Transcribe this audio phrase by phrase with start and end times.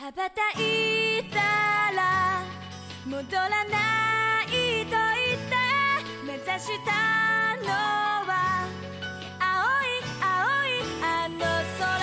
[0.00, 1.38] 羽ばたいた
[1.96, 2.42] ら
[3.06, 5.56] 戻らないと言って
[6.26, 7.68] 目指したの
[8.26, 8.68] は
[9.40, 11.38] 青い青いあの
[11.78, 11.96] 空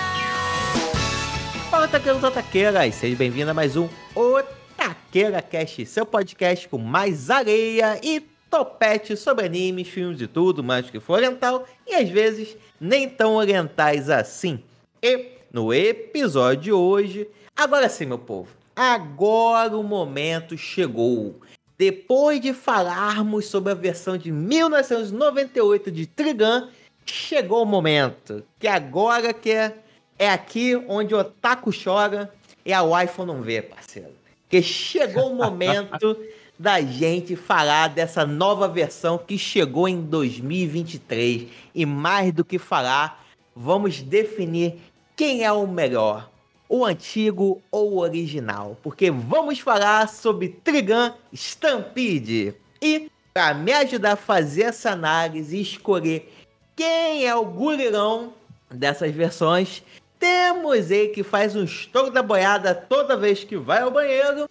[1.69, 2.95] Fala, taqueiros otaqueiras!
[2.95, 8.19] Seja bem-vindo a mais um Otaqueira Cast, seu podcast com mais areia e
[8.49, 13.07] topete sobre animes, filmes e tudo mais do que for oriental e às vezes nem
[13.07, 14.63] tão orientais assim.
[15.01, 17.27] E no episódio de hoje,
[17.58, 21.40] agora sim, meu povo, agora o momento chegou.
[21.76, 26.68] Depois de falarmos sobre a versão de 1998 de Trigun,
[27.04, 28.44] chegou o momento.
[28.58, 29.76] Que agora que é,
[30.18, 32.32] é aqui onde o Otaku chora
[32.64, 34.12] e a waifu não vê, parceiro.
[34.48, 36.16] Que chegou o momento
[36.58, 41.48] da gente falar dessa nova versão que chegou em 2023.
[41.74, 44.80] E mais do que falar, vamos definir
[45.16, 46.30] quem é o melhor,
[46.68, 48.76] o antigo ou o original.
[48.82, 52.54] Porque vamos falar sobre Trigun Stampede.
[52.80, 56.32] E para me ajudar a fazer essa análise e escolher
[56.76, 58.32] quem é o gurirão
[58.70, 59.82] dessas versões,
[60.18, 64.48] temos ele que faz um estouro da boiada toda vez que vai ao banheiro,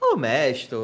[0.00, 0.76] o mestre.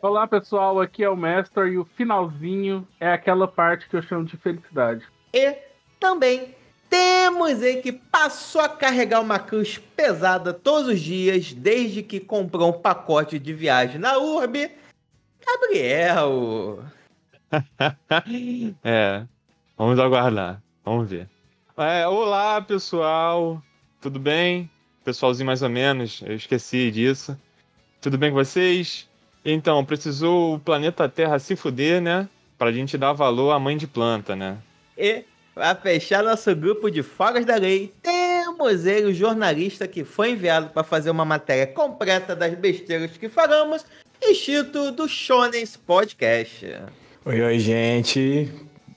[0.00, 4.26] Olá pessoal, aqui é o Mestre e o finalzinho é aquela parte que eu chamo
[4.26, 5.02] de felicidade.
[5.32, 5.56] E
[5.98, 6.54] também
[6.94, 12.68] temos ele que passou a carregar uma cruz pesada todos os dias, desde que comprou
[12.70, 14.70] um pacote de viagem na Urb,
[15.44, 16.84] Gabriel.
[18.84, 19.24] é,
[19.76, 21.28] vamos aguardar, vamos ver.
[21.76, 23.60] É, olá pessoal,
[24.00, 24.70] tudo bem?
[25.04, 27.36] Pessoalzinho mais ou menos, eu esqueci disso.
[28.00, 29.08] Tudo bem com vocês?
[29.44, 32.28] Então, precisou o planeta Terra se fuder, né?
[32.56, 34.58] Pra gente dar valor à mãe de planta, né?
[34.96, 40.32] E para fechar nosso grupo de fogas da lei, temos ele, o jornalista que foi
[40.32, 43.86] enviado para fazer uma matéria completa das besteiras que falamos,
[44.20, 46.66] Instituto do Shonens Podcast.
[47.24, 48.50] Oi, oi, gente.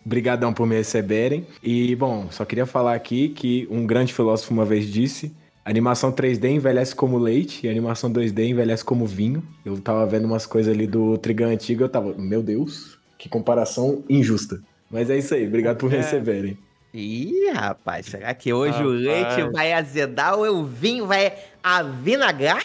[0.04, 1.46] Obrigadão por me receberem.
[1.62, 5.36] E, bom, só queria falar aqui que um grande filósofo uma vez disse:
[5.66, 9.44] animação 3D envelhece como leite e animação 2D envelhece como vinho.
[9.66, 14.04] Eu tava vendo umas coisas ali do Trigun antigo, eu tava, meu Deus, que comparação
[14.10, 14.62] injusta.
[14.90, 15.98] Mas é isso aí, obrigado por É.
[15.98, 16.58] receberem.
[16.94, 19.36] Ih, rapaz, será que hoje o Rapaz.
[19.38, 22.64] leite vai azedar ou o vinho vai avinagrar?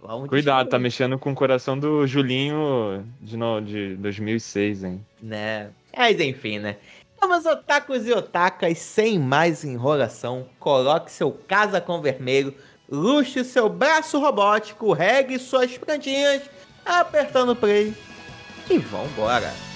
[0.00, 5.04] Vamos Cuidado, tá mexendo com o coração do Julinho de, no, de 2006, hein?
[5.22, 5.68] Né?
[5.96, 6.76] Mas enfim, né?
[7.16, 12.54] Então, meus otakus e otakas, sem mais enrolação, coloque seu casacão vermelho,
[12.88, 16.42] luxe seu braço robótico, regue suas plantinhas,
[16.86, 17.92] apertando play
[18.70, 19.52] e vambora.
[19.52, 19.67] Então,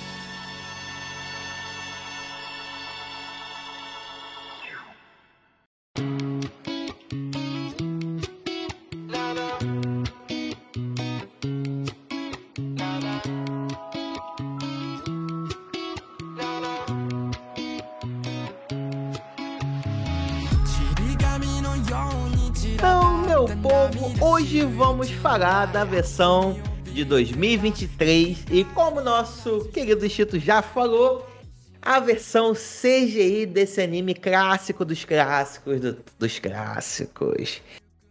[23.48, 30.62] meu povo, hoje vamos falar da versão de 2023 e como nosso querido Chito já
[30.62, 31.26] falou,
[31.80, 37.60] a versão CGI desse anime clássico dos clássicos do- dos clássicos.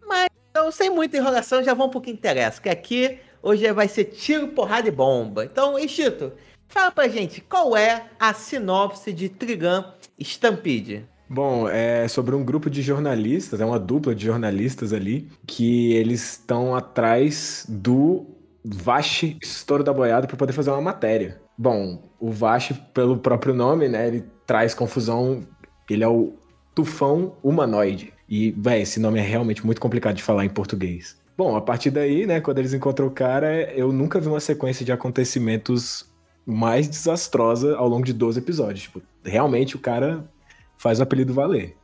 [0.06, 4.06] Mas então, sem muita enrolação, já vamos pro que interessa, que aqui hoje vai ser
[4.06, 5.46] tiro, porrada e bomba.
[5.46, 6.34] Então, Chito,
[6.68, 9.84] fala pra gente qual é a sinopse de Trigun
[10.19, 11.06] Stampede.
[11.34, 16.34] Bom, é sobre um grupo de jornalistas, é uma dupla de jornalistas ali, que eles
[16.34, 18.25] estão atrás do
[18.66, 21.40] Vash Estouro da Boiada para poder fazer uma matéria.
[21.58, 25.40] Bom, o Vash, pelo próprio nome, né, ele traz confusão,
[25.90, 26.34] ele é o
[26.75, 28.12] tufão humanoide.
[28.28, 31.18] E, véi, esse nome é realmente muito complicado de falar em português.
[31.38, 34.84] Bom, a partir daí, né, quando eles encontram o cara, eu nunca vi uma sequência
[34.84, 36.12] de acontecimentos
[36.46, 38.81] mais desastrosa ao longo de 12 episódios.
[38.81, 40.30] Tipo, realmente o cara
[40.81, 41.78] faz o apelido valer.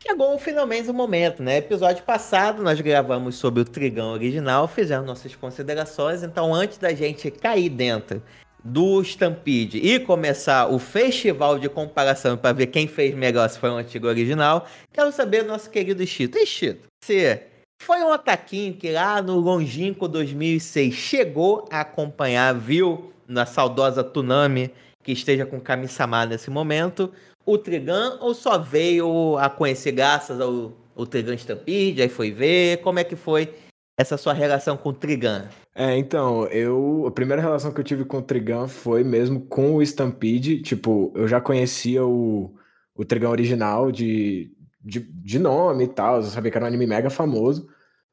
[0.00, 1.56] Chegou finalmente o momento, né?
[1.56, 7.28] Episódio passado nós gravamos sobre o Trigão original, fizemos nossas considerações, então antes da gente
[7.32, 8.22] cair dentro
[8.62, 13.70] do Stampede e começar o festival de comparação para ver quem fez melhor se foi
[13.70, 16.38] o antigo original, quero saber do nosso querido Chito.
[16.38, 17.42] E Chito, você
[17.82, 24.70] foi um ataquinho que lá no longínquo 2006 chegou a acompanhar, viu na saudosa Tunami
[25.02, 27.12] que esteja com Kami-sama nesse momento,
[27.46, 32.82] o Trigun ou só veio a conhecer graças ao, ao Trigun Stampede, aí foi ver,
[32.82, 33.54] como é que foi
[33.96, 35.42] essa sua relação com o Trigun?
[35.74, 37.04] É, então, eu.
[37.06, 40.60] A primeira relação que eu tive com o Trigun foi mesmo com o Stampede.
[40.60, 42.54] Tipo, eu já conhecia o,
[42.94, 44.50] o Trigun original de,
[44.82, 46.16] de, de nome e tal.
[46.16, 47.68] Eu sabia que era um anime mega famoso.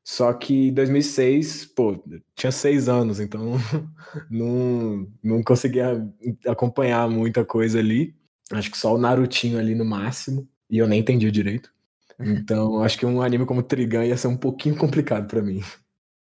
[0.05, 2.03] Só que em 2006, pô,
[2.35, 3.53] tinha seis anos, então
[4.29, 6.05] não, não conseguia
[6.45, 8.13] acompanhar muita coisa ali.
[8.53, 11.71] Acho que só o Narutinho ali no máximo, e eu nem entendi direito.
[12.19, 15.61] Então, acho que um anime como Trigun ia ser um pouquinho complicado para mim.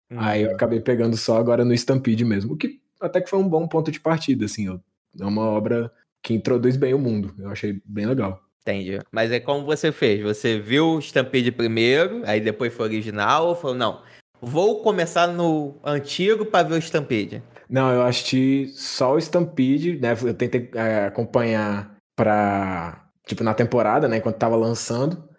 [0.10, 0.16] Hum.
[0.18, 3.48] Aí eu acabei pegando só agora no Stampede mesmo, o que até que foi um
[3.48, 4.80] bom ponto de partida, assim.
[5.20, 5.92] É uma obra
[6.22, 7.34] que introduz bem o mundo.
[7.38, 8.42] Eu achei bem legal.
[8.62, 9.00] Entendi.
[9.12, 10.22] Mas é como você fez?
[10.22, 14.02] Você viu o Stampede primeiro, aí depois foi original, ou falou, não,
[14.40, 17.42] vou começar no antigo para ver o Stampede?
[17.68, 20.16] Não, eu assisti só o Stampede, né?
[20.22, 23.10] Eu tentei é, acompanhar pra.
[23.28, 24.18] Tipo, na temporada, né?
[24.18, 25.30] Enquanto tava lançando.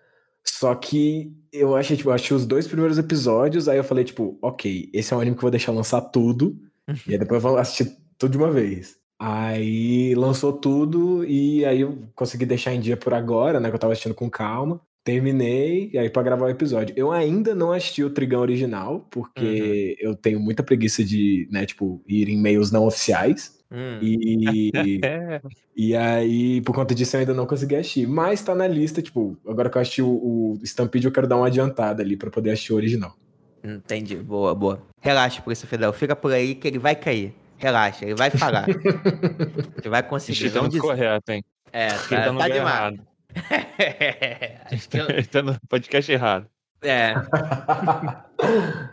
[0.45, 4.39] Só que eu achei, tipo, eu achei os dois primeiros episódios, aí eu falei, tipo,
[4.43, 6.57] ok, esse é um anime que eu vou deixar lançar tudo.
[7.07, 8.97] e aí depois eu vou assistir tudo de uma vez.
[9.21, 13.69] Aí lançou tudo e aí eu consegui deixar em dia por agora, né?
[13.69, 14.81] Que eu tava assistindo com calma.
[15.05, 16.95] Terminei, e aí pra gravar o episódio.
[16.97, 20.11] Eu ainda não assisti o Trigão original, porque uhum.
[20.11, 23.59] eu tenho muita preguiça de, né, tipo, ir em meios não oficiais.
[23.73, 23.99] Hum.
[24.03, 24.71] E,
[25.75, 28.07] e aí, por conta disso, eu ainda não consegui assistir.
[28.07, 31.37] Mas tá na lista, tipo, agora que eu assisti o, o Stampede, eu quero dar
[31.37, 33.17] uma adiantada ali pra poder assistir o original.
[33.65, 34.83] Entendi, boa, boa.
[35.01, 37.35] Relaxa, Polícia Federal, fica por aí que ele vai cair.
[37.57, 38.67] Relaxa, ele vai falhar.
[38.69, 40.51] ele vai conseguir.
[40.51, 41.45] Tá muito correto, hein?
[41.73, 43.01] É, tá, tá, tá demais.
[44.71, 45.09] Acho que eu...
[45.09, 46.47] ele tá no podcast errado.
[46.83, 47.15] É.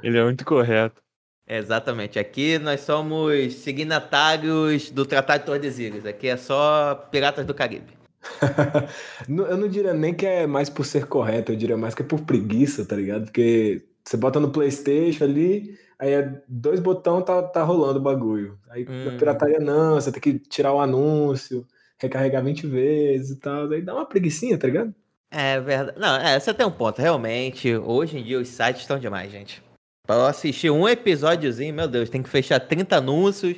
[0.03, 1.01] ele é muito correto.
[1.49, 2.19] Exatamente.
[2.19, 6.05] Aqui nós somos signatários do Tratado de Tordesilhas.
[6.05, 7.97] Aqui é só Piratas do Caribe.
[9.27, 12.05] eu não diria nem que é mais por ser correto, eu diria mais que é
[12.05, 13.23] por preguiça, tá ligado?
[13.23, 18.59] Porque você bota no PlayStation ali, aí é dois botões, tá, tá rolando o bagulho.
[18.69, 19.17] Aí hum.
[19.17, 21.65] pirataria não, você tem que tirar o anúncio,
[21.97, 23.71] recarregar 20 vezes e tal.
[23.71, 24.93] Aí dá uma preguiçinha, tá ligado?
[25.31, 25.97] É verdade.
[25.99, 27.01] Não, é, você tem um ponto.
[27.01, 29.63] Realmente, hoje em dia os sites estão demais, gente.
[30.09, 33.57] Pra assistir um episódiozinho, meu Deus, tem que fechar 30 anúncios,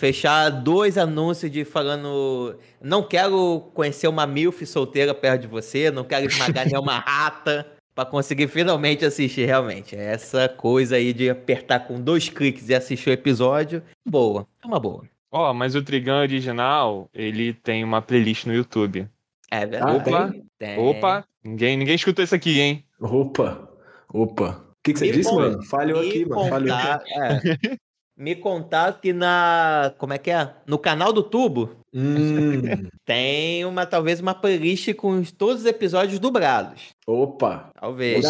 [0.00, 2.58] fechar dois anúncios de falando.
[2.80, 7.64] Não quero conhecer uma milf solteira perto de você, não quero esmagar nenhuma rata
[7.94, 9.94] para conseguir finalmente assistir realmente.
[9.94, 14.80] Essa coisa aí de apertar com dois cliques e assistir o episódio, boa, é uma
[14.80, 15.04] boa.
[15.30, 19.08] Ó, oh, mas o Trigun original, ele tem uma playlist no YouTube.
[19.52, 19.98] É verdade.
[19.98, 20.80] Opa, tem.
[20.80, 22.84] opa, ninguém, ninguém escutou isso aqui, hein?
[23.00, 23.68] Opa,
[24.12, 24.71] opa.
[24.82, 25.62] O que, que, você disse, mano?
[25.62, 26.48] Falhou aqui, mano.
[26.48, 26.76] Falhou.
[26.76, 27.78] É.
[28.16, 29.92] me contar que na.
[29.98, 30.50] Como é que é?
[30.66, 32.62] No canal do Tubo hum.
[33.04, 36.90] tem uma, talvez, uma playlist com todos os episódios dublados.
[37.06, 37.70] Opa!
[37.78, 38.24] Talvez.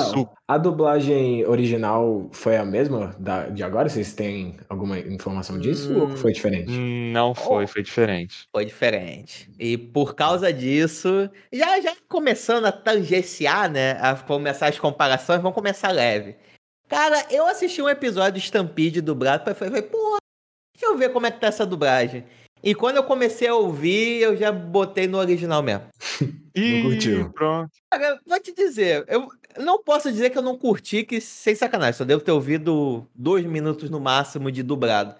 [0.48, 3.88] A dublagem original foi a mesma da, de agora?
[3.88, 6.00] Vocês têm alguma informação disso hum.
[6.00, 6.70] ou foi diferente?
[6.70, 7.68] Não foi, oh.
[7.68, 8.46] foi diferente.
[8.50, 9.50] Foi diferente.
[9.58, 13.92] E por causa disso, já, já começando a tangenciar, né?
[14.00, 16.36] A começar as comparações, vão começar leve.
[16.88, 20.18] Cara, eu assisti um episódio de Stampede dublado e falei, porra,
[20.74, 22.24] deixa eu ver como é que tá essa dublagem.
[22.62, 25.86] E quando eu comecei a ouvir, eu já botei no original mesmo.
[26.54, 27.32] Ih, não curtiu.
[27.32, 27.70] Pronto.
[27.90, 31.94] Cara, vou te dizer, eu não posso dizer que eu não curti, que sem sacanagem,
[31.94, 35.14] só devo ter ouvido dois minutos no máximo de dublado.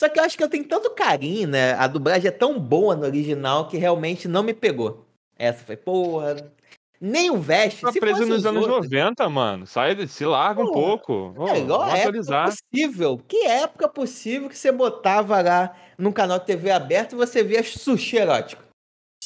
[0.00, 1.72] Só que eu acho que eu tenho tanto carinho, né?
[1.74, 5.06] A dublagem é tão boa no original que realmente não me pegou.
[5.36, 6.52] Essa foi, porra,
[7.00, 7.82] nem o veste.
[7.82, 8.90] Tá preso nos anos outros...
[8.90, 9.66] 90, mano.
[9.66, 11.34] Sai, se larga Pô, um pouco.
[11.36, 13.20] Oh, é igual época possível.
[13.26, 17.62] Que época possível que você botava lá num canal de TV aberto e você via
[17.62, 18.62] sushi erótico?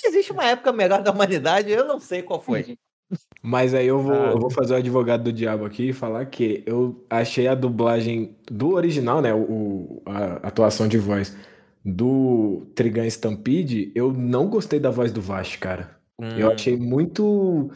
[0.04, 2.76] Existe uma época melhor da humanidade, eu não sei qual foi.
[3.42, 4.30] Mas aí eu vou, ah.
[4.30, 8.36] eu vou fazer o advogado do diabo aqui e falar que eu achei a dublagem
[8.50, 9.34] do original, né?
[9.34, 11.36] O, a atuação de voz
[11.84, 16.01] do Trigun Stampede, eu não gostei da voz do Vash, cara.
[16.22, 16.38] Hum.
[16.38, 17.72] Eu achei muito,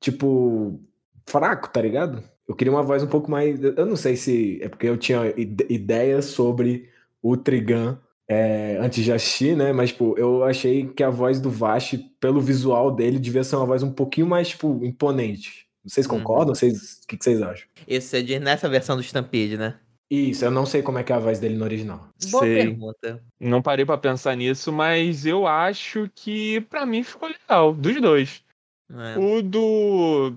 [0.00, 0.80] tipo,
[1.28, 2.24] fraco, tá ligado?
[2.48, 3.62] Eu queria uma voz um pouco mais.
[3.62, 5.22] Eu não sei se é porque eu tinha
[5.68, 6.88] ideias sobre
[7.22, 9.72] o Trigun é, antes de assistir, né?
[9.72, 13.66] Mas, tipo, eu achei que a voz do Vash, pelo visual dele, devia ser uma
[13.66, 15.66] voz um pouquinho mais, tipo, imponente.
[15.84, 16.18] Vocês uhum.
[16.18, 16.54] concordam?
[16.54, 17.68] Vocês, o que, que, vocês acham?
[17.86, 19.78] Isso é de, nessa versão do Stampede, né?
[20.10, 22.08] Isso, eu não sei como é que é a voz dele no original.
[22.30, 22.56] Boa sei.
[22.56, 23.22] pergunta.
[23.38, 28.44] Não parei para pensar nisso, mas eu acho que para mim ficou legal, dos dois.
[28.90, 29.18] É.
[29.18, 30.34] O do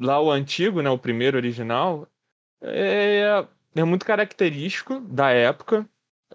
[0.00, 2.08] lá o antigo, né, o primeiro original,
[2.60, 3.44] é,
[3.76, 5.86] é muito característico da época,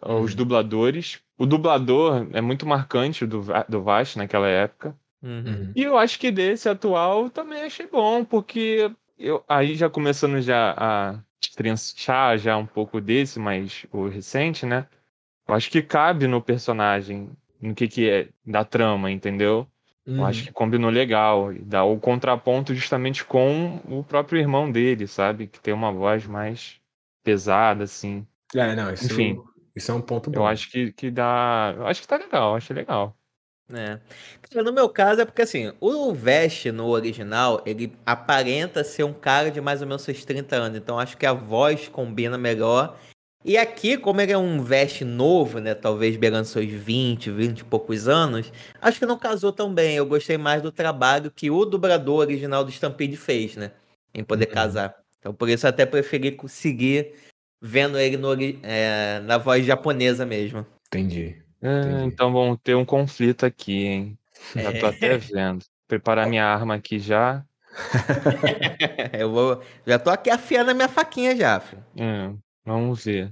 [0.01, 0.21] uhum.
[0.21, 1.19] os dubladores.
[1.37, 4.97] O dublador é muito marcante do, do Vash naquela época.
[5.21, 5.71] Uhum.
[5.75, 10.73] E eu acho que desse atual também achei bom, porque eu aí já começando já
[10.77, 11.19] a
[11.57, 14.87] trinchar já um pouco desse, mas o recente, né?
[15.47, 19.67] Eu acho que cabe no personagem, no que que é da trama, entendeu?
[20.17, 20.45] Eu acho Uhum.
[20.45, 21.53] que combinou legal.
[21.53, 25.47] E dá o contraponto justamente com o próprio irmão dele, sabe?
[25.47, 26.81] Que tem uma voz mais
[27.23, 28.27] pesada, assim.
[28.55, 29.43] É, não, isso, Enfim.
[29.75, 30.41] isso é um ponto bom.
[30.41, 31.73] Eu acho que, que dá.
[31.77, 33.16] Eu acho que tá legal, acho legal.
[33.73, 33.99] É.
[34.63, 39.51] No meu caso é porque assim, o Vest no original, ele aparenta ser um cara
[39.51, 42.97] de mais ou menos seus 30 anos, então acho que a voz combina melhor.
[43.43, 47.63] E aqui, como ele é um Vest novo, né, talvez beirando seus 20, 20 e
[47.65, 49.95] poucos anos, acho que não casou tão bem.
[49.95, 53.71] Eu gostei mais do trabalho que o dublador original do Stampede fez, né,
[54.13, 54.53] em poder Uhum.
[54.53, 54.97] casar.
[55.19, 57.13] Então por isso eu até preferi seguir
[57.61, 58.33] vendo ele no
[58.63, 60.65] é, na voz japonesa mesmo.
[60.87, 61.46] Entendi.
[61.67, 64.17] É, então vamos ter um conflito aqui, hein?
[64.55, 64.89] Já tô É.
[64.89, 65.65] até vendo.
[65.87, 67.43] Preparar minha arma aqui já.
[69.17, 71.83] eu vou, já tô aqui afiando a minha faquinha já, filho.
[71.97, 72.31] É,
[72.65, 73.31] vamos ver.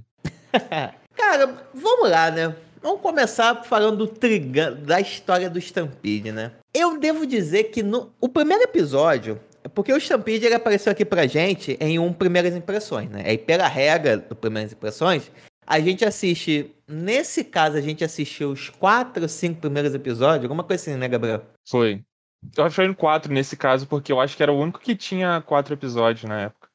[1.16, 2.54] Cara, vamos lá, né?
[2.82, 6.52] Vamos começar falando do Trigun, da história do Stampede, né?
[6.72, 9.40] Eu devo dizer que no o primeiro episódio,
[9.74, 13.32] porque o Stampede ele apareceu aqui pra gente em um Primeiras Impressões, né?
[13.32, 15.30] E pela regra do Primeiras Impressões,
[15.66, 20.82] a gente assiste, nesse caso a gente assistiu os quatro, cinco primeiros episódios, alguma coisa
[20.82, 21.42] assim, né, Gabriel?
[21.68, 22.04] Foi.
[22.56, 25.42] Eu achei em quatro nesse caso, porque eu acho que era o único que tinha
[25.42, 26.68] quatro episódios na época.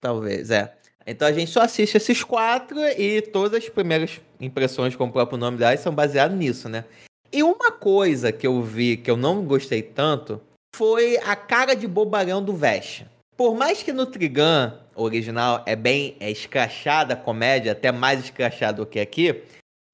[0.00, 0.76] Talvez, é.
[1.06, 5.38] Então a gente só assiste esses quatro e todas as primeiras impressões, como o próprio
[5.38, 6.84] nome delas, são baseadas nisso, né?
[7.32, 10.40] E uma coisa que eu vi que eu não gostei tanto
[10.74, 13.04] foi a cara de bobarão do Vesh.
[13.36, 18.78] Por mais que no Trigun original é bem é escrachada a comédia, até mais escrachada
[18.78, 19.42] do que aqui,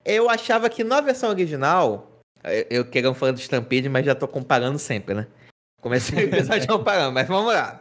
[0.04, 2.20] eu achava que na versão original,
[2.70, 5.26] eu, querendo falar do Stampede, mas já tô comparando sempre, né?
[5.80, 7.80] Comecei o episódio comparando, mas vamos lá.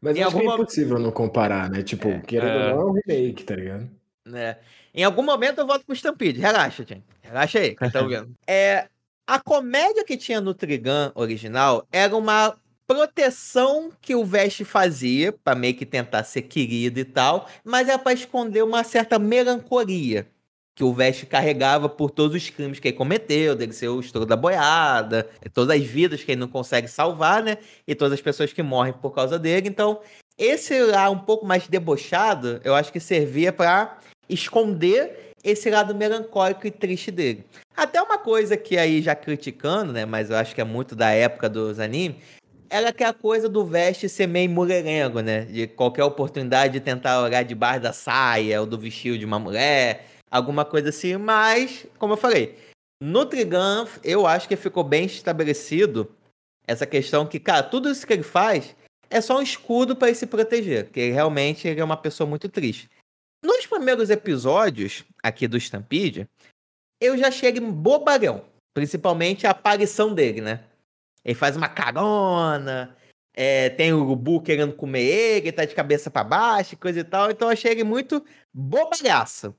[0.00, 1.82] Mas Em acho que é impossível não comparar, né?
[1.82, 2.20] Tipo, É.
[2.20, 2.74] querendo É.
[2.74, 3.90] ou não, é um remake, tá ligado?
[4.26, 4.56] né?
[4.94, 6.40] Em algum momento eu volto pro Stampede.
[6.40, 7.04] Relaxa, gente.
[7.22, 8.32] Relaxa aí, que tá vendo.
[8.46, 8.86] É,
[9.26, 12.54] a comédia que tinha no Trigun original era uma
[12.94, 17.98] proteção que o Vest fazia pra meio que tentar ser querido e tal, mas era
[17.98, 20.26] pra esconder uma certa melancolia
[20.74, 24.26] que o Vest carregava por todos os crimes que ele cometeu, dele ser o estouro
[24.26, 27.58] da boiada, todas as vidas que ele não consegue salvar, né?
[27.86, 29.68] E todas as pessoas que morrem por causa dele.
[29.68, 30.00] Então,
[30.38, 36.66] esse lá um pouco mais debochado, eu acho que servia pra esconder esse lado melancólico
[36.66, 37.44] e triste dele.
[37.76, 41.10] Até uma coisa que aí já criticando, né, mas eu acho que é muito da
[41.10, 42.16] época dos animes,
[42.72, 47.20] era que a coisa do veste ser meio mulherengo, né, de qualquer oportunidade de tentar
[47.20, 52.14] olhar debaixo da saia ou do vestido de uma mulher, alguma coisa assim, mas, como
[52.14, 52.58] eu falei,
[53.02, 56.10] no Trigun eu acho que ficou bem estabelecido
[56.66, 58.74] essa questão que, cara, tudo isso que ele faz
[59.10, 62.48] é só um escudo para ele se proteger, porque realmente ele é uma pessoa muito
[62.48, 62.88] triste.
[63.44, 66.26] Nos primeiros episódios aqui do Stampede,
[66.98, 67.70] eu já chego em
[68.72, 70.64] principalmente a aparição dele, né?
[71.24, 72.96] Ele faz uma carona,
[73.34, 77.30] é, tem o urubu querendo comer ele, tá de cabeça para baixo, coisa e tal,
[77.30, 79.54] então eu achei ele muito bobalhaço.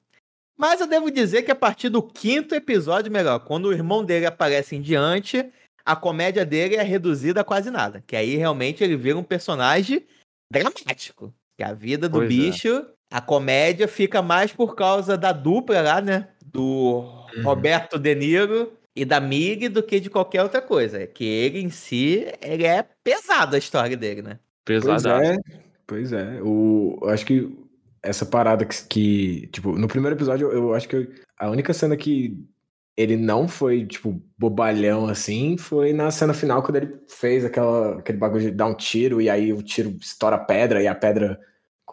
[0.55, 4.25] Mas eu devo dizer que a partir do quinto episódio, melhor, quando o irmão dele
[4.25, 5.49] aparece em diante,
[5.83, 8.03] a comédia dele é reduzida a quase nada.
[8.05, 10.05] Que aí realmente ele vira um personagem
[10.51, 11.33] dramático.
[11.57, 12.27] Que a vida do Pois é.
[12.29, 16.29] bicho, a comédia fica mais por causa da dupla lá, né?
[16.45, 21.01] Do Roberto De Niro e da Mig do que de qualquer outra coisa.
[21.01, 24.39] É que ele em si, ele é pesado a história dele, né?
[24.65, 25.25] Pois Pesadaço.
[25.25, 25.37] é,
[25.85, 26.41] pois é.
[26.41, 27.57] O, eu acho que
[28.01, 31.07] essa parada que, que, tipo, no primeiro episódio, eu, eu acho que eu-
[31.39, 32.37] a única cena que
[32.95, 38.17] ele não foi, tipo, bobalhão assim, foi na cena final, quando ele fez aquela, aquele
[38.19, 41.39] bagulho de dar um tiro, e aí o tiro estoura a pedra, e a pedra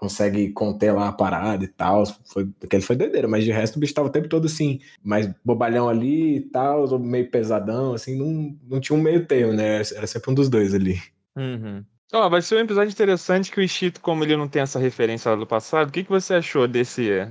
[0.00, 2.07] consegue conter lá a parada e tal.
[2.25, 5.30] Foi, aquele foi doideira, mas de resto o bicho tava o tempo todo assim, mais
[5.45, 9.76] bobalhão ali e tal, meio pesadão, assim, não, não tinha um meio termo, né?
[9.76, 10.99] Era sempre um dos dois ali.
[11.37, 11.85] Uhum.
[12.14, 15.30] Ó, vai ser um episódio interessante que o Ishito, como ele não tem essa referência
[15.30, 17.30] lá do passado, o que, que você achou desse,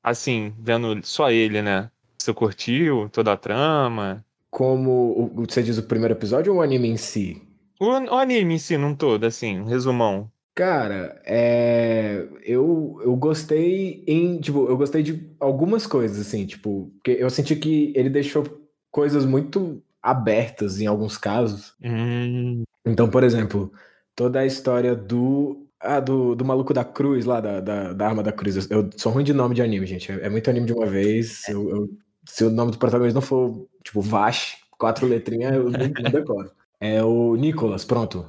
[0.00, 1.90] assim, vendo só ele, né?
[2.16, 4.24] Você curtiu toda a trama?
[4.50, 7.42] Como você diz o primeiro episódio ou o anime em si?
[7.80, 10.30] O, o anime em si, num todo, assim, um resumão.
[10.54, 17.10] Cara, é, eu, eu gostei em, tipo, eu gostei de algumas coisas, assim, tipo, porque
[17.18, 18.44] eu senti que ele deixou
[18.90, 21.74] coisas muito abertas em alguns casos.
[21.82, 23.72] Hum, Então, por exemplo,
[24.14, 28.22] toda a história do, ah, do, do maluco da cruz lá, da, da, da arma
[28.22, 28.70] da cruz.
[28.70, 30.12] Eu sou ruim de nome de anime, gente.
[30.12, 31.48] É, é muito anime de uma vez.
[31.48, 31.88] Eu, eu-
[32.26, 36.50] se o nome do protagonista não for, tipo, Vash, quatro letrinhas, eu não, não decoro.
[36.80, 38.24] É o Nicholas, pronto.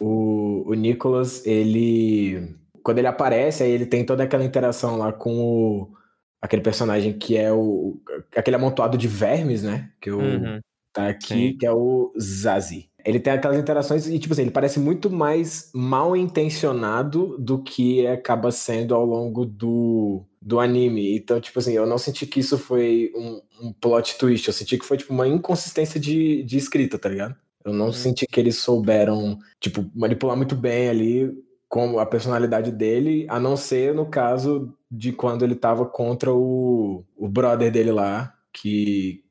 [0.00, 2.54] O, o Nicholas, ele.
[2.82, 5.92] Quando ele aparece, aí ele tem toda aquela interação lá com o,
[6.40, 8.00] aquele personagem que é o.
[8.36, 9.90] aquele amontoado de vermes, né?
[10.00, 10.60] Que o Uhum.
[10.92, 11.56] tá aqui, Sim.
[11.58, 12.88] que é o Zazie.
[13.04, 18.06] Ele tem aquelas interações e, tipo assim, ele parece muito mais mal intencionado do que
[18.06, 21.16] acaba sendo ao longo do, do anime.
[21.16, 24.46] Então, tipo assim, eu não senti que isso foi um, um plot twist.
[24.48, 27.34] Eu senti que foi, tipo, uma inconsistência de, de escrita, tá ligado?
[27.70, 27.92] Eu não Uhum.
[27.92, 31.32] senti que eles souberam, tipo, manipular muito bem ali
[31.68, 37.04] como a personalidade dele, a não ser no caso de quando ele tava contra o,
[37.16, 39.22] o brother dele lá, que,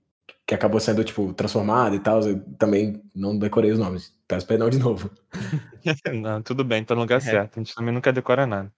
[0.46, 2.22] que acabou sendo, tipo, transformado e tal.
[2.22, 4.13] Eu também não decorei os nomes.
[4.27, 5.10] Peço perdão de novo.
[6.22, 7.58] Não, tudo bem, tá no lugar certo.
[7.58, 8.72] A gente também nunca decora nada.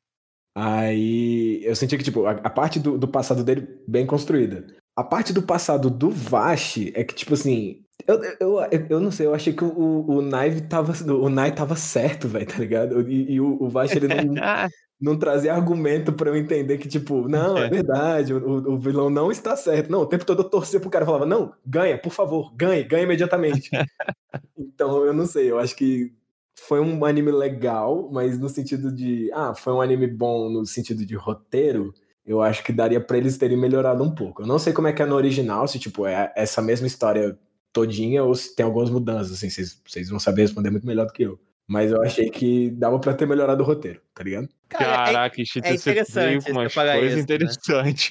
[0.55, 4.65] Aí eu senti que, tipo, a, a parte do, do passado dele bem construída.
[4.95, 7.83] A parte do passado do Vash é que, tipo assim.
[8.09, 10.93] Eu, eu, eu, não sei, eu achei que o, o, Naive tava.
[11.13, 13.07] O Nai tava certo, velho, tá ligado?
[13.07, 14.33] E, e o, o Vash ele não,
[14.99, 19.31] não trazia argumento pra eu entender que, tipo, não, é verdade, o, o vilão não
[19.31, 19.91] está certo.
[19.91, 22.83] Não, o tempo todo eu torcia pro cara e falava, não, ganha, por favor, ganhe,
[22.83, 23.69] ganha imediatamente.
[24.57, 26.11] então, eu não sei, eu acho que
[26.55, 31.05] foi um anime legal, mas no sentido de, ah, foi um anime bom no sentido
[31.05, 31.93] de roteiro,
[32.25, 34.41] eu acho que daria pra eles terem melhorado um pouco.
[34.41, 37.37] Eu não sei como é que é no original, se, tipo, é essa mesma história
[37.73, 41.13] todinha ou se tem algumas mudanças, assim, vocês, vocês vão saber responder muito melhor do
[41.13, 41.39] que eu.
[41.67, 44.49] Mas eu achei que dava pra ter melhorado o roteiro, tá ligado?
[44.67, 47.21] Cara, é- Caraca, Chita, é você interessante você umas coisas isso, né?
[47.21, 48.09] interessantes.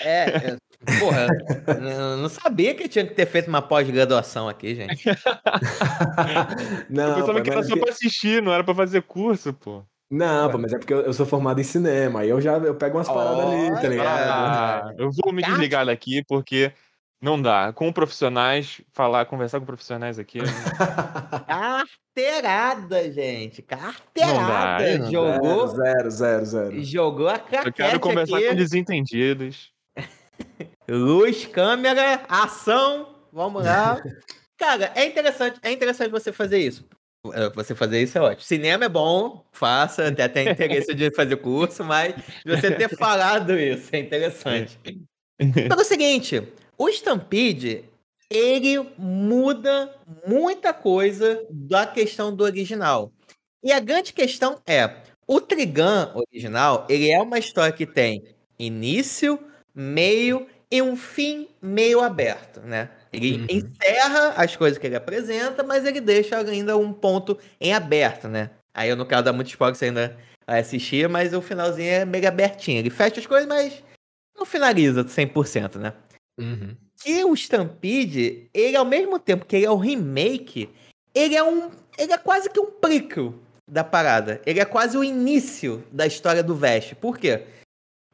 [0.00, 0.56] É, é,
[0.98, 1.26] porra,
[2.14, 5.04] eu não sabia que tinha que ter feito uma pós-graduação aqui, gente.
[6.88, 9.52] não, eu pensava pô, que era é só pra assistir, não era pra fazer curso,
[9.52, 9.82] pô.
[10.10, 12.74] Não, pô, mas é porque eu, eu sou formado em cinema, aí eu já eu
[12.74, 14.30] pego umas paradas ali, tá ligado?
[14.30, 16.72] Ah, eu vou me desligar daqui porque
[17.20, 17.72] não dá.
[17.72, 20.38] Com profissionais, falar, conversar com profissionais aqui.
[21.46, 23.62] Carteirada, gente.
[23.62, 24.82] Carteirada.
[24.84, 25.10] dá, não dá.
[25.10, 26.84] jogou, Zero, zero, zero.
[26.84, 28.48] jogou a Eu quero conversar aqui.
[28.48, 29.70] com desentendidos.
[30.88, 33.14] Luz, câmera, ação.
[33.32, 34.00] Vamos lá.
[34.58, 36.84] Cara, é interessante, é interessante você fazer isso.
[37.34, 38.42] É, Você fazer isso é ótimo.
[38.42, 42.14] Cinema é bom, faça, até tem interesse de fazer curso, mas
[42.46, 44.78] você ter falado isso é interessante.
[45.68, 46.42] Pelo seguinte,
[46.80, 47.84] o Stampede,
[48.30, 49.94] ele muda
[50.26, 53.12] muita coisa da questão do original.
[53.62, 54.90] E a grande questão é,
[55.26, 58.24] o Trigun original, ele é uma história que tem
[58.58, 59.38] início,
[59.74, 62.88] meio e um fim meio aberto, né?
[63.12, 63.46] Ele Uhum.
[63.50, 68.48] encerra as coisas que ele apresenta, mas ele deixa ainda um ponto em aberto, né?
[68.72, 70.16] Aí eu não quero dar muito spoiler você ainda
[70.46, 72.78] assistir, mas o finalzinho é meio abertinho.
[72.78, 73.84] Ele fecha as coisas, mas
[74.34, 75.92] não finaliza 100%, né?
[76.40, 76.76] Uhum.
[77.02, 80.68] que o Stampede, ele ao mesmo tempo que ele é um remake,
[81.14, 83.34] ele é um, ele é quase que um prequel
[83.70, 84.40] da parada.
[84.44, 86.94] Ele é quase o início da história do Vest.
[86.96, 87.42] Por quê?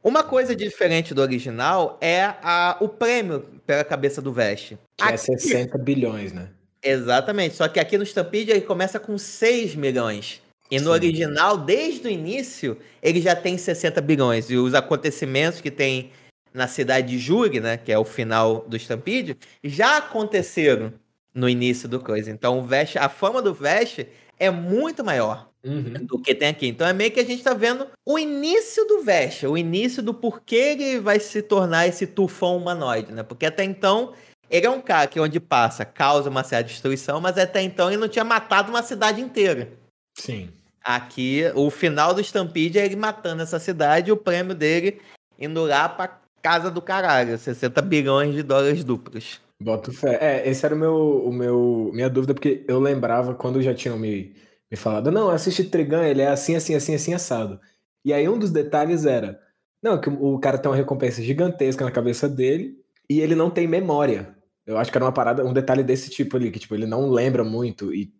[0.04, 4.74] Uma coisa diferente do original é a, o prêmio pela cabeça do Vest.
[4.96, 6.50] Que é Aqui- 60 bilhões, né?
[6.82, 7.56] Exatamente.
[7.56, 10.40] Só que aqui no Stampede ele começa com 6 milhões.
[10.70, 10.90] E no Sim.
[10.90, 14.48] original, desde o início, ele já tem 60 bilhões.
[14.50, 16.10] E os acontecimentos que tem
[16.57, 17.77] na cidade de Júri, né?
[17.77, 20.92] Que é o final do Stampede, já aconteceram
[21.35, 22.31] no início do coisa.
[22.31, 24.07] Então o Vest, a fama do Vest
[24.38, 25.95] é muito maior Uhum.
[26.07, 26.69] do que tem aqui.
[26.69, 30.14] Então é meio que a gente tá vendo o início do Vest, o início do
[30.14, 33.25] porquê ele vai se tornar esse tufão humanoide, né?
[33.25, 34.12] Porque até então
[34.49, 37.97] ele é um cara que onde passa causa uma certa destruição, mas até então ele
[37.97, 39.73] não tinha matado uma cidade inteira.
[40.16, 40.51] Sim.
[40.85, 45.01] Aqui, o final do Stampede é ele matando essa cidade e o prêmio dele
[45.37, 49.40] indo lá pra casa do caralho, 60 bilhões de dólares duplos.
[49.61, 50.18] Boto fé.
[50.20, 53.99] É, esse era o meu, o meu, minha dúvida, porque eu lembrava quando já tinham
[53.99, 54.35] me,
[54.70, 57.59] me falado, não, assiste Trigun, ele é assim, assim, assim, assim, assado.
[58.05, 59.40] E aí um dos detalhes era,
[59.83, 63.66] não, que o cara tem uma recompensa gigantesca na cabeça dele e ele não tem
[63.66, 64.35] memória.
[64.66, 67.09] Eu acho que era uma parada, um detalhe desse tipo ali, que tipo, ele não
[67.09, 68.12] lembra muito e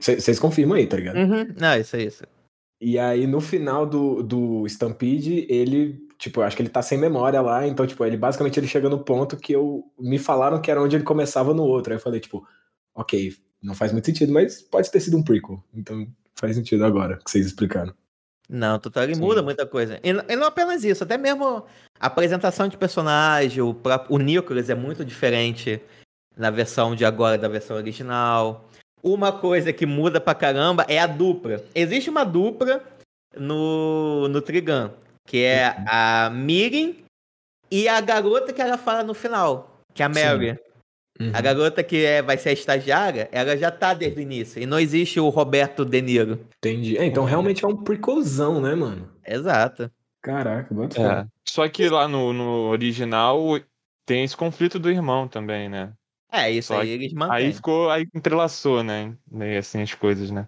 [0.00, 1.16] vocês confirmam aí, tá ligado?
[1.16, 1.54] Uhum.
[1.58, 2.24] Não, isso é isso.
[2.80, 6.98] E aí, no final do, do Stampede, ele, tipo, eu acho que ele tá sem
[6.98, 10.70] memória lá, então, tipo, ele basicamente ele chega no ponto que eu me falaram que
[10.70, 11.92] era onde ele começava no outro.
[11.92, 12.46] Aí eu falei, tipo,
[12.94, 15.62] ok, não faz muito sentido, mas pode ter sido um prequel.
[15.72, 17.94] Então faz sentido agora que vocês explicaram.
[18.48, 19.20] Não, total, ele Sim.
[19.20, 20.00] muda muita coisa.
[20.02, 21.64] E, e não apenas isso, até mesmo
[22.00, 25.80] a apresentação de personagem, o, próprio, o Nicholas é muito diferente
[26.36, 28.68] na versão de agora da versão original.
[29.02, 31.62] Uma coisa que muda pra caramba é a dupla.
[31.74, 32.82] Existe uma dupla
[33.36, 34.90] no, no Trigun,
[35.28, 37.04] que é a Mirin
[37.70, 40.08] e a garota que ela fala no final, que é a.
[40.08, 40.58] Mary.
[41.20, 41.32] Uhum.
[41.34, 44.62] A garota que é, vai ser a estagiária, ela já tá desde o início.
[44.62, 46.46] E não existe o Roberto De Niro.
[46.58, 46.96] Entendi.
[46.96, 49.10] É, então realmente é um prequelzão, né, mano?
[49.26, 49.90] Exato.
[50.22, 51.26] Caraca, bota É.
[51.44, 53.60] Só que lá no, no original
[54.06, 55.92] tem esse conflito do irmão também, né?
[56.30, 57.36] É, isso Só aí eles mantêm.
[57.36, 59.12] Aí ficou, aí entrelaçou, né?
[59.30, 60.46] Meio assim as coisas, né?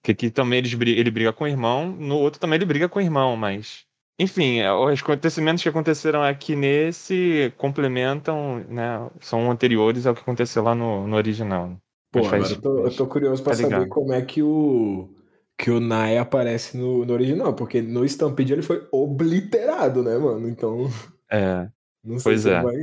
[0.00, 3.00] Porque aqui também eles, ele briga com o irmão, no outro também ele briga com
[3.00, 3.84] o irmão, mas.
[4.18, 9.10] Enfim, é, os acontecimentos que aconteceram aqui nesse complementam, né?
[9.20, 11.76] São anteriores ao que aconteceu lá no, no original.
[12.12, 13.88] Pô, Mas faz- agora eu tô, eu tô curioso pra tá saber ligado.
[13.88, 15.08] como é que o
[15.56, 20.48] que o Nai aparece no, no original, porque no Stampede ele foi obliterado, né, mano?
[20.48, 20.88] Então,
[21.30, 21.68] É,
[22.04, 22.60] não sei Pois se é.
[22.60, 22.74] vai.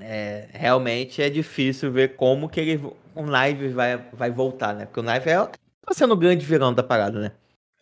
[0.00, 2.76] É, realmente é difícil ver como que ele,
[3.14, 4.86] o Knife vai, vai voltar, né?
[4.86, 7.32] Porque o Knife é tá sendo o grande vilão da parada, né?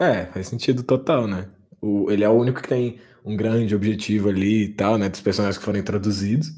[0.01, 1.49] É, faz sentido total, né?
[1.81, 5.09] O, ele é o único que tem um grande objetivo ali e tal, né?
[5.09, 6.49] Dos personagens que foram introduzidos.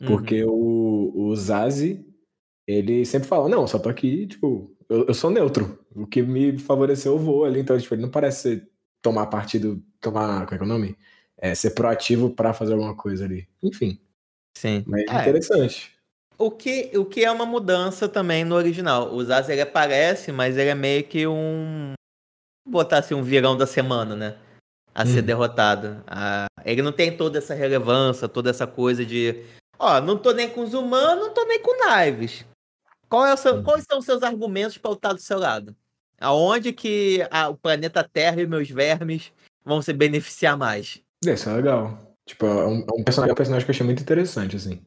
[0.00, 0.06] Uhum.
[0.06, 2.04] Porque o, o Zazi,
[2.66, 5.78] ele sempre fala, não, só tô aqui, tipo, eu, eu sou neutro.
[5.94, 7.60] O que me favoreceu eu vou ali.
[7.60, 8.62] Então, tipo, ele não parece
[9.00, 10.96] tomar partido, tomar, como é que é o nome?
[11.38, 13.48] É, ser proativo pra fazer alguma coisa ali.
[13.62, 13.98] Enfim,
[14.56, 14.84] Sim.
[14.86, 15.90] mas É, interessante.
[16.38, 19.12] o, que, o que é uma mudança também no original.
[19.12, 21.94] O Zaz, ele aparece, mas ele é meio que um...
[22.64, 24.36] Vou botar assim, um virão da semana, né?
[24.94, 25.26] A ser Hum.
[25.26, 26.02] derrotado.
[26.06, 29.42] Ah, ele não tem toda essa relevância, toda essa coisa de...
[29.78, 32.44] Ó, não tô nem com os humanos, não tô nem com Knives.
[33.08, 33.62] Qual é o seu- Uhum.
[33.62, 35.74] quais são os seus argumentos para eu estar do seu lado?
[36.20, 39.32] Aonde que a- o planeta Terra e meus vermes
[39.64, 41.00] vão se beneficiar mais?
[41.24, 41.98] Isso é legal.
[42.26, 44.80] Tipo, é um, é um personagem, é um personagem que eu achei muito interessante, assim.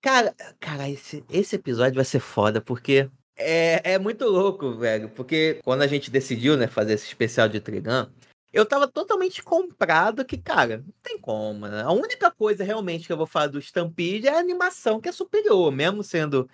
[0.00, 5.08] Cara, cara, esse, esse episódio vai ser foda, porque é, é muito louco, velho.
[5.10, 8.06] Porque quando a gente decidiu, né, fazer esse especial de Trigun,
[8.52, 11.82] eu tava totalmente comprado que, cara, não tem como, né?
[11.82, 15.12] A única coisa realmente que eu vou falar do Stampede é a animação, que é
[15.12, 16.48] superior, mesmo sendo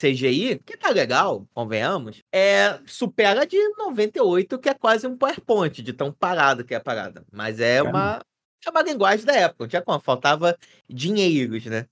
[0.00, 5.92] CGI, que tá legal, convenhamos, é supera de 98, que é quase um PowerPoint, de
[5.92, 7.24] tão parado que é a parada.
[7.32, 8.20] Mas é uma,
[8.66, 11.86] é uma linguagem da época, não tinha como, faltava dinheiros, né?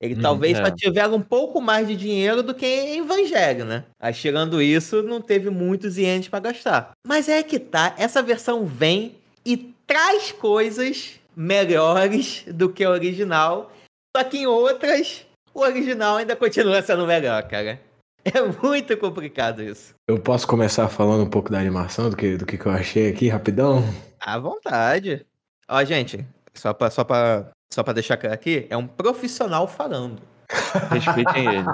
[0.00, 0.64] Ele Uhum, talvez é.
[0.64, 3.84] só tiveram um pouco mais de dinheiro do que em Evangelho, né?
[4.00, 6.92] Aí chegando isso, não teve muitos ienes pra gastar.
[7.06, 9.56] Mas é que tá, essa versão vem e
[9.86, 13.72] traz coisas melhores do que a original,
[14.16, 17.80] só que em outras, o original ainda continua sendo melhor, cara.
[18.24, 19.94] É muito complicado isso.
[20.06, 23.08] Eu posso começar falando um pouco da animação, do que, do que que eu achei
[23.08, 23.82] aqui, rapidão?
[24.20, 25.24] À vontade.
[25.66, 30.22] Ó, gente, só pra, só pra, só pra deixar claro aqui, é um profissional falando.
[30.90, 31.66] respeitem ele.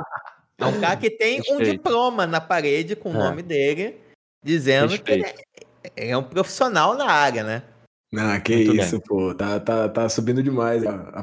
[0.59, 1.71] É um cara que tem um Respeito.
[1.73, 3.19] diploma na parede com o É.
[3.19, 4.01] nome dele,
[4.45, 5.49] dizendo que ele Respeito.
[5.97, 7.63] é, é um profissional na área, né?
[8.13, 9.35] Não, que Muito isso, pô.
[9.35, 11.23] Tá, tá, tá subindo demais a, a-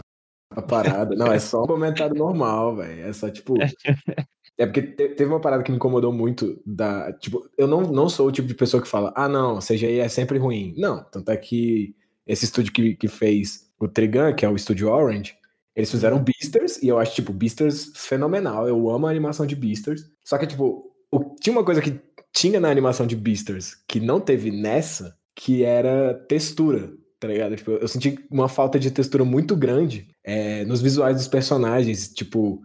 [0.54, 1.16] a parada.
[1.16, 3.08] Não, é só um comentário normal, velho.
[3.08, 3.56] É só, tipo.
[4.58, 7.12] É porque te- teve uma parada que me incomodou muito da.
[7.14, 10.08] Tipo, eu não, não sou o tipo de pessoa que fala, ah, não, CGI é
[10.08, 10.76] sempre ruim.
[10.78, 11.96] Não, tanto é que
[12.28, 15.34] esse estúdio que, que fez o Trigun, que é o estúdio Orange,
[15.76, 18.68] eles fizeram Beasters, e eu acho, tipo, Beasters fenomenal.
[18.68, 20.04] Eu amo a animação de Beasters.
[20.26, 22.00] Só que, tipo, o- tinha uma coisa que
[22.34, 27.56] tinha na animação de Beasters que não teve nessa, que era textura, tá ligado?
[27.56, 32.10] Tipo, eu senti uma falta de textura muito grande é, nos visuais dos personagens.
[32.14, 32.62] Tipo,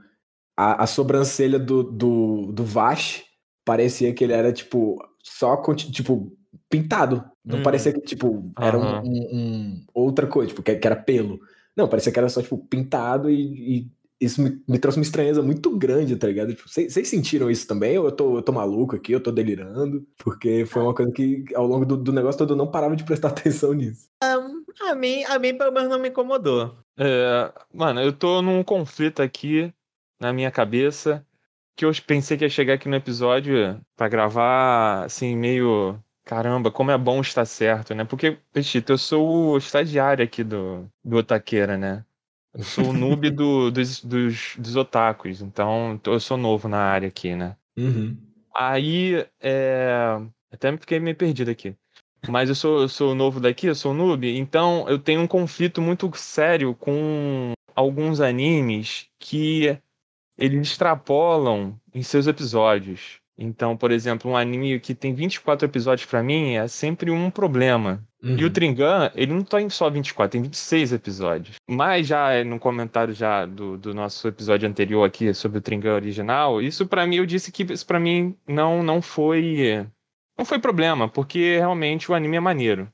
[0.57, 3.25] a, a sobrancelha do, do, do Vash
[3.65, 6.33] parecia que ele era, tipo, só, tipo,
[6.71, 7.25] pintado.
[7.47, 7.63] Não Uhum.
[7.63, 9.03] parecia que, tipo, era um- Aham.
[9.05, 11.39] um, um- outra coisa, tipo, que, que era pelo.
[11.77, 15.43] Não, parecia que era só, tipo, pintado e, e isso me, me trouxe uma estranheza
[15.43, 16.55] muito grande, tá ligado?
[16.55, 17.97] Tipo, Vocês vocês sentiram isso também?
[17.99, 20.05] Ou eu tô, eu tô maluco aqui, eu tô delirando?
[20.19, 23.05] Porque foi uma coisa que, ao longo do, do negócio todo, eu não parava de
[23.05, 23.29] prestar
[23.63, 24.09] atenção nisso.
[24.21, 26.77] A mim, a mim, pelo menos, não me incomodou.
[26.99, 29.73] É, mano, eu tô num conflito aqui
[30.19, 31.25] na minha cabeça
[31.77, 35.99] que eu pensei que ia chegar aqui no episódio pra gravar assim, meio.
[36.27, 38.05] Caramba, como é bom estar certo, né?
[38.05, 42.05] Porque, Peixito, eu sou o estagiário aqui do, do Otaqueira, né?
[42.53, 47.07] Eu sou o noob do, dos, dos, dos otakus, então eu sou novo na área
[47.07, 47.55] aqui, né?
[47.79, 48.17] Uhum.
[48.53, 50.21] Aí, é...
[50.51, 51.77] até fiquei meio perdido aqui.
[52.29, 55.81] Mas eu sou, eu sou novo daqui, eu sou noob, então eu tenho um conflito
[55.81, 59.79] muito sério com alguns animes que
[60.37, 63.21] eles extrapolam em seus episódios.
[63.39, 68.03] Então, por exemplo, um anime que tem 24 episódios pra mim é sempre um problema.
[68.23, 68.53] E o Uhum.
[68.53, 71.57] Trigun, ele não tá em só 24, tem 26 episódios.
[71.69, 75.91] Mas já é, no comentário já do, do nosso episódio anterior aqui sobre o Trigun
[75.95, 79.87] original, isso pra mim eu disse que isso para mim não não foi
[80.37, 82.91] não foi problema, porque realmente o anime é maneiro.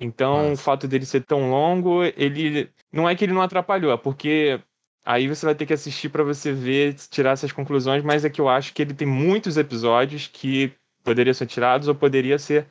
[0.00, 0.62] Então, o Massa.
[0.62, 4.60] fato dele ser tão longo, ele não é que ele não atrapalhou, é porque
[5.04, 8.40] aí você vai ter que assistir pra você ver, tirar essas conclusões, mas é que
[8.40, 12.66] eu acho que ele tem muitos episódios que poderiam ser tirados ou poderia ser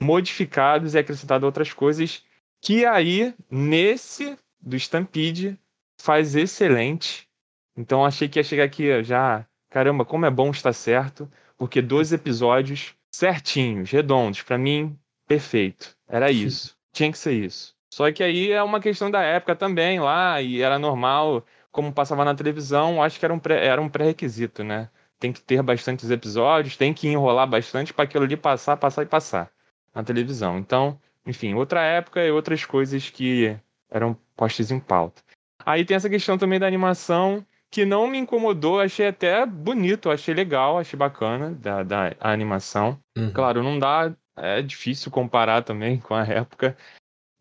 [0.00, 2.24] modificados e acrescentado outras coisas
[2.60, 5.58] que aí, nesse do Stampede
[6.00, 7.28] faz excelente.
[7.76, 9.46] Então achei que ia chegar aqui já.
[9.70, 15.96] Caramba, como é bom estar certo, porque 12 episódios certinhos, redondos, para mim, perfeito.
[16.08, 16.76] Era isso.
[16.92, 17.74] Tinha que ser isso.
[17.92, 21.44] Só que aí é uma questão da época também lá, e era normal,
[21.76, 24.88] como passava na televisão, acho que era um pré- era um pré-requisito, né?
[25.20, 29.06] Tem que ter bastantes episódios, tem que enrolar bastante para aquilo ali passar, passar e
[29.06, 29.50] passar
[29.94, 30.56] na televisão.
[30.56, 33.54] Então, enfim, outra época e outras coisas que
[33.90, 35.20] eram postes em pauta.
[35.66, 40.32] Aí tem essa questão também da animação, que não me incomodou, achei até bonito, achei
[40.32, 42.98] legal, achei bacana da, da a animação.
[43.18, 43.32] Uhum.
[43.34, 46.74] Claro, não dá, é difícil comparar também com a época,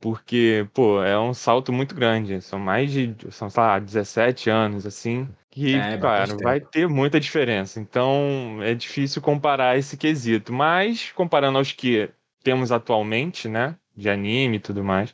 [0.05, 2.39] porque, pô, é um salto muito grande.
[2.39, 7.19] São mais de, são, sei lá, 17 anos, assim, que, É, cara, vai ter muita
[7.19, 7.79] diferença.
[7.79, 10.53] Então, é difícil comparar esse quesito.
[10.53, 12.07] Mas, comparando aos que
[12.43, 15.11] temos atualmente, né, de anime e tudo mais,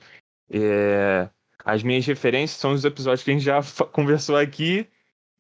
[0.52, 1.30] é,
[1.64, 3.62] as minhas referências são os episódios que a gente já
[3.94, 4.90] conversou aqui,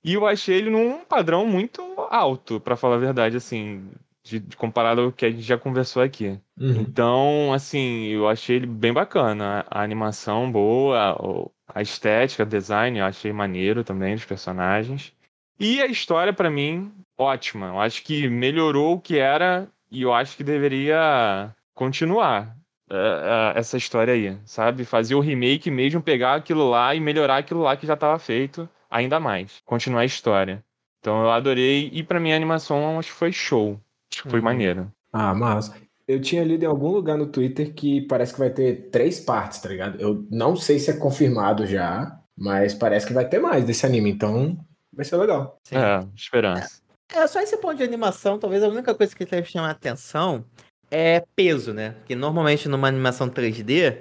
[0.01, 3.91] e eu achei ele num padrão muito alto, pra falar a verdade, assim,
[4.23, 6.39] de, de comparado ao que a gente já conversou aqui.
[6.60, 6.81] Uhum.
[6.81, 9.65] Então, assim, eu achei ele bem bacana.
[9.69, 15.13] A animação boa, o- a estética, o design, eu achei maneiro também dos personagens.
[15.60, 17.67] E a história, pra mim, ótima.
[17.67, 22.55] Eu acho que melhorou o que era e eu acho que deveria continuar
[22.89, 24.84] é, é, essa história aí, sabe?
[24.86, 28.67] Fazer o remake mesmo, pegar aquilo lá e melhorar aquilo lá que já estava feito
[28.89, 29.62] ainda mais.
[29.65, 30.63] Continuar a história.
[30.99, 33.79] Então eu adorei e pra mim a animação acho que foi show.
[34.12, 34.45] Acho que foi Uhum.
[34.45, 34.91] maneiro.
[35.13, 35.71] Ah, mas
[36.08, 39.60] eu tinha lido em algum lugar no Twitter que parece que vai ter três partes,
[39.60, 40.00] tá ligado?
[40.00, 44.10] Eu não sei se é confirmado já, mas parece que vai ter mais desse anime,
[44.12, 44.58] então
[44.93, 45.58] vai ser legal.
[45.63, 45.76] Sim.
[45.78, 46.82] É, esperança.
[47.13, 50.45] É, só esse ponto de animação, talvez a única coisa que deve chamar atenção
[50.89, 51.91] é peso, né?
[52.00, 53.97] Porque normalmente numa animação 3D,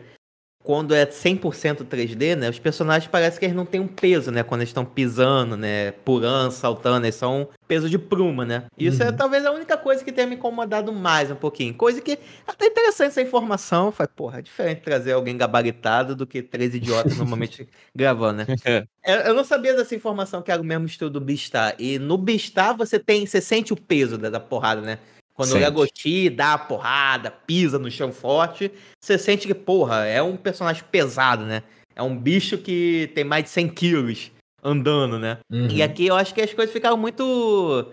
[0.63, 2.49] quando é 100% 3D, né?
[2.51, 4.43] Os personagens parece que eles não têm um peso, né?
[4.43, 5.93] Quando eles estão pisando, né?
[6.05, 8.65] Pulando, saltando, eles são peso de pluma, né?
[8.79, 9.17] Isso é Uhum.
[9.17, 11.73] talvez a única coisa que tenha me incomodado mais um pouquinho.
[11.75, 13.91] Coisa que até interessante essa informação.
[13.91, 18.47] Foi, porra, é diferente trazer alguém gabaritado do que três idiotas normalmente gravando, né?
[19.03, 21.75] Eu eu não sabia dessa informação que era o mesmo estilo do Beastar.
[21.79, 24.99] E no Beastar você tem, você sente o peso da, da porrada, né?
[25.41, 25.65] Quando o Sente.
[25.65, 28.71] Yagoti dá a porrada, pisa no chão forte,
[29.03, 31.63] você sente que, porra, é um personagem pesado, né?
[31.97, 34.31] É um bicho que tem mais de 100 quilos
[34.63, 35.39] andando, né?
[35.51, 35.69] Uhum.
[35.71, 37.87] E aqui eu acho que as coisas ficaram muito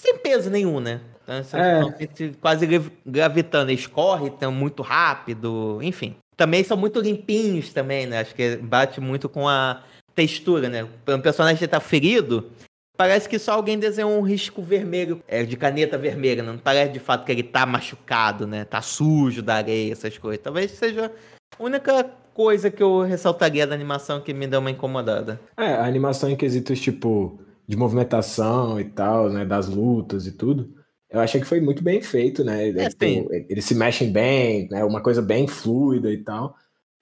[0.00, 1.02] sem peso nenhum, né?
[1.22, 2.32] Então, você É.
[2.40, 3.70] quase gravi- gravitando.
[3.70, 6.16] Eles correm, estão muito rápido, enfim.
[6.36, 8.20] Também são muito limpinhos também, né?
[8.20, 9.82] Acho que bate muito com a
[10.14, 10.84] textura, né?
[10.84, 12.50] O personagem tá ferido,
[12.98, 16.98] parece que só alguém desenhou um risco vermelho, é, de caneta vermelha, não parece de
[16.98, 18.64] fato que ele tá machucado, né?
[18.64, 20.42] Tá sujo da areia, essas coisas.
[20.42, 21.12] Talvez seja
[21.56, 25.40] a única coisa que eu ressaltaria da animação que me deu uma incomodada.
[25.56, 30.74] É, a animação em quesitos tipo de movimentação e tal, né, das lutas e tudo.
[31.10, 32.68] Eu achei que foi muito bem feito, né?
[32.68, 34.84] É, Tipo, eles se mexem bem, né?
[34.84, 36.54] Uma coisa bem fluida e tal.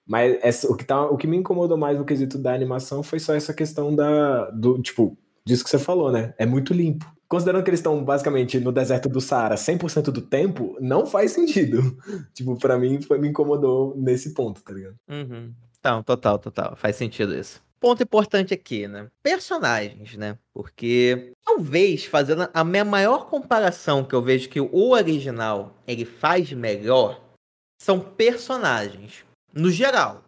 [0.07, 3.19] Mas essa- o, que tá, o que me incomodou mais no quesito da animação foi
[3.19, 4.49] só essa questão da.
[4.51, 6.33] Do, tipo, disso que você falou, né?
[6.37, 7.05] É muito limpo.
[7.27, 11.97] Considerando que eles estão basicamente no deserto do Saara 100% do tempo, não faz sentido.
[12.33, 14.95] tipo, pra mim foi, me incomodou nesse ponto, tá ligado?
[15.09, 15.53] Uhum.
[15.79, 16.75] Então, total, total.
[16.75, 17.61] Faz sentido isso.
[17.79, 19.07] Ponto importante aqui, né?
[19.21, 20.37] Personagens, né?
[20.53, 26.51] Porque talvez fazendo a minha maior comparação que eu vejo que o original ele faz
[26.53, 27.21] melhor
[27.79, 29.23] são personagens.
[29.53, 30.23] No geral.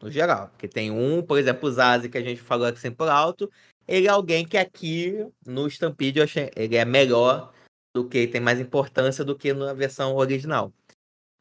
[0.00, 0.48] No geral.
[0.48, 3.50] Porque tem um, por exemplo, o Zazi, que a gente falou aqui sempre por alto.
[3.86, 7.52] Ele é alguém que aqui no Stampede eu achei, ele é melhor
[7.94, 10.72] do que tem mais importância do que na versão original.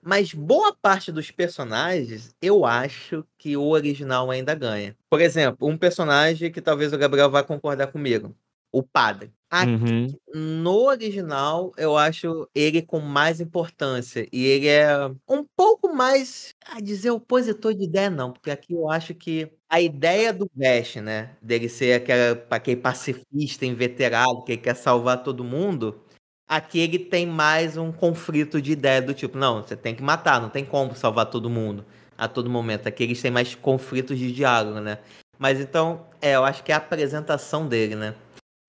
[0.03, 4.97] Mas boa parte dos personagens, eu acho que o original ainda ganha.
[5.09, 8.35] Por exemplo, um personagem que talvez o Gabriel vá concordar comigo.
[8.71, 9.31] O padre.
[9.49, 10.07] Aqui, Uhum.
[10.33, 14.25] no original, eu acho ele com mais importância.
[14.31, 14.95] E ele é
[15.27, 18.31] um pouco mais, a dizer, opositor de ideia, não.
[18.31, 21.29] Porque aqui eu acho que a ideia do Vest, né?
[21.41, 26.01] Dele ser aquela, aquele pacifista, inveterado, que quer salvar todo mundo.
[26.45, 30.41] Aqui ele tem mais um conflito de ideia do tipo, não, você tem que matar,
[30.41, 31.85] não tem como salvar todo mundo
[32.17, 32.87] a todo momento.
[32.87, 34.97] Aqui eles têm mais conflitos de diálogo, né?
[35.39, 38.13] Mas então, é, eu acho que é a apresentação dele, né?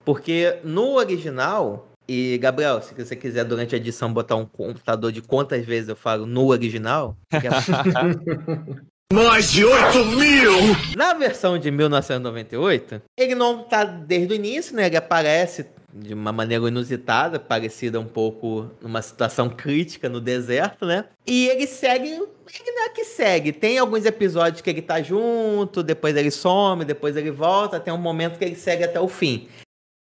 [0.05, 5.21] Porque no original, e Gabriel, se você quiser durante a edição botar um computador de
[5.21, 7.51] quantas vezes eu falo no original, fica
[9.13, 10.53] Mais de 8 mil!
[10.97, 14.87] Na versão de 1998, ele não tá desde o início, né?
[14.87, 21.05] Ele aparece de uma maneira inusitada, parecida um pouco numa situação crítica no deserto, né?
[21.27, 25.83] E ele segue, ele não é que segue, tem alguns episódios que ele tá junto,
[25.83, 29.47] depois ele some, depois ele volta, tem um momento que ele segue até o fim.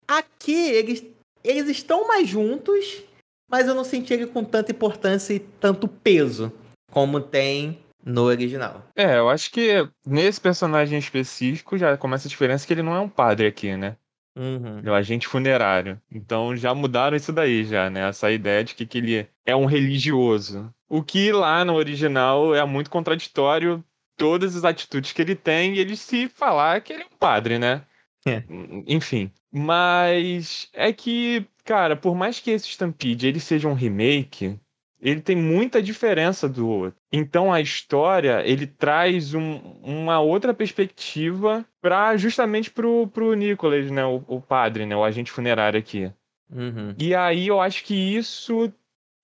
[0.07, 1.03] Aqui eles,
[1.43, 3.03] eles estão mais juntos,
[3.49, 6.49] mas eu não senti ele com tanta importância e tanto peso
[6.89, 8.85] como tem no original.
[8.95, 12.99] É, eu acho que nesse personagem específico já começa a diferença que ele não é
[12.99, 13.95] um padre aqui, né?
[14.35, 14.79] Uhum.
[14.79, 16.01] Ele é um agente funerário.
[16.11, 18.07] Então já mudaram isso daí já, né?
[18.07, 20.73] Essa ideia de que, que ele é um religioso.
[20.87, 23.83] O que lá no original é muito contraditório
[24.17, 27.57] todas as atitudes que ele tem e ele se falar que ele é um padre,
[27.57, 27.83] né?
[28.25, 28.43] É.
[28.87, 29.31] Enfim.
[29.51, 34.59] Mas é que, cara, por mais que esse Stampede ele seja um remake,
[35.01, 36.99] ele tem muita diferença do outro.
[37.11, 44.05] Então a história ele traz um- uma outra perspectiva para justamente pro, pro Nicholas, né,
[44.05, 46.11] o, o padre, né, o agente funerário aqui.
[46.49, 46.93] Uhum.
[46.99, 48.71] E aí eu acho que isso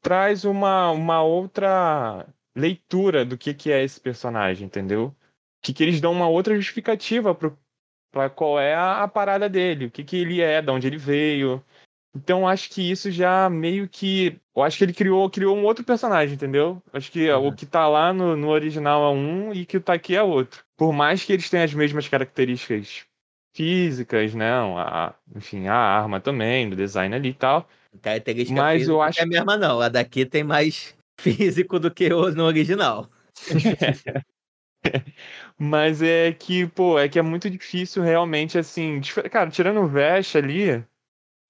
[0.02, 5.14] traz uma, uma outra leitura do que, que é esse personagem, entendeu?
[5.62, 7.58] Que, que eles dão uma outra justificativa pro,
[8.12, 10.98] pra qual é a, a parada dele, o que, que ele é, de onde ele
[10.98, 11.64] veio.
[12.18, 14.40] Então acho que isso já meio que.
[14.56, 16.82] Eu acho que ele criou, criou um outro personagem, entendeu?
[16.92, 17.48] Acho que Uhum.
[17.48, 20.24] o que tá lá no, no original é um e o que tá aqui é
[20.24, 20.64] outro.
[20.76, 23.06] Por mais que eles tenham as mesmas características
[23.56, 24.52] físicas, né?
[24.52, 27.70] A, enfim, a arma também, do design ali e tal.
[28.02, 29.80] Característica Mas eu não acho é a mesma, não.
[29.80, 33.08] A daqui tem mais físico do que o no original.
[35.58, 39.02] Mas é que, pô, é que é muito difícil realmente, assim.
[39.32, 40.84] Cara, tirando o Vesh ali,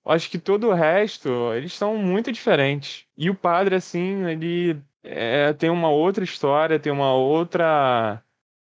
[0.10, 3.06] acho que todo o resto, eles são muito diferentes.
[3.18, 8.22] E o padre, assim, ele é, tem uma outra história, tem uma outra.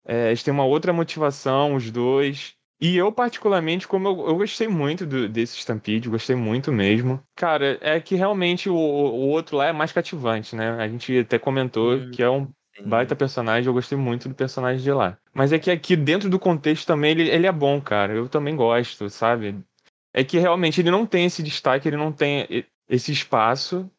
[0.06, 2.54] é, eles têm uma outra motivação, os dois.
[2.80, 7.22] E eu, particularmente, como eu, eu gostei muito do- desse Stampede, gostei muito mesmo.
[7.36, 10.70] Cara, é que realmente o, o outro lá é mais cativante, né?
[10.72, 12.10] A gente até comentou Hum.
[12.10, 12.48] que é um
[12.84, 15.16] Baita personagem, eu gostei muito do personagem de lá.
[15.32, 18.12] Mas é que aqui, dentro do contexto também, ele, ele é bom, cara.
[18.12, 19.54] Eu também gosto, sabe?
[20.14, 23.90] É que realmente ele não tem esse destaque, ele não tem esse espaço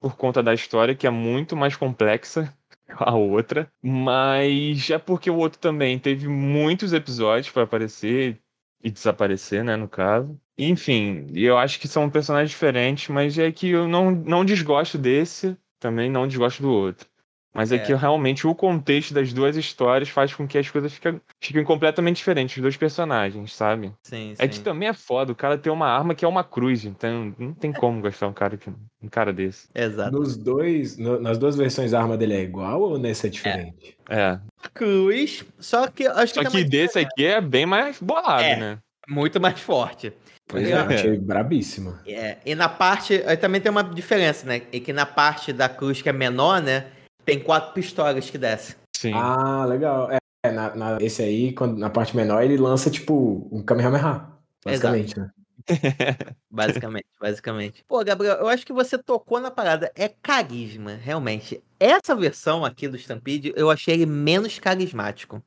[0.00, 2.52] por conta da história, que é muito mais complexa
[2.96, 3.70] a outra.
[3.82, 8.40] Mas é porque o outro também teve muitos episódios pra aparecer
[8.82, 10.40] e desaparecer, né, no caso.
[10.56, 15.56] Enfim, eu acho que são personagens diferentes, mas é que eu não, não desgosto desse,
[15.78, 17.09] também não desgosto do outro.
[17.52, 17.78] Mas é, É.
[17.80, 22.16] que realmente o contexto das duas histórias faz com que as coisas fiquem, fiquem completamente
[22.18, 23.92] diferentes, os dois personagens, sabe?
[24.04, 24.48] Sim, É sim.
[24.48, 27.52] que também é foda, o cara tem uma arma que é uma cruz, então não
[27.52, 28.70] tem como gostar um cara, que,
[29.02, 29.66] um cara desse.
[29.74, 30.12] Exato.
[30.12, 33.96] Nos dois, no- nas duas versões a arma dele é igual ou nessa é diferente?
[34.08, 34.38] É.
[34.72, 38.56] Cruz, só que acho que Só tem que desse aqui é bem mais bolado, É.
[38.56, 38.78] né?
[39.08, 40.12] muito mais forte.
[40.46, 41.96] Pois E é, eu achei brabíssimo.
[42.06, 43.20] É, e na parte.
[43.26, 44.62] aí também tem uma diferença, né?
[44.72, 46.86] E que na parte da cruz que é menor, né?
[47.30, 48.76] Tem quatro pistolas que descem.
[48.96, 49.12] Sim.
[49.14, 50.10] Ah, legal.
[50.10, 54.26] É, é, na, na- esse aí, quando, na parte menor, ele lança tipo um Kamehameha.
[54.64, 55.30] Basicamente, né?
[56.50, 57.84] Basicamente, basicamente.
[57.86, 59.92] Pô, Gabriel, eu acho que você tocou na parada.
[59.94, 61.62] É carisma, realmente.
[61.78, 65.42] Essa versão aqui do Stampede, eu achei ele menos carismático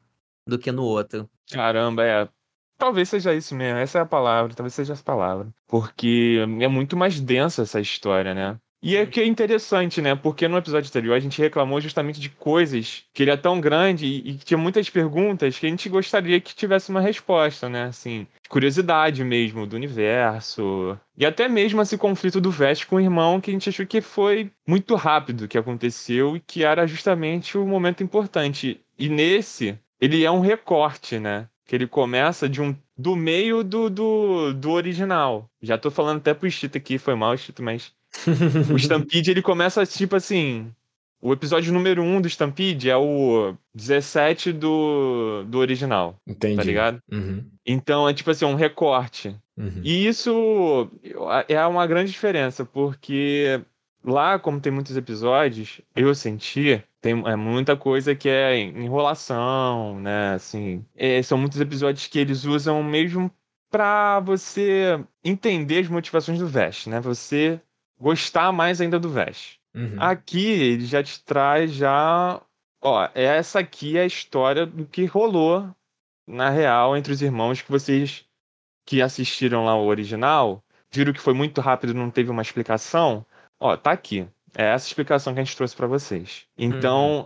[0.48, 1.30] do que no outro.
[1.52, 2.30] Caramba, é.
[2.78, 5.48] Talvez seja isso mesmo, essa é a palavra, talvez seja essa palavra.
[5.68, 8.58] Porque é muito mais densa essa história, né?
[8.86, 10.14] E é que é interessante, né?
[10.14, 14.06] Porque no episódio anterior a gente reclamou justamente de coisas que ele é tão grande
[14.06, 17.86] e, que tinha muitas perguntas que a gente gostaria que tivesse uma resposta, né?
[17.86, 21.00] Assim, curiosidade mesmo do universo.
[21.18, 24.02] E até mesmo esse conflito do Vest com o irmão que a gente achou que
[24.02, 28.82] foi muito rápido que aconteceu e que era justamente o momento importante.
[29.00, 31.48] E nesse, ele é um recorte, né?
[31.66, 35.50] Que ele começa de um do meio do, do, do original.
[35.62, 37.94] Já tô falando até pro Stito aqui, foi mal, Stito, mas
[38.72, 40.72] o Stampede ele começa tipo assim.
[41.26, 46.58] O episódio número 1 do Stampede é o 17 do, do original, Entendi.
[46.58, 47.02] tá ligado?
[47.10, 49.34] Uhum, Então é tipo assim, um recorte.
[49.58, 49.80] uhum.
[49.86, 50.90] E isso
[51.48, 53.62] é uma grande diferença, porque
[54.04, 60.34] lá, como tem muitos episódios, eu senti, tem é muita coisa que é enrolação, né?
[60.34, 63.32] Assim, é, são muitos episódios que eles usam mesmo
[63.72, 67.00] pra você entender as motivações do Vest, né?
[67.00, 67.62] Você
[68.04, 69.58] gostar mais ainda do Vest.
[69.74, 69.96] Uhum.
[69.98, 72.42] Aqui ele já te traz já,
[72.82, 75.68] ó, essa aqui é a história do que rolou
[76.28, 78.26] na real entre os irmãos que vocês
[78.86, 83.26] que assistiram lá o original, viram que foi muito rápido, não teve uma explicação.
[83.58, 84.28] Ó, tá aqui.
[84.56, 86.46] É essa explicação que a gente trouxe pra vocês.
[86.58, 87.26] Então,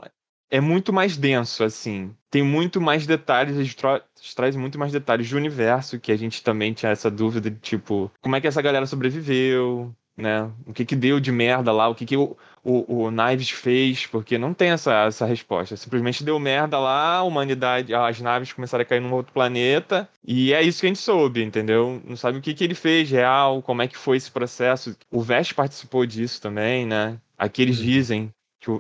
[0.49, 2.15] é muito mais denso, assim.
[2.29, 4.01] Tem muito mais detalhes, a gente tra
[4.35, 8.11] traz muito mais detalhes do universo, que a gente também tinha essa dúvida de, tipo,
[8.21, 10.49] como é que essa galera sobreviveu, né?
[10.65, 14.07] O que que deu de merda lá, o que que o, o, o Knives fez,
[14.07, 15.77] porque não tem essa, essa resposta.
[15.77, 20.51] Simplesmente deu merda lá, a humanidade, as naves começaram a cair num outro planeta, e
[20.53, 22.01] é isso que a gente soube, entendeu?
[22.03, 24.97] Não sabe o que que ele fez real, como é que foi esse processo.
[25.11, 27.19] O Vest participou disso também, né?
[27.37, 28.33] Aqui eles dizem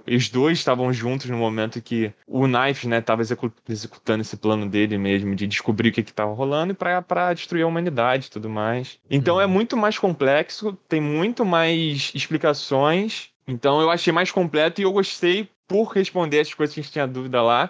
[0.05, 4.67] que os dois estavam juntos no momento que o Knife, né, estava executando esse plano
[4.67, 8.49] dele mesmo de descobrir o que estava rolando e para destruir a humanidade e tudo
[8.49, 8.99] mais.
[9.09, 9.41] Então uhum.
[9.41, 13.29] é muito mais complexo, tem muito mais explicações.
[13.47, 16.93] Então eu achei mais completo e eu gostei por responder as coisas que a gente
[16.93, 17.69] tinha dúvida lá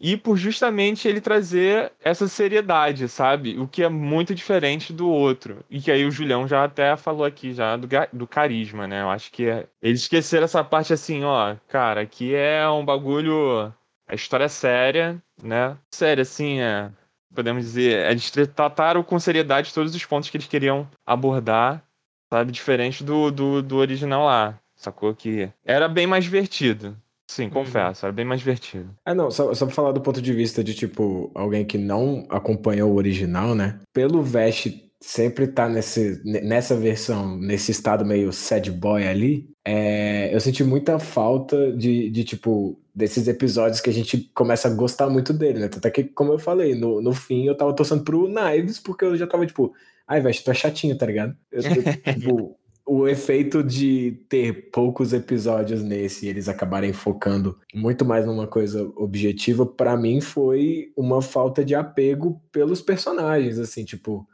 [0.00, 3.58] e por justamente ele trazer essa seriedade, sabe?
[3.58, 5.62] O que é muito diferente do outro.
[5.68, 9.02] E que aí o Julião já até falou aqui já do, do carisma, né?
[9.02, 9.66] Eu acho que é...
[9.82, 13.72] eles esqueceram essa parte assim, ó, cara, aqui é um bagulho.
[14.08, 15.76] A história é séria, né?
[15.90, 16.90] Séria, assim, é.
[17.34, 21.84] Podemos dizer, eles trataram com seriedade todos os pontos que eles queriam abordar,
[22.32, 22.50] sabe?
[22.50, 24.58] Diferente do, do, do original lá.
[24.74, 26.96] Sacou que era bem mais divertido.
[27.30, 27.50] Sim, uhum.
[27.50, 28.92] confesso, era bem mais divertido.
[29.06, 32.26] É, não, só, só pra falar do ponto de vista de, tipo, alguém que não
[32.28, 33.78] acompanhou o original, né?
[33.92, 34.66] Pelo Vest
[35.00, 40.98] sempre tá nesse, nessa versão, nesse estado meio sad boy ali, é, eu senti muita
[40.98, 45.66] falta de, de, tipo, desses episódios que a gente começa a gostar muito dele, né?
[45.66, 49.16] Até que, como eu falei, no, no fim eu tava torcendo pro Knives, porque eu
[49.16, 49.72] já tava, tipo,
[50.04, 51.36] ai, Vest, tu é chatinho, tá ligado?
[51.52, 51.62] Eu,
[52.02, 52.58] tipo,
[52.92, 58.82] o efeito de ter poucos episódios nesse e eles acabarem focando muito mais numa coisa
[58.96, 64.26] objetiva, para mim foi uma falta de apego pelos personagens, assim, tipo,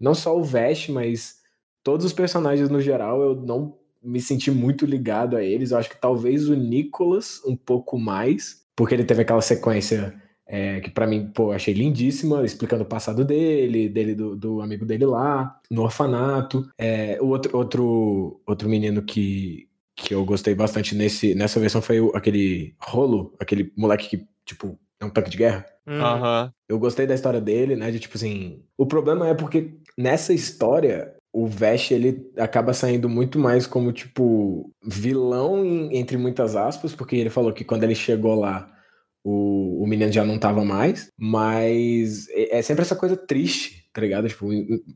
[0.00, 1.36] não só o Vash, mas
[1.84, 5.70] todos os personagens no geral, eu não me senti muito ligado a eles.
[5.70, 10.20] Eu acho que talvez o Nicholas um pouco mais, porque ele teve aquela sequência
[10.52, 14.84] é, que para mim, pô, achei lindíssima, explicando o passado dele, dele do, do amigo
[14.84, 16.68] dele lá, no orfanato.
[16.76, 22.00] É, o outro, outro, outro menino que, que eu gostei bastante nesse, nessa versão foi
[22.00, 25.64] o, aquele Rolo, aquele moleque que, tipo, é um tanque de guerra.
[25.86, 26.50] Uhum.
[26.68, 27.92] Eu gostei da história dele, né?
[27.92, 28.60] De tipo assim.
[28.76, 34.68] O problema é porque nessa história o Vesh ele acaba saindo muito mais como tipo
[34.84, 38.68] vilão em, entre muitas aspas, porque ele falou que quando ele chegou lá
[39.24, 44.00] o, o menino já não tava mais, mas é, é sempre essa coisa triste, tá
[44.00, 44.28] ligado?
[44.28, 44.48] Tipo,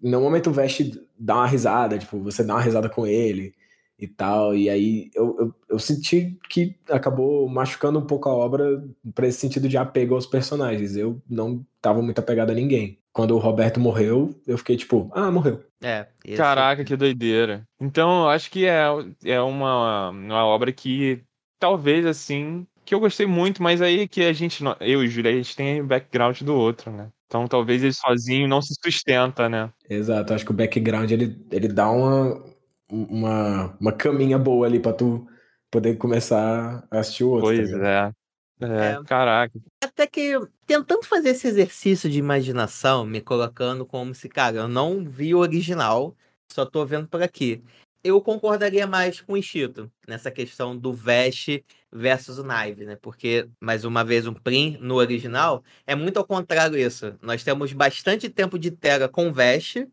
[0.03, 3.55] no momento o Vest dá uma risada, tipo, você dá uma risada com ele
[3.99, 8.83] e tal, e aí eu, eu, eu senti que acabou machucando um pouco a obra
[9.15, 10.97] para esse sentido de apego aos personagens.
[10.97, 12.99] Eu não tava muito apegado a ninguém.
[13.13, 15.63] Quando o Roberto morreu, eu fiquei tipo, ah, morreu.
[15.81, 16.09] É.
[16.25, 16.37] Esse...
[16.37, 17.65] Caraca, que doideira.
[17.81, 18.85] Então, eu acho que é,
[19.25, 21.23] é uma, uma obra que
[21.61, 25.31] talvez assim que eu gostei muito, mas aí que a gente, eu e o Júlio,
[25.31, 27.09] a gente tem o background do outro, né?
[27.27, 29.73] Então talvez ele sozinho não se sustenta, né?
[29.89, 32.45] Exato, acho que o background ele, ele dá uma,
[32.89, 35.27] uma, uma caminha boa ali pra tu
[35.71, 37.47] poder começar a assistir o outro.
[37.47, 38.11] Pois tá é.
[38.11, 38.25] é.
[38.61, 39.59] É, caraca.
[39.83, 45.05] Até que tentando fazer esse exercício de imaginação, me colocando como se, cara, eu não
[45.05, 46.15] vi o original,
[46.51, 47.63] só tô vendo por aqui
[48.05, 52.97] eu concordaria mais com o Instituto nessa questão do Vest versus o Knife, né?
[52.97, 57.17] Porque, mais uma vez, um Prim no original é muito ao contrário isso.
[57.23, 59.87] Nós temos bastante tempo de tela com o Vest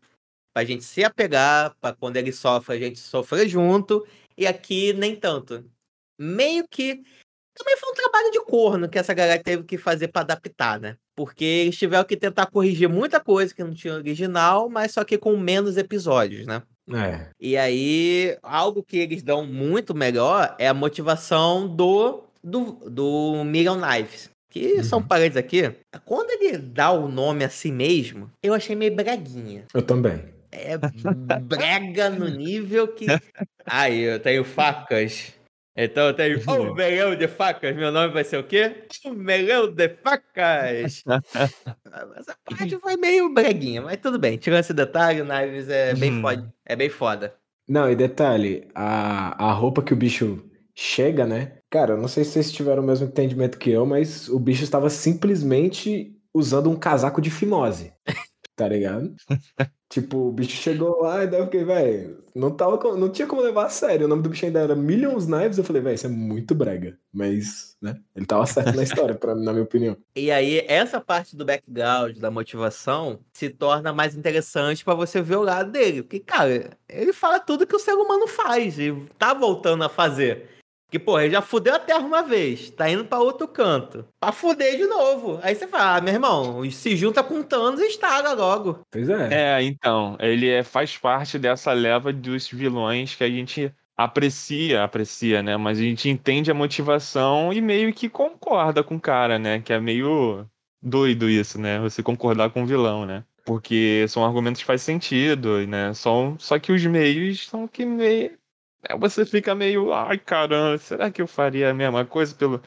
[0.54, 4.06] pra gente se apegar, para quando ele sofre, a gente sofrer junto,
[4.36, 5.64] e aqui nem tanto.
[6.18, 7.02] Meio que
[7.54, 10.96] também foi um trabalho de corno que essa galera teve que fazer para adaptar, né?
[11.16, 15.18] Porque eles tiveram que tentar corrigir muita coisa que não tinha original, mas só que
[15.18, 16.62] com menos episódios, né?
[16.90, 17.26] É.
[17.40, 23.80] E aí, algo que eles dão muito melhor é a motivação do, do, do Million
[23.80, 24.30] Knives.
[24.50, 24.84] Que uhum.
[24.84, 25.72] são parentes aqui.
[26.04, 29.64] Quando ele dá o nome assim mesmo, eu achei meio breguinha.
[29.72, 30.22] Eu também.
[30.50, 30.76] É
[31.40, 33.06] brega no nível que.
[33.64, 35.32] Aí, eu tenho facas.
[35.76, 36.74] Então eu tenho um uhum.
[36.74, 37.74] melhão de facas.
[37.74, 38.84] Meu nome vai ser o quê?
[39.06, 41.02] Um melhão de facas.
[42.16, 44.36] Essa parte foi meio breguinha, mas tudo bem.
[44.36, 46.20] Tirando esse detalhe, o Knives é bem, uhum.
[46.20, 47.34] foda, é bem foda.
[47.66, 50.44] Não, e detalhe, a, a roupa que o bicho
[50.74, 51.58] chega, né?
[51.70, 54.64] Cara, eu não sei se vocês tiveram o mesmo entendimento que eu, mas o bicho
[54.64, 57.92] estava simplesmente usando um casaco de fimose.
[58.62, 59.12] Tá ligado?
[59.90, 63.42] tipo, o bicho chegou lá e daí eu fiquei, velho, não, tava, não tinha como
[63.42, 64.06] levar a sério.
[64.06, 65.58] O nome do bicho ainda era Millions Knives.
[65.58, 66.96] Eu falei, velho, isso é muito brega.
[67.12, 69.96] Mas, né, ele tava certo na história, pra, na minha opinião.
[70.14, 75.36] E aí, essa parte do background, da motivação, se torna mais interessante para você ver
[75.36, 76.02] o lado dele.
[76.02, 80.61] Porque, cara, ele fala tudo que o ser humano faz e tá voltando a fazer.
[80.92, 84.04] Que, porra, ele já fudeu a Terra uma vez, tá indo pra outro canto.
[84.20, 85.40] Pra fuder de novo.
[85.42, 88.80] Aí você fala, ah, meu irmão, se junta com Thanos e estraga logo.
[88.90, 89.56] Pois é.
[89.56, 95.42] É, então, ele é, faz parte dessa leva dos vilões que a gente aprecia, aprecia,
[95.42, 95.56] né?
[95.56, 99.62] Mas a gente entende a motivação e meio que concorda com o cara, né?
[99.62, 100.46] Que é meio
[100.82, 101.80] doido isso, né?
[101.80, 103.24] Você concordar com o vilão, né?
[103.46, 105.94] Porque são argumentos que fazem sentido, né?
[105.94, 108.41] Só, só que os meios são que meio.
[108.88, 112.60] É, Você fica meio, ai caramba, será que eu faria a mesma coisa pelo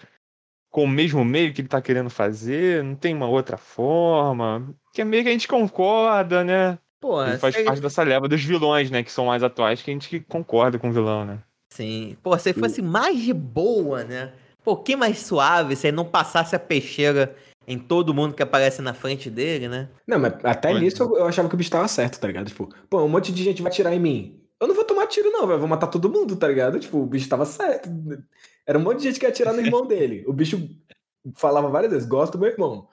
[0.70, 2.84] com o mesmo meio que ele tá querendo fazer?
[2.84, 4.76] Não tem uma outra forma?
[4.94, 6.78] Que é meio que a gente concorda, né?
[7.00, 9.02] Porra, Ele faz se- parte dessa leva dos vilões, né?
[9.04, 11.40] Que são mais atuais, que a gente concorda com o vilão, né?
[11.72, 12.18] Sim.
[12.22, 14.34] Pô, se ele fosse mais de boa, né?
[14.60, 17.36] Um pouquinho mais suave, se ele não passasse a peixeira
[17.68, 19.90] em todo mundo que aparece na frente dele, né?
[20.08, 22.48] Não, mas até Pois nisso eu, eu achava que o bicho tava certo, tá ligado?
[22.48, 24.42] Tipo, pô, um monte de gente vai atirar em mim.
[24.60, 25.60] Eu não vou tomar tiro, não, velho.
[25.60, 26.80] Vou matar todo mundo, tá ligado?
[26.80, 27.90] Tipo, o bicho tava certo.
[28.66, 30.24] Era um monte de gente que ia atirar no irmão dele.
[30.28, 30.70] O bicho
[31.36, 32.88] falava várias vezes: gosto do meu irmão.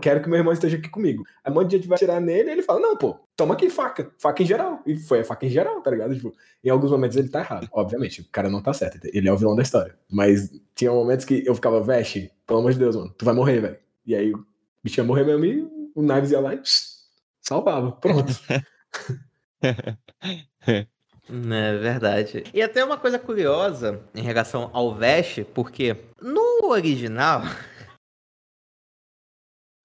[0.00, 1.24] Quero que meu irmão esteja aqui comigo.
[1.44, 3.70] Aí um monte de gente vai atirar nele e ele fala: Não, pô, toma aqui
[3.70, 4.10] faca.
[4.18, 4.82] Faca em geral.
[4.84, 6.14] E foi a faca em geral, tá ligado?
[6.14, 7.68] Tipo, em alguns momentos ele tá errado.
[7.72, 8.98] Obviamente, o cara não tá certo.
[9.04, 9.96] Ele é o vilão da história.
[10.10, 13.60] Mas tinha momentos que eu ficava, veste, pelo amor de Deus, mano, tu vai morrer,
[13.60, 13.78] velho.
[14.04, 14.44] E aí o
[14.82, 15.62] bicho ia morrer mesmo e
[15.94, 17.04] o Knives ia lá e pss,
[17.40, 17.92] salvava.
[17.92, 18.32] Pronto.
[21.30, 22.42] É verdade.
[22.54, 27.42] E até uma coisa curiosa em relação ao Vest, porque no original.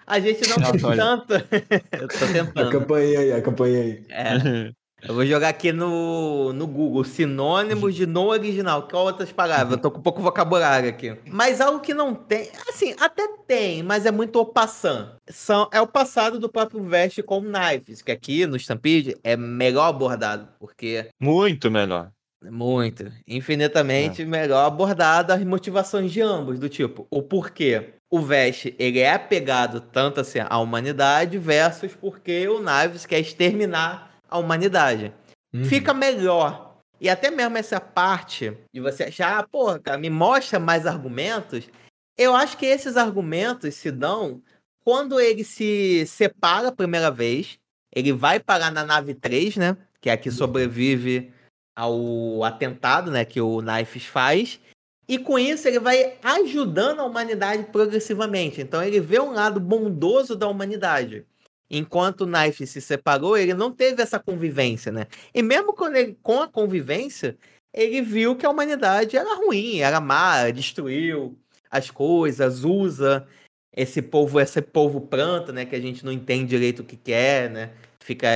[0.08, 1.34] A gente não tem tanto.
[2.00, 2.72] Eu tô tentando.
[2.72, 4.06] campanha aí, a campanha aí.
[4.10, 4.74] É,
[5.08, 8.88] eu vou jogar aqui no, no Google sinônimos de no original.
[8.88, 9.72] Que outras palavras?
[9.72, 11.18] Eu tô com pouco vocabulário aqui.
[11.28, 12.50] Mas algo que não tem.
[12.70, 15.10] Assim, até tem, mas é muito o passant.
[15.28, 19.88] São, é o passado do próprio Vest com Knives, que aqui no Stampede é melhor
[19.88, 22.10] abordado, porque Muito melhor.
[22.50, 29.00] muito, infinitamente melhor abordado as motivações de ambos, do tipo, o porquê o Vest ele
[29.00, 35.14] é apegado tanto assim à humanidade versus porque o Knives quer exterminar a humanidade.
[35.54, 35.64] Uhum.
[35.64, 36.80] Fica melhor.
[37.00, 41.70] E até mesmo essa parte de você achar, ah, pô, cara, me mostra mais argumentos.
[42.18, 44.42] Eu acho que esses argumentos se dão
[44.84, 47.60] quando ele se separa a primeira vez.
[47.96, 49.78] Ele vai parar na nave 3, né?
[50.02, 51.32] Que é a que sobrevive
[51.76, 53.24] ao atentado, né?
[53.24, 54.60] Que o Knifes faz.
[55.08, 58.62] E com isso ele vai ajudando a humanidade progressivamente.
[58.62, 61.24] Então ele vê um lado bondoso da humanidade.
[61.70, 65.08] Enquanto o Knife se separou, ele não teve essa convivência, né?
[65.34, 67.38] E mesmo quando ele, com a convivência,
[67.74, 71.38] ele viu que a humanidade era ruim, era má, destruiu
[71.72, 73.26] as coisas, usa
[73.76, 75.66] esse povo, esse povo planta, né?
[75.66, 77.72] Que a gente não entende direito o que quer, né?
[78.00, 78.30] Fica,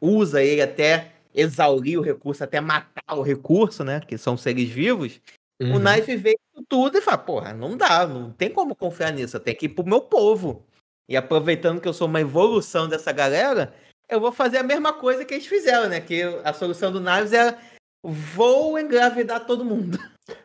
[0.00, 4.00] usa ele até exaurir o recurso, até matar o recurso, né?
[4.00, 5.20] Que são seres vivos.
[5.60, 5.76] Uhum.
[5.76, 9.36] O Knife vê isso tudo e fala, porra, não dá, não tem como confiar nisso,
[9.36, 10.64] eu tenho que ir pro meu povo.
[11.08, 13.72] E aproveitando que eu sou uma evolução dessa galera,
[14.08, 16.00] eu vou fazer a mesma coisa que eles fizeram, né?
[16.00, 17.56] Que a solução do Knives é
[18.02, 19.98] vou engravidar todo mundo.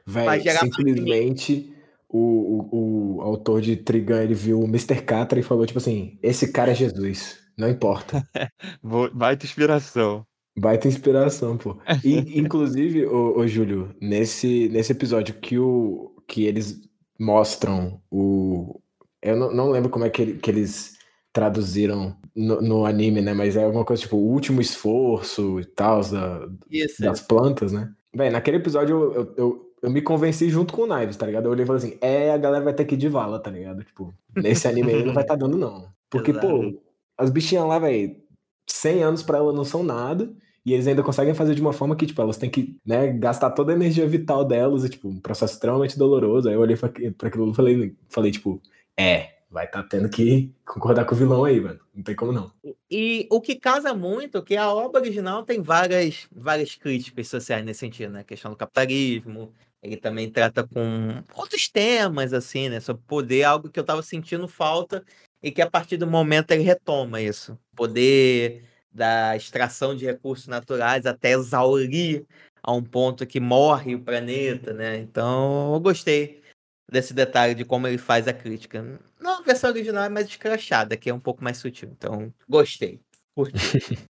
[0.05, 1.74] Vai Véi, simplesmente
[2.09, 2.20] o,
[2.72, 5.01] o, o autor de Trigun, ele viu o Mr.
[5.01, 8.24] Catra e falou, tipo assim, esse cara é Jesus, não importa.
[9.14, 10.26] Baita inspiração.
[10.57, 11.78] Baita inspiração, pô.
[12.03, 16.82] E, inclusive, ô, ô, Júlio, nesse, nesse episódio que, o, que eles
[17.20, 18.80] mostram o.
[19.24, 20.97] Eu não, não lembro como é que, que eles
[21.32, 23.34] traduziram no, no anime, né?
[23.34, 27.01] Mas é alguma coisa tipo o último esforço e tal, da, Isso.
[27.01, 27.91] das plantas, né?
[28.15, 31.45] Bem, naquele episódio eu, eu, eu, eu me convenci junto com o Knives, tá ligado?
[31.45, 33.49] Eu olhei e falei assim: é, a galera vai ter que ir de vala, tá
[33.49, 33.84] ligado?
[33.84, 35.88] Tipo, nesse anime aí não vai tá dando, não.
[36.09, 36.82] Porque, pô, Exato.
[37.17, 38.15] as bichinhas lá, velho,
[38.67, 40.32] 100 anos pra elas não são nada.
[40.65, 43.49] E eles ainda conseguem fazer de uma forma que, tipo, elas têm que, né, gastar
[43.49, 44.86] toda a energia vital delas.
[44.86, 46.47] E, tipo, um processo extremamente doloroso.
[46.47, 48.61] Aí eu olhei pra, pra aquilo e falei, falei, tipo,
[48.97, 51.79] é, vai tá tendo que concordar com o vilão aí, mano.
[51.93, 52.51] Não tem como não.
[52.89, 57.63] E o que casa muito é que a obra original tem várias, várias críticas sociais
[57.63, 58.21] nesse sentido, né?
[58.21, 59.53] A questão do capitalismo.
[59.81, 62.79] Ele também trata com outros temas, assim, né?
[62.79, 65.03] Sobre poder, algo que eu tava sentindo falta
[65.41, 67.57] e que a partir do momento ele retoma isso.
[67.75, 72.25] Poder da extração de recursos naturais até exaurir
[72.61, 74.97] a um ponto que morre o planeta, né?
[74.99, 76.42] Então, eu gostei
[76.91, 78.99] desse detalhe de como ele faz a crítica.
[79.19, 81.89] Na versão original é mais escrachada, que é um pouco mais sutil.
[81.91, 82.99] Então, gostei.
[83.36, 83.57] Curti.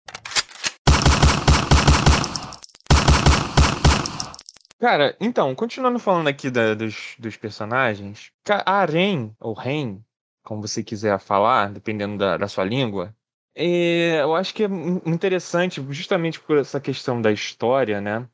[4.78, 10.00] Cara, então, continuando falando aqui da- dos, dos personagens, a Aren, ou Ren,
[10.44, 13.14] como você quiser falar, dependendo da, da sua língua,
[13.54, 18.28] é, eu acho que é in- interessante justamente por essa questão da história, né?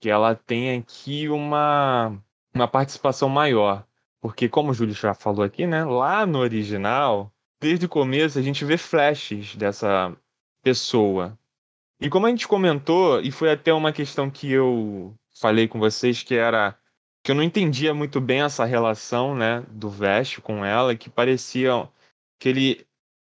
[0.00, 2.18] que ela tem aqui uma,
[2.54, 3.84] uma participação maior.
[4.20, 5.84] Porque, como o Júlio já falou aqui, né?
[5.84, 7.30] Lá no original,
[7.60, 10.16] desde o começo, a gente vê flashes dessa
[10.62, 11.38] pessoa.
[12.00, 16.22] E como a gente comentou, e foi até uma questão que eu falei com vocês,
[16.22, 16.76] que era
[17.22, 21.88] que eu não entendia muito bem essa relação, né, do Vest com ela, que parecia
[22.38, 22.86] que ele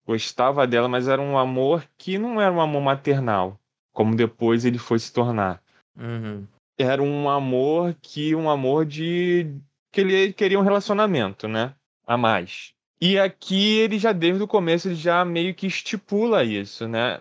[0.07, 3.59] gostava dela, mas era um amor que não era um amor maternal,
[3.93, 5.61] como depois ele foi se tornar.
[5.97, 6.47] Uhum.
[6.83, 9.55] Era um amor que um amor de
[9.93, 11.75] que ele queria um relacionamento, né,
[12.07, 12.73] a mais.
[13.01, 17.21] E aqui ele já desde o começo ele já meio que estipula isso, né?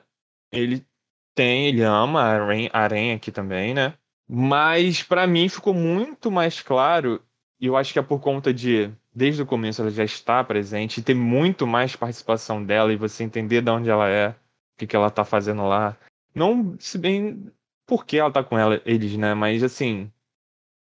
[0.51, 0.86] Ele
[1.34, 3.93] tem, ele ama a Aren, a aqui também, né?
[4.28, 7.22] Mas para mim ficou muito mais claro,
[7.60, 10.99] e eu acho que é por conta de desde o começo ela já está presente
[10.99, 14.36] e ter muito mais participação dela e você entender de onde ela é, o
[14.78, 15.97] que, que ela tá fazendo lá.
[16.34, 17.51] Não, se bem
[17.89, 19.33] por que ela tá com ela, eles, né?
[19.33, 20.11] Mas assim,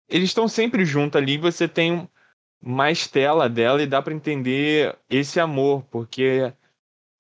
[0.10, 2.08] eles estão sempre juntos ali, você tem
[2.62, 6.52] mais tela dela e dá para entender esse amor, porque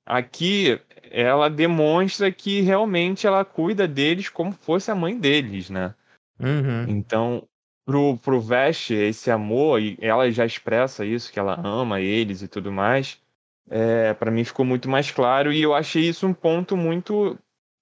[0.06, 0.78] aqui
[1.10, 5.96] ela demonstra que realmente ela cuida deles como fosse a mãe deles, né?
[6.38, 6.86] Uhum.
[6.90, 7.48] Então,
[7.86, 12.48] pro, pro Vest, esse amor, e ela já expressa isso, que ela ama eles e
[12.48, 13.22] tudo mais,
[13.70, 17.38] é, para mim ficou muito mais claro, e eu achei isso um ponto muito,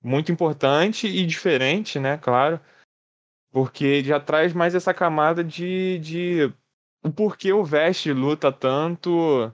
[0.05, 2.59] muito importante e diferente, né, claro,
[3.51, 6.53] porque já traz mais essa camada de, de
[7.03, 9.51] o porquê o Vest luta tanto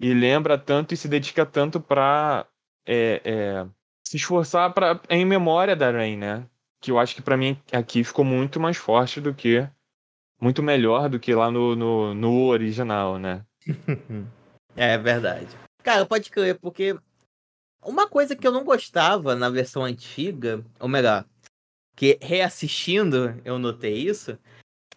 [0.00, 2.46] e lembra tanto e se dedica tanto pra
[2.84, 3.66] é, é,
[4.04, 6.48] se esforçar pra, em memória da Rain, né?
[6.80, 9.68] Que eu acho que para mim aqui ficou muito mais forte do que
[10.40, 13.44] muito melhor do que lá no, no, no original, né?
[14.74, 15.46] é verdade.
[15.84, 16.96] Cara, pode crer, porque
[17.84, 21.24] uma coisa que eu não gostava na versão antiga, ou melhor,
[21.96, 24.38] que reassistindo eu notei isso,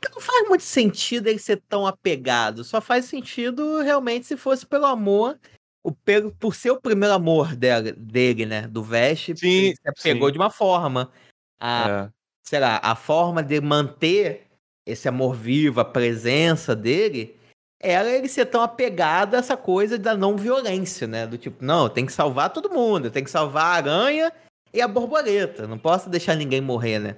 [0.01, 2.63] que não faz muito sentido ele ser tão apegado.
[2.63, 5.39] Só faz sentido realmente se fosse pelo amor,
[5.83, 8.67] o, pelo, por ser o primeiro amor dele, dele né?
[8.67, 10.33] Do Vest, Sim, ele se apegou sim.
[10.33, 11.11] de uma forma.
[11.59, 12.09] A, É.
[12.43, 14.47] sei lá, a forma de manter
[14.86, 17.36] esse amor vivo, a presença dele,
[17.82, 21.28] era ele ser tão apegado a essa coisa da não violência, né?
[21.28, 24.32] Do tipo, não, tem que salvar todo mundo, tem que salvar a aranha
[24.73, 27.15] e a borboleta, não posso deixar ninguém morrer, né?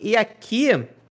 [0.00, 0.70] E aqui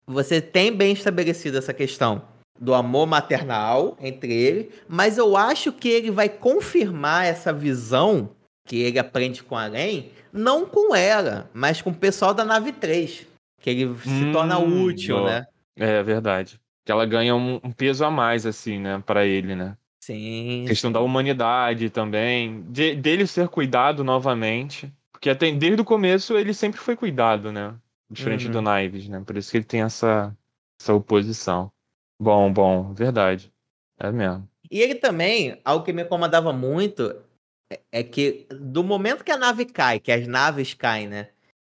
[0.06, 2.22] você tem bem estabelecido essa questão
[2.60, 8.30] do amor maternal entre ele, mas eu acho que ele vai confirmar essa visão
[8.68, 12.72] que ele aprende com a Aren, não com ela, mas com o pessoal da nave
[12.72, 13.28] 3,
[13.62, 15.30] que ele se Hum, torna útil, boa.
[15.30, 15.46] né?
[15.78, 16.60] É verdade.
[16.88, 19.76] Que ela ganha um, um peso a mais, assim, né, para ele, né?
[20.02, 20.64] Sim.
[20.66, 26.54] questão da humanidade também, de- dele ser cuidado novamente, porque até desde o começo ele
[26.54, 27.76] sempre foi cuidado, né?
[28.10, 28.54] Diferente Uhum.
[28.54, 29.22] do Knives, né?
[29.26, 30.34] Por isso que ele tem essa,
[30.82, 31.70] essa oposição.
[32.18, 33.52] Bom, bom, verdade.
[34.00, 34.48] É mesmo.
[34.72, 37.14] E ele também, algo que me incomodava muito,
[37.70, 41.28] é- é que do momento que a nave cai, que as naves caem, né?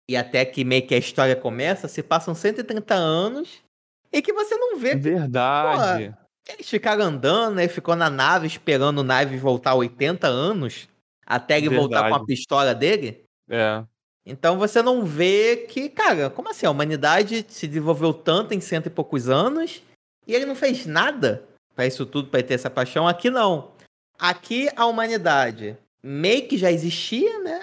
[0.07, 3.63] E até que meio que a história começa, se passam 130 anos
[4.11, 6.13] e que você não vê que Verdade.
[6.47, 7.67] eles ficaram andando, né?
[7.67, 10.87] Ficou na nave esperando o nave voltar 80 anos
[11.25, 13.23] até ele voltar com a pistola dele.
[13.49, 13.83] É.
[14.25, 16.65] Então você não vê que, cara, como assim?
[16.65, 19.81] A humanidade se desenvolveu tanto em cento e poucos anos
[20.25, 21.43] e ele não fez nada
[21.75, 23.07] pra isso tudo, pra ele ter essa paixão.
[23.07, 23.71] Aqui não.
[24.19, 27.61] Aqui a humanidade meio que já existia, né?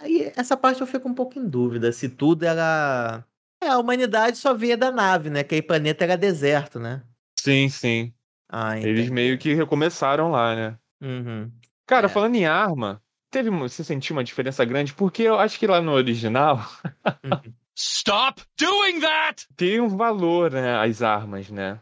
[0.00, 3.24] Aí essa parte eu fico um pouco em dúvida se tudo era.
[3.60, 5.40] É, a humanidade só via da nave, né?
[5.40, 7.02] Aquele planeta era deserto, né?
[7.38, 8.12] Sim, sim.
[8.48, 10.78] Ah, Eles meio que recomeçaram lá, né?
[11.00, 11.50] Uhum.
[11.86, 12.08] Cara, É.
[12.08, 14.94] falando em arma, teve você sentiu uma diferença grande?
[14.94, 16.58] Porque eu acho que lá no original
[17.76, 19.46] Stop doing that!
[19.56, 20.76] tem um valor, né?
[20.78, 21.80] As armas, né?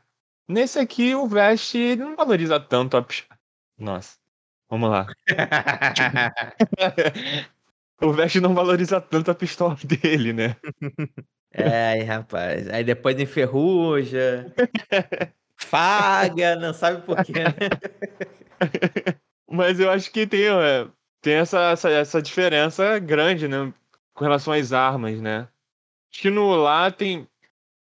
[0.48, 3.06] Nesse aqui, o Vest não valoriza tanto a.
[3.78, 4.16] Nossa.
[4.68, 5.06] Vamos lá.
[8.02, 10.56] o Vest não valoriza tanto a pistola dele, né?
[11.52, 12.68] É, rapaz.
[12.68, 14.52] Aí depois enferruja.
[15.56, 17.54] Falha, não sabe por quê, né?
[19.50, 20.42] Mas eu acho que tem,
[21.22, 23.72] tem essa, essa, essa diferença grande, né?
[24.14, 25.48] Com relação às armas, né?
[26.12, 27.26] Acho que no lá tem.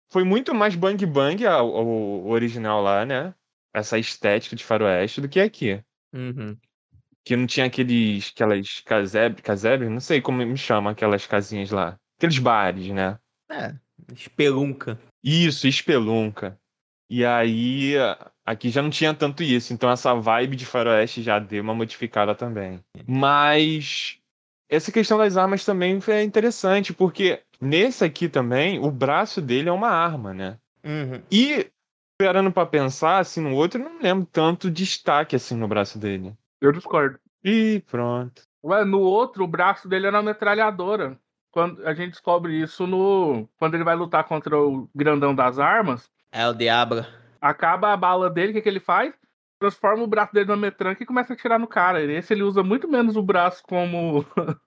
[0.10, 3.34] Foi muito mais bang bang o, o original lá, né?
[3.74, 5.84] Essa estética de faroeste do que aqui.
[6.14, 6.58] Uhum.
[7.24, 8.32] Que não tinha aqueles.
[8.34, 12.00] aquelas casebre, casebre, não sei como me chama aquelas casinhas lá.
[12.18, 13.20] Aqueles bares, né?
[13.50, 13.74] É,
[14.14, 15.00] espelunca.
[15.24, 16.60] Isso, espelunca.
[17.10, 17.94] E aí,
[18.46, 19.74] aqui já não tinha tanto isso.
[19.74, 22.80] Então essa vibe de faroeste já deu uma modificada também.
[23.08, 24.20] Mas
[24.70, 29.72] essa questão das armas também é interessante, porque nesse aqui também, o braço dele é
[29.72, 30.60] uma arma, né?
[30.84, 31.22] Uhum.
[31.32, 31.70] E,
[32.20, 36.34] esperando pra pensar, assim, no outro, eu não lembro tanto destaque, assim, no braço dele.
[36.62, 37.18] Eu discordo.
[37.44, 38.42] Ih, pronto.
[38.64, 41.18] Ué, no outro, o braço dele era uma metralhadora.
[41.58, 43.50] Quando a gente descobre isso no.
[43.58, 47.04] Quando ele vai lutar contra o grandão das armas, É o Diablo.
[47.42, 49.12] acaba a bala dele, o que, que ele faz?
[49.60, 52.00] Transforma o braço dele numa metranca e começa a atirar no cara.
[52.04, 54.24] Esse ele usa muito menos o braço como.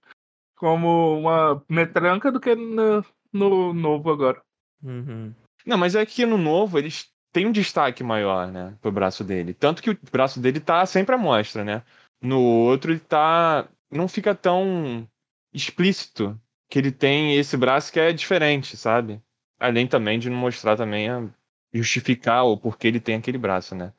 [0.59, 4.43] como uma metranca do que no, no novo agora.
[4.82, 5.32] Uhum.
[5.64, 9.55] Não, mas é que no novo eles têm um destaque maior, né, pro braço dele.
[9.55, 11.84] Tanto que o braço dele tá sempre à mostra, né?
[12.20, 13.68] No outro ele tá.
[13.93, 15.09] Não fica tão
[15.55, 16.36] explícito
[16.71, 19.21] que ele tem esse braço que é diferente, sabe?
[19.59, 21.09] Além também de não mostrar também
[21.73, 23.93] justificar o porquê ele tem aquele braço, né?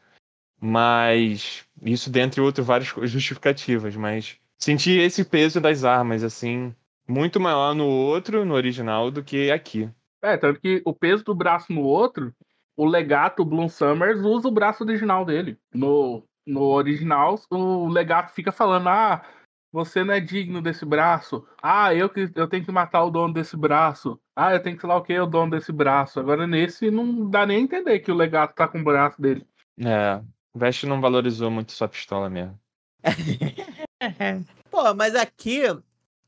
[0.59, 6.73] Mas isso dentre outras várias justificativas, mas senti esse peso das armas assim
[7.07, 9.89] muito maior no outro, no original, do que aqui.
[10.21, 12.33] É, tanto que o peso do braço no outro,
[12.77, 15.57] o legato, Bloom Summers, usa o braço original dele.
[15.73, 19.23] No, no original, o legato fica falando: ah,
[19.71, 21.45] você não é digno desse braço.
[21.61, 24.19] Ah, eu, que, eu tenho que matar o dono desse braço.
[24.35, 26.19] Ah, eu tenho que sei lá o que, o dono desse braço.
[26.19, 29.45] Agora nesse não dá nem a entender que o legato tá com o braço dele.
[29.79, 30.21] É,
[30.53, 32.59] o Vest não valorizou muito sua pistola mesmo.
[34.69, 35.61] Pô, mas aqui.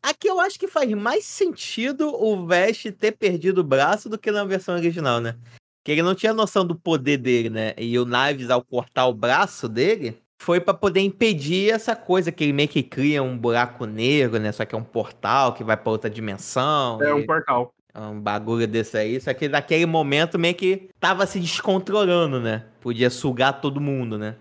[0.01, 4.31] Aqui eu acho que faz mais sentido o Vest ter perdido o braço do que
[4.31, 5.37] na versão original, né?
[5.83, 7.73] Que ele não tinha noção do poder dele, né?
[7.77, 12.43] E o Knives, ao cortar o braço dele, foi pra poder impedir essa coisa que
[12.43, 14.51] ele meio que cria um buraco negro, né?
[14.51, 17.01] Só que é um portal que vai pra outra dimensão.
[17.01, 17.73] É e- um portal.
[17.95, 22.65] um bagulho desse aí, só que naquele momento meio que tava se descontrolando, né?
[22.81, 24.35] Podia sugar todo mundo, né?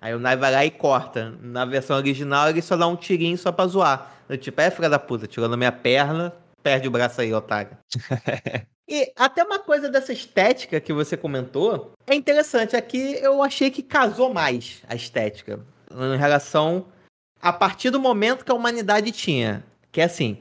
[0.00, 1.34] Aí o Nai vai lá e corta.
[1.40, 4.12] Na versão original ele só dá um tirinho só pra zoar.
[4.28, 6.32] Eu, tipo, é filha da puta, tirou na minha perna,
[6.62, 7.76] perde o braço aí, otário.
[8.88, 12.74] e até uma coisa dessa estética que você comentou é interessante.
[12.74, 15.60] Aqui eu achei que casou mais a estética
[15.90, 16.86] em relação
[17.40, 19.62] a partir do momento que a humanidade tinha.
[19.92, 20.38] Que é assim,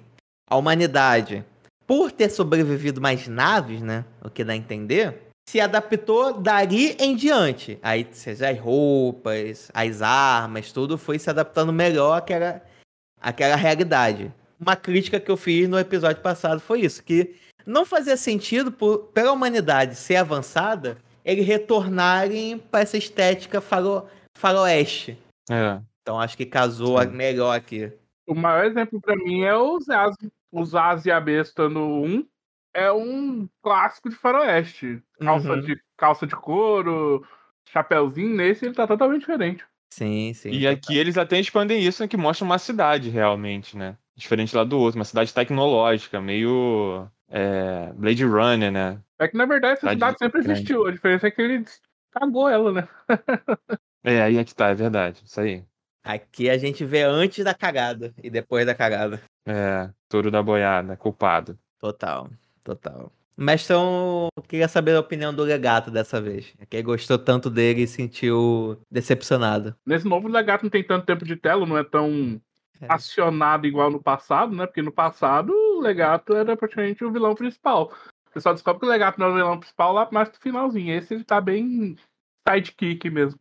[0.49, 1.45] a humanidade
[1.85, 4.05] por ter sobrevivido mais naves, né?
[4.23, 7.79] O que dá a entender, se adaptou dali em diante.
[7.81, 12.61] Aí, seja as roupas, as armas, tudo foi se adaptando melhor àquela,
[13.21, 14.33] àquela realidade.
[14.59, 17.35] Uma crítica que eu fiz no episódio passado foi isso, que
[17.67, 24.07] não fazia sentido, por, pela humanidade ser avançada, eles retornarem para essa estética faro,
[24.37, 25.17] faroeste.
[25.49, 25.79] É.
[26.01, 27.09] Então acho que casou Sim.
[27.09, 27.91] melhor aqui.
[28.25, 30.15] O maior exemplo pra mim é o Zaz.
[30.51, 32.25] O Zaz e a Besta no 1
[32.73, 35.01] é um clássico de faroeste.
[35.19, 35.61] Calça, Uhum.
[35.61, 37.25] de, calça de couro,
[37.69, 38.33] chapéuzinho.
[38.35, 39.65] Nesse ele tá totalmente diferente.
[39.93, 40.51] Sim, sim.
[40.51, 43.97] E aqui eles até expandem isso, né, que mostra uma cidade realmente, né?
[44.15, 48.99] Diferente lá do outro, uma cidade tecnológica, meio é, Blade Runner, né?
[49.19, 50.59] É que na verdade essa Cidade cidade sempre grande.
[50.59, 50.85] existiu.
[50.87, 51.65] A diferença é que ele
[52.11, 52.87] cagou ela, né?
[54.03, 55.21] É, aí é que tá, é verdade.
[55.25, 55.63] Isso aí.
[56.03, 59.21] Aqui a gente vê antes da cagada e depois da cagada.
[59.45, 61.57] É, touro da boiada, culpado.
[61.79, 62.29] Total,
[62.63, 63.11] total.
[63.35, 66.53] Mas então, eu queria saber a opinião do Legato dessa vez.
[66.69, 69.75] Quem gostou tanto dele e sentiu decepcionado.
[69.85, 72.41] Nesse novo Legato não tem tanto tempo de tela, não é tão
[72.81, 72.85] É.
[72.89, 74.65] acionado igual no passado, né?
[74.65, 77.91] Porque no passado o Legato era praticamente o vilão principal.
[78.31, 80.93] Você só descobre que o Legato não é o vilão principal lá mais pro finalzinho.
[80.93, 81.95] Esse ele tá bem
[82.47, 83.39] sidekick mesmo.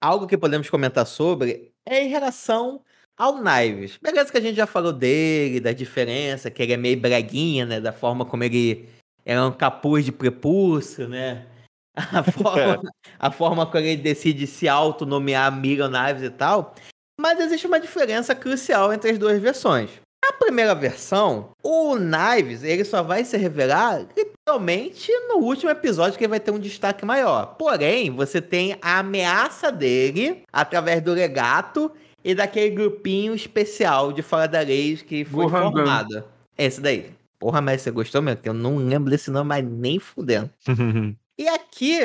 [0.00, 2.82] Algo que podemos comentar sobre é em relação
[3.16, 3.98] ao Knives.
[4.00, 7.80] Beleza que a gente já falou dele, da diferença, que ele é meio breguinha, né?
[7.80, 8.88] Da forma como ele
[9.24, 11.46] é um capuz de prepúcio, né?
[11.96, 12.80] A forma,
[13.18, 16.76] a forma como ele decide se autonomear Miriam Knives e tal.
[17.20, 19.90] Mas existe uma diferença crucial entre as duas versões.
[20.24, 26.24] Na primeira versão, o Knives ele só vai se revelar literalmente no último episódio que
[26.24, 27.54] ele vai ter um destaque maior.
[27.56, 31.90] Porém, você tem a ameaça dele através do legato
[32.24, 35.50] e daquele grupinho especial de fora da lei que foi Gun.
[35.50, 36.24] formado.
[36.56, 37.10] Esse daí.
[37.38, 38.42] Porra, mas você gostou mesmo?
[38.42, 40.50] Que eu não lembro desse nome, mas nem fudendo.
[41.40, 42.00] E aqui,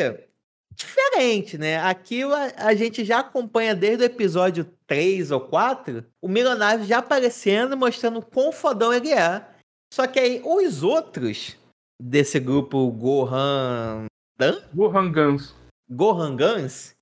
[0.75, 1.77] diferente, né?
[1.79, 6.99] Aqui a, a gente já acompanha desde o episódio 3 ou 4 o Milionário já
[6.99, 9.45] aparecendo, mostrando o quão fodão ele é.
[9.93, 11.57] Só que aí os outros
[12.01, 14.05] desse grupo Gohan.
[14.37, 14.59] Dan?
[14.73, 15.55] Gohan Guns.
[15.89, 16.95] Gohan Guns?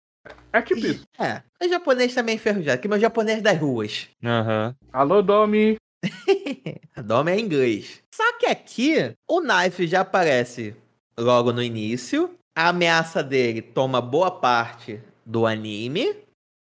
[0.54, 1.04] É tipo isso.
[1.18, 4.10] É, o japonês também enferrujado, que é meu japonês das ruas.
[4.24, 4.76] Aham.
[4.92, 5.78] Alô, Domi.
[6.96, 8.04] A Doma é inglês.
[8.14, 10.76] Só que aqui, o Knife já aparece
[11.18, 12.36] logo no início.
[12.56, 16.16] A ameaça dele toma boa parte do anime.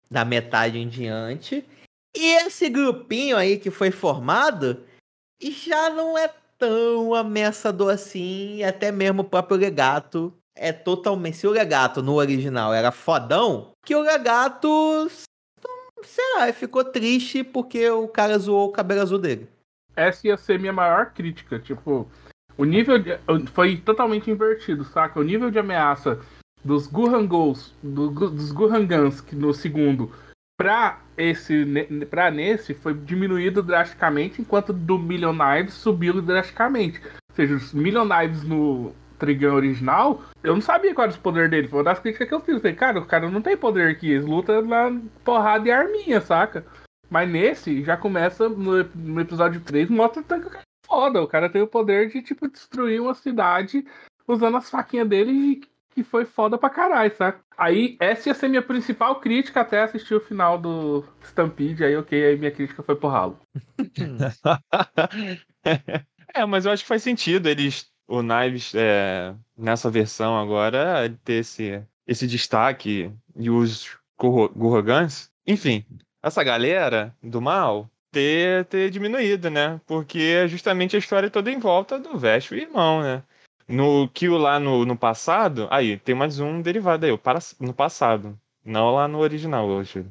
[0.09, 1.63] da metade em diante.
[2.17, 4.83] E esse grupinho aí que foi formado
[5.41, 11.37] já não é tão ameaçador assim, até mesmo o próprio Legato é totalmente.
[11.37, 14.67] Se o Legato no original era fodão, que o Legato.
[16.03, 19.49] Sei lá, ficou triste porque o cara zoou o cabelo azul dele.
[19.95, 21.59] Essa ia ser minha maior crítica.
[21.59, 22.09] Tipo,
[22.59, 23.17] o nível de-
[23.53, 25.17] foi totalmente invertido, saca?
[25.17, 26.19] O nível de ameaça
[26.63, 28.51] dos Gurangos, do, dos
[29.21, 30.11] que no segundo,
[30.57, 31.65] pra esse,
[32.09, 36.99] pra nesse, foi diminuído drasticamente, enquanto do Million Knives subiu drasticamente.
[37.05, 41.49] Ou seja, os Million Knives no Trigun original, eu não sabia qual era o poder
[41.49, 41.69] dele.
[41.69, 42.55] Foi uma das críticas que eu fiz.
[42.55, 46.19] Eu falei, cara, o cara não tem poder aqui, eles lutam na porrada e arminha,
[46.19, 46.65] saca?
[47.09, 51.21] Mas nesse, já começa no, no episódio 3, mostra que o foda.
[51.21, 53.85] O cara tem o poder de, tipo, destruir uma cidade
[54.27, 55.61] usando as faquinhas dele
[55.91, 57.41] que foi foda pra caralho, saca?
[57.57, 61.83] Aí, essa ia ser minha principal crítica até assistir o final do Stampede.
[61.83, 63.39] Aí, ok, aí minha crítica foi pro ralo.
[66.33, 71.33] é, mas eu acho que faz sentido eles, o Knives, é, nessa versão agora, ter
[71.33, 75.29] esse, esse destaque e os Gurro- Gurrogans.
[75.45, 75.83] Enfim,
[76.23, 79.79] essa galera do mal ter, ter diminuído, né?
[79.85, 83.23] Porque é justamente a história toda em volta do Veste e irmão, né?
[83.67, 88.37] No Kill lá no, no passado, aí tem mais um derivado aí, para- no passado.
[88.65, 90.05] Não lá no original hoje.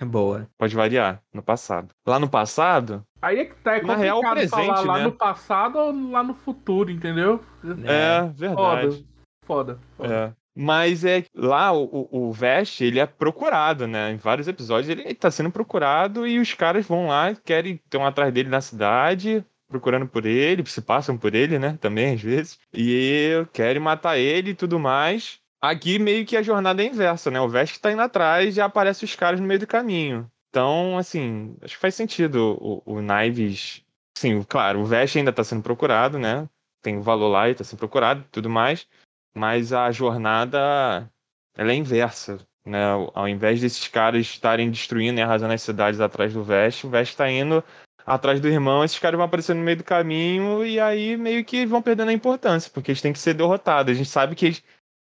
[0.00, 0.48] É boa.
[0.58, 1.88] Pode variar, no passado.
[2.06, 5.04] Lá no passado, Aí é que tá, é Na real, complicado falar presente, lá né?
[5.04, 7.42] no passado ou lá no futuro, entendeu?
[7.86, 9.06] é, Foda, verdade.
[9.46, 9.78] foda.
[9.96, 10.14] foda.
[10.14, 10.43] É.
[10.56, 14.12] Mas é lá o, o, Vest, ele é procurado, né?
[14.12, 18.32] Em vários episódios ele tá sendo procurado e os caras vão lá, querem estão atrás
[18.32, 21.76] dele na cidade, procurando por ele, se passam por ele, né?
[21.80, 22.58] Também às vezes.
[22.72, 25.40] E querem matar ele e tudo mais.
[25.60, 27.40] Aqui meio que a jornada é inversa, né?
[27.40, 30.30] O Vest tá indo atrás e aparece os caras no meio do caminho.
[30.50, 33.82] Então, assim, acho que faz sentido o, o Knives.
[34.16, 36.48] Sim, claro, o Vest ainda tá sendo procurado, né?
[36.80, 38.86] Tem o valor lá e tá sendo procurado e tudo mais
[39.34, 41.10] mas a jornada
[41.56, 42.80] ela é inversa, né?
[43.14, 47.12] Ao invés desses caras estarem destruindo e arrasando as cidades atrás do Vest, o Vest
[47.12, 47.62] está indo
[48.06, 51.64] atrás do irmão, esses caras vão aparecendo no meio do caminho e aí meio que
[51.64, 53.92] vão perdendo a importância, porque eles têm que ser derrotados.
[53.92, 54.62] A gente sabe que eles,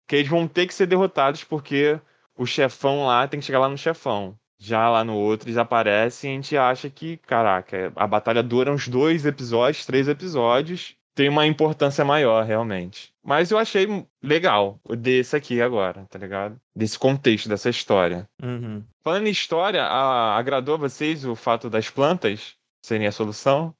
[0.07, 1.99] que eles vão ter que ser derrotados porque
[2.35, 4.37] o chefão lá tem que chegar lá no chefão.
[4.59, 8.71] Já lá no outro eles aparecem e a gente acha que, caraca, a batalha dura
[8.71, 13.11] uns dois episódios, três episódios, tem uma importância maior, realmente.
[13.25, 16.55] Mas eu achei legal o desse aqui agora, tá ligado?
[16.75, 18.29] Desse contexto, dessa história.
[18.41, 18.83] Uhum.
[19.03, 22.53] Falando em história, a- agradou a vocês o fato das plantas
[22.85, 23.73] serem a solução?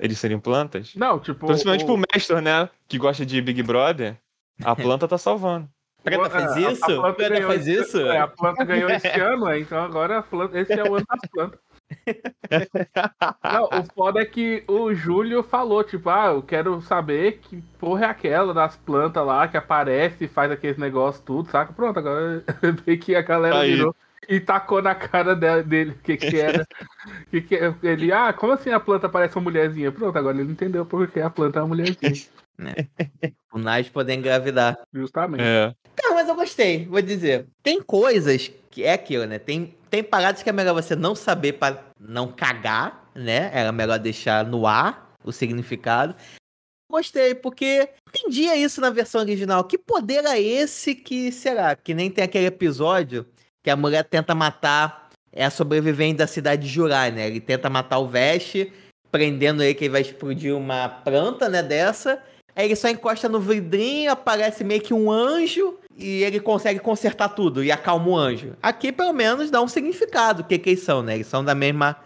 [0.00, 0.92] Eles serem plantas?
[0.96, 1.46] Não, tipo.
[1.46, 2.68] Principalmente o- pro mestre, né?
[2.88, 4.16] Que gosta de Big Brother.
[4.64, 5.68] A planta tá salvando.
[6.02, 6.84] Preta É, faz a- a isso?
[6.86, 8.00] planta Preta ganhou faz esse- isso?
[8.00, 11.30] É, a planta ganhou esse ano, então agora a planta, esse é o ano das
[11.30, 11.60] plantas.
[13.42, 18.06] Não, o foda é que o Júlio falou, tipo, ah, eu quero saber que porra
[18.06, 21.72] é aquela das plantas lá que aparece e faz aqueles negócios tudo, saca?
[21.72, 22.44] Pronto, agora
[22.84, 23.74] vê que a galera Aí.
[23.76, 23.94] virou
[24.28, 26.66] e tacou na cara de- dele o que que era.
[27.30, 29.90] que que é- ele, ah, como assim a planta parece uma mulherzinha?
[29.90, 32.12] Pronto, agora ele entendeu porque a planta é uma mulherzinha.
[33.52, 34.78] O Nais poder engravidar.
[34.94, 35.42] Justamente.
[35.42, 35.74] É.
[36.00, 37.46] Não, mas eu gostei, vou dizer.
[37.64, 39.40] Tem coisas que é aquilo, né?
[39.40, 43.50] Tem, tem paradas que é melhor você não saber pra não cagar, né?
[43.52, 46.14] Era melhor deixar no ar o significado.
[46.88, 49.64] Gostei, porque entendia isso na versão original.
[49.64, 51.74] Que poder é esse que, será?
[51.74, 53.26] Que nem tem aquele episódio
[53.62, 57.26] que a mulher tenta matar é a sobrevivente da cidade de Jurai, né?
[57.26, 58.72] Ele tenta matar o Veste,
[59.10, 62.22] prendendo ele que ele vai explodir uma planta, né, dessa.
[62.64, 67.62] Ele só encosta no vidrinho, aparece meio que um anjo e ele consegue consertar tudo
[67.62, 68.54] e acalma o anjo.
[68.62, 71.14] Aqui, pelo menos, dá um significado o que, que eles são, né?
[71.14, 71.96] Eles são da mesma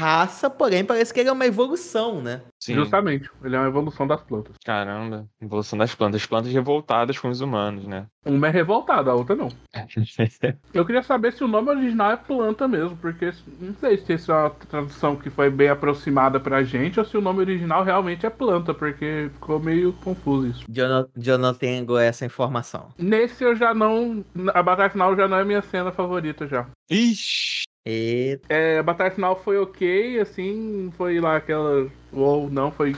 [0.00, 2.42] raça, porém parece que ele é uma evolução, né?
[2.58, 2.74] Sim.
[2.74, 3.30] Justamente.
[3.42, 4.56] Ele é uma evolução das plantas.
[4.64, 5.26] Caramba.
[5.40, 6.20] Evolução das plantas.
[6.22, 8.06] As plantas revoltadas com os humanos, né?
[8.24, 9.48] Uma é revoltada, a outra não.
[10.72, 14.30] Eu queria saber se o nome original é planta mesmo, porque não sei se isso
[14.30, 18.24] é uma tradução que foi bem aproximada pra gente ou se o nome original realmente
[18.24, 20.64] é planta, porque ficou meio confuso isso.
[20.72, 22.90] Eu não, eu não tenho essa informação.
[22.96, 24.24] Nesse eu já não.
[24.54, 26.66] A batalha final já não é minha cena favorita já.
[26.90, 27.64] Ixi.
[27.86, 31.90] E É, a batalha final foi ok, assim, foi lá aquela.
[32.12, 32.94] Ou não, foi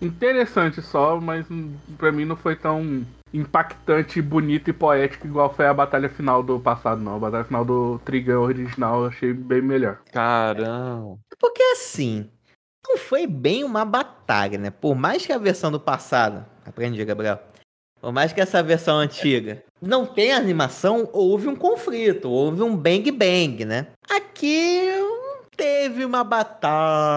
[0.00, 1.46] interessante só, mas
[1.96, 6.60] pra mim não foi tão impactante, bonito e poético igual foi a batalha final do
[6.60, 7.16] passado, não.
[7.16, 10.00] A batalha final do Trigão original eu achei bem melhor.
[10.12, 11.18] Caramba.
[11.38, 12.30] porque assim,
[12.86, 14.70] não foi bem uma batalha, né?
[14.70, 17.40] Por mais que a versão do passado, aprendi, Gabriel.
[18.00, 23.10] Por mais que essa versão antiga não tem animação, houve um conflito, houve um bang
[23.10, 23.88] bang, né?
[24.08, 24.88] Aqui
[25.56, 27.16] teve uma batalha,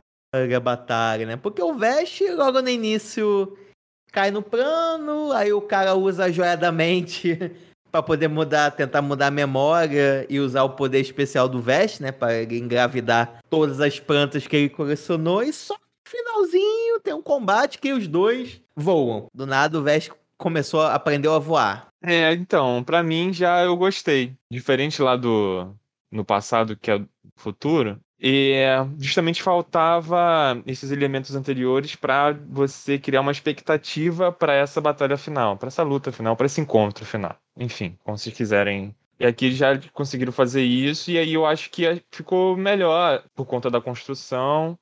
[0.60, 1.38] batalha, né?
[1.38, 3.56] Porque o Vest logo no início
[4.12, 7.38] cai no plano, aí o cara usa a joia da mente
[7.92, 12.12] para poder mudar, tentar mudar a memória e usar o poder especial do Vest, né,
[12.12, 15.76] para engravidar todas as plantas que ele colecionou e só
[16.08, 19.28] finalzinho tem um combate que os dois voam.
[19.34, 21.88] Do nada o Vest começou, aprendeu a voar.
[22.06, 24.36] É, então, pra mim já eu gostei.
[24.50, 25.76] Diferente lá do
[26.12, 32.98] no passado, que é o futuro, e é, justamente faltava esses elementos anteriores pra você
[32.98, 37.36] criar uma expectativa pra essa batalha final, pra essa luta final, pra esse encontro final.
[37.58, 38.96] Enfim, como vocês quiserem.
[39.20, 43.70] E aqui já conseguiram fazer isso, e aí eu acho que ficou melhor por conta
[43.70, 44.78] da construção.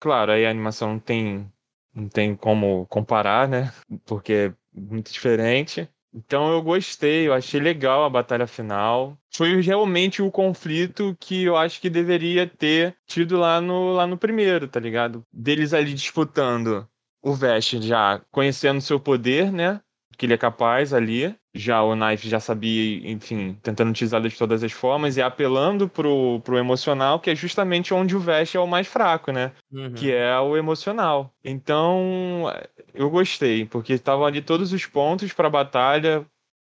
[0.00, 1.50] Claro, aí a animação não tem,
[1.94, 3.72] não tem como comparar, né?
[4.04, 5.88] Porque é muito diferente.
[6.16, 9.18] Então eu gostei, eu achei legal a batalha final.
[9.30, 14.16] Foi realmente o conflito que eu acho que deveria ter tido lá no, lá no
[14.16, 15.22] primeiro, tá ligado?
[15.30, 16.88] Deles ali disputando
[17.22, 19.82] o Vest já conhecendo seu poder, né?
[20.16, 21.34] Que ele é capaz ali.
[21.54, 26.40] Já o Knife já sabia, enfim, tentando utilizá-lo de todas as formas e apelando pro,
[26.40, 29.52] pro emocional, que é justamente onde o Vest é o mais fraco, né?
[29.96, 31.32] que é o emocional.
[31.42, 32.44] Então,
[32.94, 36.26] eu gostei, porque estavam ali todos os pontos para a batalha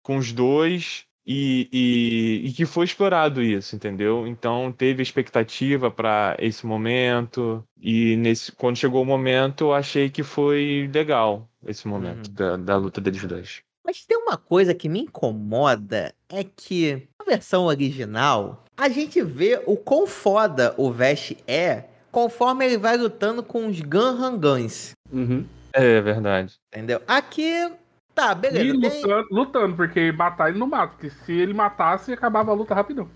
[0.04, 4.28] com os dois e, e, e que foi explorado isso, entendeu?
[4.28, 10.24] Então, teve expectativa para esse momento e nesse quando chegou o momento, eu achei que
[10.24, 12.34] foi legal esse momento Uhum.
[12.34, 13.61] da, da luta deles dois.
[13.86, 19.61] Mas tem uma coisa que me incomoda é que na versão original a gente vê
[19.65, 25.45] o quão foda o Vest é conforme ele vai lutando com os Gunhangans, Uhum.
[25.74, 26.53] É verdade.
[26.71, 27.01] entendeu?
[27.07, 27.71] Aqui,
[28.14, 28.89] tá, E beleza.
[28.89, 30.93] tem- lutando, lutando, porque matar ele não mata.
[30.93, 33.09] Porque se ele matasse, acabava a luta rapidão.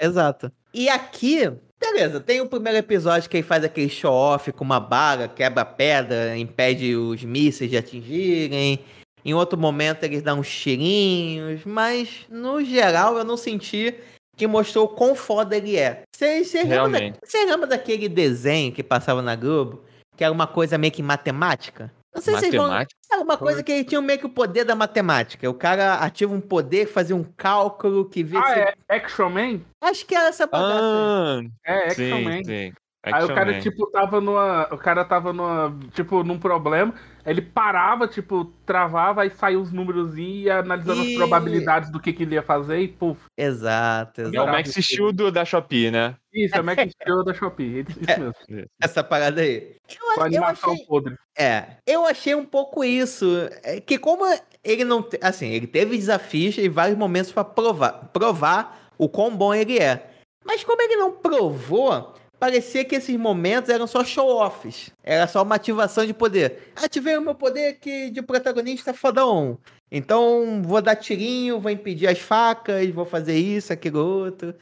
[0.00, 0.50] Exato.
[0.72, 1.50] E aqui,
[1.80, 6.36] beleza, tem o primeiro episódio que ele faz aquele show-off com uma baga, quebra pedra,
[6.36, 8.84] impede os mísseis de atingirem.
[9.24, 13.94] Em outro momento eles dão uns tirinhos, mas no geral eu não senti
[14.36, 16.02] que mostrou o quão foda ele é.
[16.14, 19.84] Você lembra, da- lembra daquele desenho que passava na Globo?
[20.16, 21.90] Que era uma coisa meio que matemática?
[22.14, 24.64] Não sei se vocês vão, era uma coisa que ele tinha meio que o poder
[24.64, 25.48] da matemática.
[25.50, 28.60] O cara ativa um poder, fazia um cálculo que vê Ah, se...
[28.60, 29.60] é Action Man?
[29.82, 30.78] Acho que era essa bagaça.
[30.80, 32.44] Ah, É, Action sim, Man.
[32.44, 32.72] sim.
[33.06, 33.60] Aí o Action cara, Man.
[33.60, 34.68] tipo, tava numa.
[34.72, 35.76] O cara tava numa.
[35.92, 36.94] Tipo, num problema.
[37.24, 41.90] Aí ele parava, tipo, travava, aí saía os números e ia analisando E- as probabilidades
[41.90, 43.20] do que, que ele ia fazer e puf.
[43.36, 44.50] Exato, É o exato.
[44.52, 46.14] Max Steel do, da Shopee, né?
[46.34, 47.80] Isso, é o Mac Steel da Shopee.
[47.88, 48.66] Isso isso mesmo.
[48.82, 49.76] Essa parada aí.
[49.88, 51.14] Eu, Com a eu animação achei, podre.
[51.38, 53.26] é, eu achei um pouco isso.
[53.62, 54.24] é, que como
[54.64, 55.02] ele não.
[55.02, 59.78] te- Assim, ele teve desafios e vários momentos pra provar, provar o quão bom ele
[59.78, 60.10] é.
[60.44, 64.90] Mas como ele não provou, parecia que esses momentos eram só show-offs.
[65.02, 66.72] Era só uma ativação de poder.
[66.76, 69.58] Ativei o meu poder aqui de protagonista fodão.
[69.90, 74.54] Então vou dar tirinho, vou impedir as facas, vou fazer isso, aquilo outro.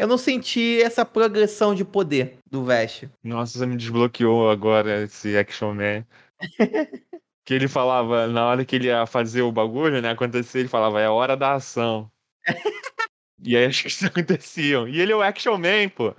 [0.00, 3.04] Eu não senti essa progressão de poder do Vest.
[3.22, 6.06] Nossa, você me desbloqueou agora esse Action Man.
[7.44, 10.08] que ele falava, na hora que ele ia fazer o bagulho, né?
[10.08, 12.10] Acontecer, ele falava, é hora da ação.
[13.44, 14.88] e aí as coisas aconteciam.
[14.88, 16.14] E ele é o Action Man, pô.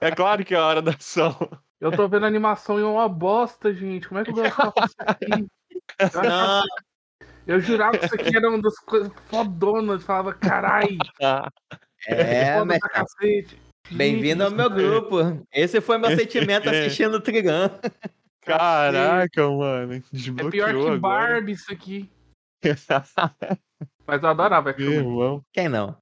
[0.00, 1.36] É claro que é a hora da ação.
[1.80, 4.08] Eu tô vendo a animação e é uma bosta, gente.
[4.08, 5.46] Como é que eu gostava disso aqui?
[6.00, 6.64] Eu, achava-
[7.46, 10.00] eu jurava que isso aqui era uma das coisas fodonas.
[10.00, 10.98] Eu falava, carai,
[12.06, 13.58] É, mas pra cacete.
[13.90, 15.18] bem-vindo ao meu grupo.
[15.52, 17.68] Esse foi meu sentimento assistindo o Trigun.
[18.42, 19.94] Caraca, mano.
[19.94, 20.98] É Desbloqueou pior que agora.
[20.98, 22.10] Barbie isso aqui.
[24.06, 24.94] Mas eu adorava Man.
[24.94, 25.44] irmão.
[25.52, 25.96] Quem não?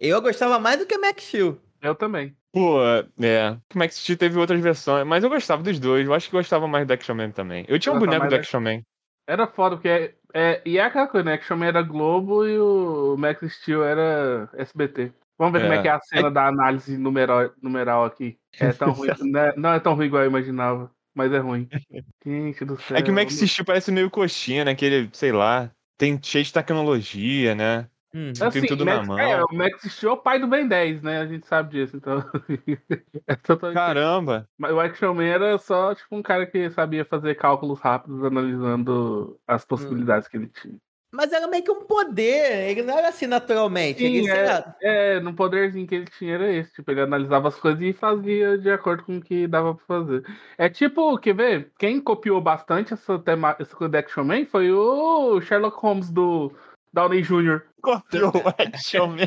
[0.00, 1.60] Eu gostava mais do que Max Steel.
[1.80, 2.34] Eu também.
[2.52, 2.80] Pô,
[3.22, 3.56] é.
[3.74, 6.06] O Max Steel teve outras versões, mas eu gostava dos dois.
[6.06, 7.64] Eu acho que gostava mais do Action Man também.
[7.68, 8.82] Eu tinha um Gostava boneco do Action Man.
[9.28, 11.34] Era foda, porque é, é- e é aquela coisa, né?
[11.34, 15.12] Action Man era Globo e o Max Steel era SBT.
[15.38, 15.82] Vamos ver como é É.
[15.82, 18.36] que é a cena da análise numeral, numeral aqui.
[18.58, 19.08] É tão ruim.
[19.30, 19.52] né?
[19.56, 21.68] Não é tão ruim igual eu imaginava, mas é ruim.
[22.26, 22.96] Gente do céu.
[22.96, 24.74] É que o Max Steel parece meio coxinha, né?
[24.74, 27.88] Que ele, sei lá, tem cheio de tecnologia, né?
[28.14, 28.32] Hum.
[28.50, 29.18] tem tudo na Max, mão.
[29.18, 31.18] É, o Max Steel é o pai do Ben 10, né?
[31.20, 32.24] A gente sabe disso, então.
[33.26, 34.48] é totalmente- Caramba!
[34.56, 39.38] Mas o Action Man era só tipo um cara que sabia fazer cálculos rápidos analisando
[39.46, 40.76] as possibilidades que ele tinha.
[41.10, 42.68] Mas era meio que um poder.
[42.68, 44.04] Ele não era assim naturalmente.
[44.04, 46.70] ele, Sim, sei lá, É, no poderzinho que ele tinha era esse.
[46.74, 50.22] Tipo, ele analisava as coisas e fazia de acordo com o que dava pra fazer.
[50.58, 51.72] É tipo, quer ver?
[51.78, 56.52] Quem copiou bastante essa, tema, essa coisa do Action Man foi o Sherlock Holmes do,
[56.92, 57.62] Downey Jr.
[57.80, 59.26] Copiou o Action Man.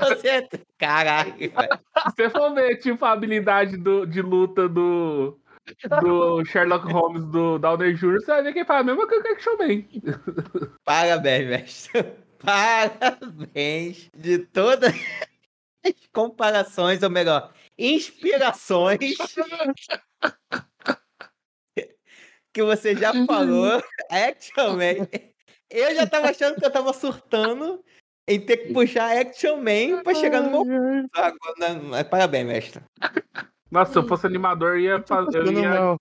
[0.00, 0.48] Você...
[0.78, 1.52] Caralho, velho.
[1.52, 5.38] Se você for ver, tipo, a habilidade do, de luta do,
[6.02, 9.22] do Sherlock Holmes do Downey Jr., você vai ver que ele fala a mesma coisa
[9.22, 9.84] que o Action Man.
[10.84, 12.04] Parabéns, mestre.
[12.38, 14.94] Parabéns de todas
[15.84, 18.98] as comparações, ou melhor, inspirações
[22.52, 23.82] que você já falou.
[24.10, 25.29] Action Man.
[25.70, 27.82] Eu já tava achando que eu tava surtando
[28.28, 31.06] em ter que puxar Action Man pra chegar no meu.
[31.88, 32.82] Mas Parabéns, mestre.
[33.70, 35.38] Nossa, se eu fosse animador, eu ia fazer.
[35.38, 35.96] Eu ia,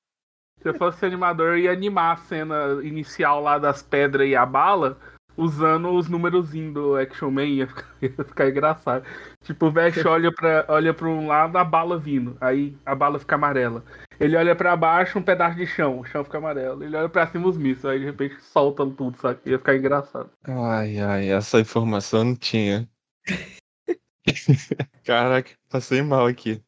[0.61, 4.45] se eu fosse animador, eu ia animar a cena inicial lá das pedras e a
[4.45, 4.97] bala
[5.39, 7.45] usando os númerozinhos do Action Man.
[7.45, 9.05] Ia ficar, ia ficar engraçado.
[9.43, 12.37] Tipo, o Vesh olha pra, olha pra um lado, a bala vindo.
[12.41, 13.83] Aí a bala fica amarela.
[14.19, 15.99] Ele olha pra baixo, um pedaço de chão.
[15.99, 16.83] O chão fica amarelo.
[16.83, 17.85] Ele olha pra cima, os mísseis.
[17.85, 19.39] Aí de repente solta tudo, sabe?
[19.45, 20.29] Ia ficar engraçado.
[20.43, 22.87] Ai, ai, essa informação não tinha.
[25.05, 26.61] Caraca, passei mal aqui.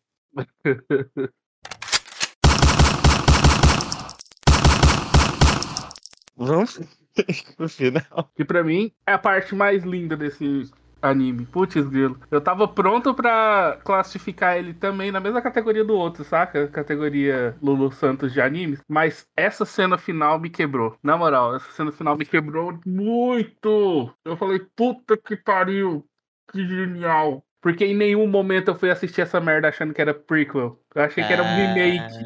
[6.37, 7.00] Vamos
[7.57, 8.31] pro final.
[8.35, 10.69] Que pra mim é a parte mais linda desse
[11.01, 11.45] anime.
[11.45, 12.19] Putz, grilo.
[12.29, 16.67] Eu tava pronto pra classificar ele também na mesma categoria do outro, saca?
[16.67, 18.81] Categoria Lulu Santos de animes.
[18.87, 20.95] Mas essa cena final me quebrou.
[21.01, 24.13] Na moral, essa cena final me quebrou muito.
[24.23, 26.05] Eu falei, puta que pariu.
[26.51, 27.43] Que genial.
[27.61, 30.79] Porque em nenhum momento eu fui assistir essa merda achando que era prequel.
[30.93, 32.25] Eu achei que era um remake.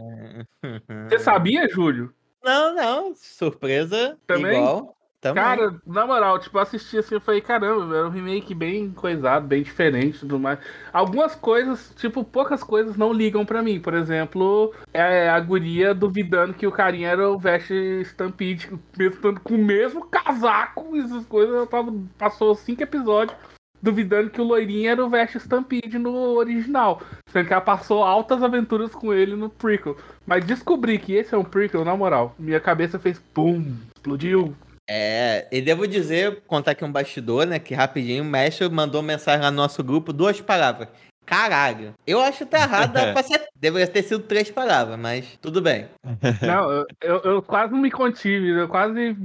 [0.63, 1.07] Ah.
[1.09, 2.13] Você sabia, Júlio?
[2.45, 3.15] Não, não.
[3.15, 4.17] Surpresa.
[4.27, 4.59] Também?
[4.61, 4.95] Igual.
[5.19, 5.43] Também.
[5.43, 9.47] Cara, na moral, tipo, eu assisti assim, eu falei, caramba, era um remake bem coisado,
[9.47, 10.59] bem diferente e tudo mais.
[10.93, 13.79] Algumas coisas, tipo, poucas coisas não ligam pra mim.
[13.79, 17.71] Por exemplo, é a guria duvidando que o carinha era o Vest
[18.03, 23.35] Stampede, mesmo com o mesmo casaco, essas coisas, eu tava, passou cinco episódios
[23.85, 27.01] duvidando que o loirinho era o Vest Stampede no original.
[27.29, 29.95] Sendo que ela passou altas aventuras com ele no prequel.
[30.25, 32.35] Mas descobri que esse é um prequel, na moral.
[32.39, 34.55] Minha cabeça fez pum, explodiu.
[34.89, 37.59] É, e devo dizer, contar aqui um bastidor, né?
[37.59, 40.87] Que rapidinho o mestre mandou mensagem lá no nosso grupo, duas palavras.
[41.25, 41.93] Caralho.
[42.05, 45.87] Eu acho que tá errado, ser- deveria ter sido três palavras, mas tudo bem.
[46.41, 49.17] Não, eu, eu, eu quase não me contive, eu quase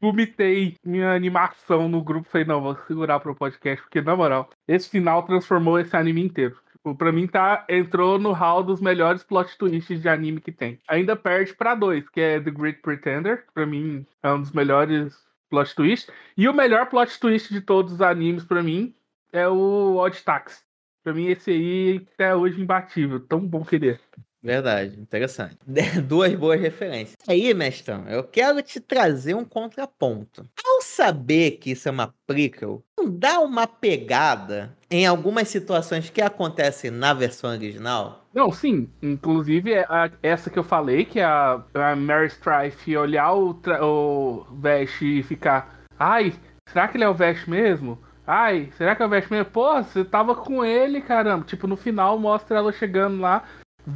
[0.00, 2.28] vomitei minha animação no grupo.
[2.28, 6.56] Falei, não, vou segurar pro podcast, porque na moral, esse final transformou esse anime inteiro.
[6.72, 10.78] Tipo, pra mim tá, entrou no hall dos melhores plot twists de anime que tem.
[10.88, 15.14] Ainda perde pra dois, que é The Great Pretender, pra mim é um dos melhores
[15.50, 16.12] plot twists.
[16.36, 18.94] E o melhor plot twist de todos os animes pra mim
[19.32, 20.64] é o Odd Tax.
[21.02, 23.98] Pra mim esse aí até hoje imbatível, tão bom que ele é.
[24.42, 25.56] Verdade, interessante.
[26.06, 27.16] Duas boas referências.
[27.26, 30.48] Aí, mestrão, eu quero te trazer um contraponto.
[30.64, 36.22] Ao saber que isso é uma prequel, não dá uma pegada em algumas situações que
[36.22, 38.26] acontecem na versão original?
[38.32, 38.88] Não, sim.
[39.02, 43.50] Inclusive, é a- essa que eu falei, que é a, a Mary Strife olhar o,
[43.82, 45.80] o Vash e ficar.
[45.98, 46.32] Ai,
[46.68, 47.98] será que ele é o Vash mesmo?
[48.26, 49.42] Ai, será que é o mesmo?
[49.46, 51.44] Pô, você tava com ele, caramba.
[51.46, 53.42] Tipo, no final mostra ela chegando lá.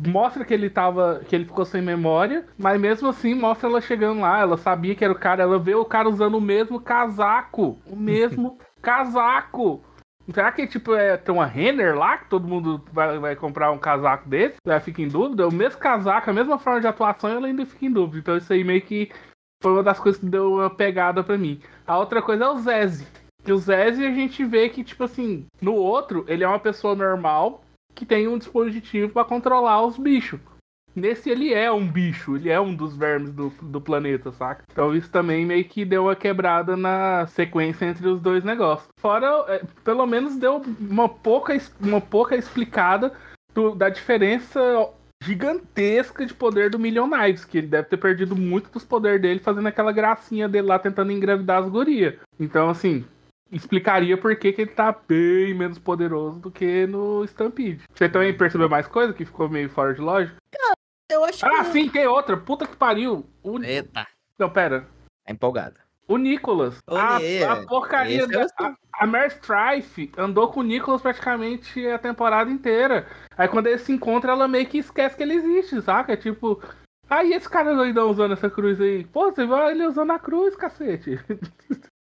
[0.07, 1.22] Mostra que ele tava.
[1.26, 4.40] que ele ficou sem memória, mas mesmo assim mostra ela chegando lá.
[4.40, 7.78] Ela sabia que era o cara, ela vê o cara usando o mesmo casaco.
[7.86, 9.82] O mesmo casaco.
[10.32, 13.78] Será que tipo é tem uma Renner lá que todo mundo vai, vai comprar um
[13.78, 14.57] casaco desse?
[14.64, 15.49] Ela fica em dúvida.
[15.49, 18.18] O mesmo casaco, a mesma forma de atuação, ela ainda fica em dúvida.
[18.18, 19.11] Então isso aí meio que
[19.62, 21.61] foi uma das coisas que deu uma pegada pra mim.
[21.86, 23.07] A outra coisa é o Zeze.
[23.45, 26.95] Que o Zeze a gente vê que tipo assim, no outro ele é uma pessoa
[26.95, 27.61] normal
[27.95, 30.40] que tem um dispositivo pra controlar os bichos.
[30.95, 34.64] Nesse ele é um bicho, ele é um dos vermes do, do planeta, saca?
[34.70, 38.88] Então isso também meio que deu uma quebrada na sequência entre os dois negócios.
[39.01, 43.14] Fora, é, pelo menos deu uma pouca, uma pouca explicada
[43.54, 44.61] do- da diferença
[45.25, 49.41] gigantesca de poder do Million Knives, que ele deve ter perdido muito dos poderes dele
[49.41, 52.16] fazendo aquela gracinha dele lá tentando engravidar as gurias.
[52.38, 53.04] Então, assim,
[53.53, 57.83] explicaria por que, que ele tá bem menos poderoso do que no Stampede.
[57.95, 60.37] Você também percebeu mais coisa que ficou meio fora de lógica?
[61.11, 61.72] Eu acho Ah, que.
[61.72, 62.37] sim, tem outra.
[62.37, 63.26] Puta que pariu.
[63.42, 63.62] O...
[63.62, 64.07] Eita,
[64.38, 64.87] Não, pera.
[65.26, 65.76] tá empolgado.
[66.08, 66.79] O Nicholas.
[66.88, 68.46] Ô, a, a porcaria é da.
[68.58, 73.07] A, a Mare Strife andou com o Nicholas praticamente a temporada inteira.
[73.37, 76.16] Aí quando eles se encontram, ela meio que esquece que ele existe, saca?
[76.16, 76.61] Tipo.
[77.11, 79.04] Aí esse cara doidão usando essa cruz aí.
[79.04, 81.20] Pô, você viu ele usando a cruz, cacete.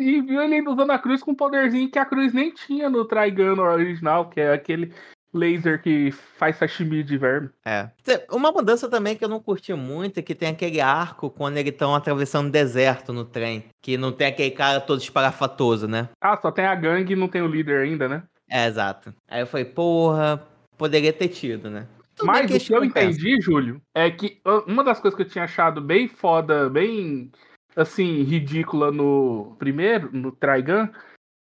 [0.00, 3.04] e viu ele usando a cruz com um poderzinho que a cruz nem tinha no
[3.04, 4.92] Trigun original, que é aquele
[5.32, 7.50] laser que faz sashimi de verme.
[7.64, 7.88] É.
[8.30, 11.72] Uma mudança também que eu não curti muito é que tem aquele arco quando eles
[11.72, 13.64] estão atravessando deserto no trem.
[13.80, 16.08] Que não tem aquele cara todo esparafatoso, né?
[16.20, 18.22] Ah, só tem a gangue e não tem o líder ainda, né?
[18.48, 19.14] É, exato.
[19.28, 20.44] Aí eu falei, porra,
[20.76, 21.86] poderia ter tido, né?
[22.16, 25.44] Tudo Mas o que eu entendi, Júlio, é que uma das coisas que eu tinha
[25.44, 27.30] achado bem foda, bem
[27.76, 30.88] assim, ridícula no primeiro, no Trigun,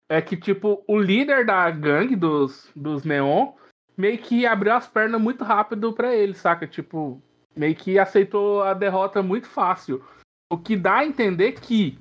[0.09, 3.53] é que, tipo, o líder da gangue dos, dos Neon
[3.97, 6.67] meio que abriu as pernas muito rápido pra ele, saca?
[6.67, 7.21] Tipo,
[7.55, 10.03] meio que aceitou a derrota muito fácil.
[10.49, 11.97] O que dá a entender que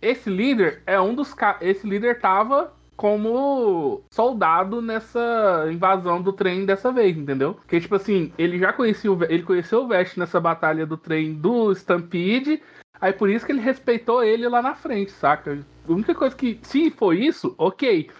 [0.00, 6.92] esse líder é um dos esse líder tava como soldado nessa invasão do trem dessa
[6.92, 7.54] vez, entendeu?
[7.54, 11.34] Porque tipo assim, ele já conhecia o, ele conheceu o Vest nessa batalha do trem
[11.34, 12.62] do Stampede,
[13.00, 15.58] aí por isso que ele respeitou ele lá na frente, saca?
[15.88, 18.10] A única coisa que se for isso, OK.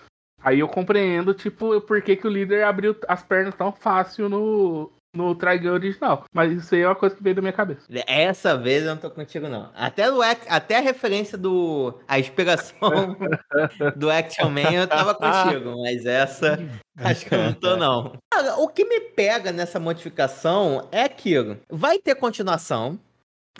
[0.42, 4.90] Aí eu compreendo, tipo, por que, que o líder abriu as pernas tão fácil no,
[5.14, 6.24] no Trigun original.
[6.32, 7.82] Mas isso aí é uma coisa que veio da minha cabeça.
[8.06, 9.70] Essa vez eu não tô contigo, não.
[9.74, 11.92] Até, ac- até a referência do.
[12.08, 13.16] A inspiração
[13.96, 16.58] do Action Man eu tava contigo, mas essa
[16.96, 18.12] acho que eu não tô, não.
[18.32, 21.58] Cara, o que me pega nessa modificação é aquilo.
[21.70, 22.98] Vai ter continuação.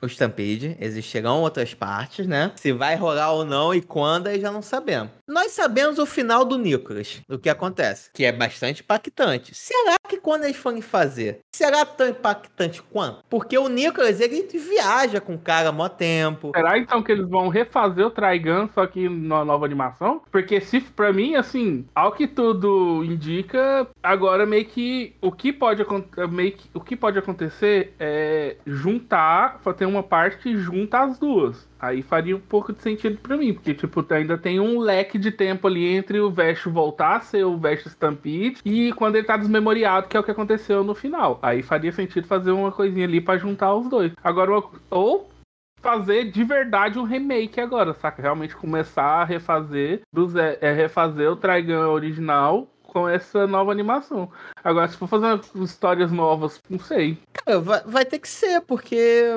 [0.03, 2.53] O Stampede, existirão outras partes, né?
[2.57, 5.11] Se vai rolar ou não e quando, aí já não sabemos.
[5.29, 9.55] Nós sabemos o final do Nicholas, o que acontece, que é bastante impactante.
[9.55, 13.23] Será que quando eles forem fazer, será tão impactante quanto?
[13.31, 16.51] Porque o Nicholas, ele viaja com o cara há mó tempo.
[16.55, 20.21] Será então que eles vão refazer o Trigun, só que na nova animação?
[20.33, 25.87] Porque se pra mim, assim, ao que tudo indica, agora meio que o que pode
[26.31, 31.70] meio que, o que pode acontecer é juntar, ter uma parte que junta as duas.
[31.81, 35.31] Aí faria um pouco de sentido pra mim, porque tipo, ainda tem um leque de
[35.31, 39.37] tempo ali entre o Vest voltar a ser o Vest Stampede e quando ele tá
[39.37, 41.39] desmemoriado, que é o que aconteceu no final.
[41.43, 44.13] Aí faria sentido fazer uma coisinha ali pra juntar os dois.
[44.23, 45.31] Agora, ou
[45.81, 48.21] fazer de verdade um remake agora, saca?
[48.21, 54.31] Realmente começar a refazer, do ze- é, refazer o Trigun original com essa nova animação.
[54.63, 57.17] Agora, se for fazer histórias novas, não sei.
[57.33, 59.31] Cara, vai, vai ter que ser, porque.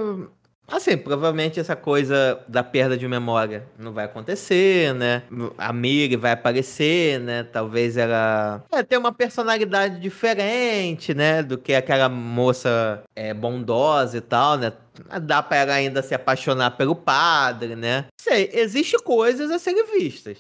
[0.68, 5.24] Assim, provavelmente essa coisa da perda de memória não vai acontecer, né?
[5.58, 7.44] A Miri vai aparecer, né?
[7.44, 11.44] Talvez ela é, ter uma personalidade diferente, né?
[11.44, 14.72] Do que aquela moça é, bondosa e tal, né?
[15.22, 18.06] Dá pra ela ainda se apaixonar pelo padre, né?
[18.20, 20.40] Sei, existe coisas a serem vistas.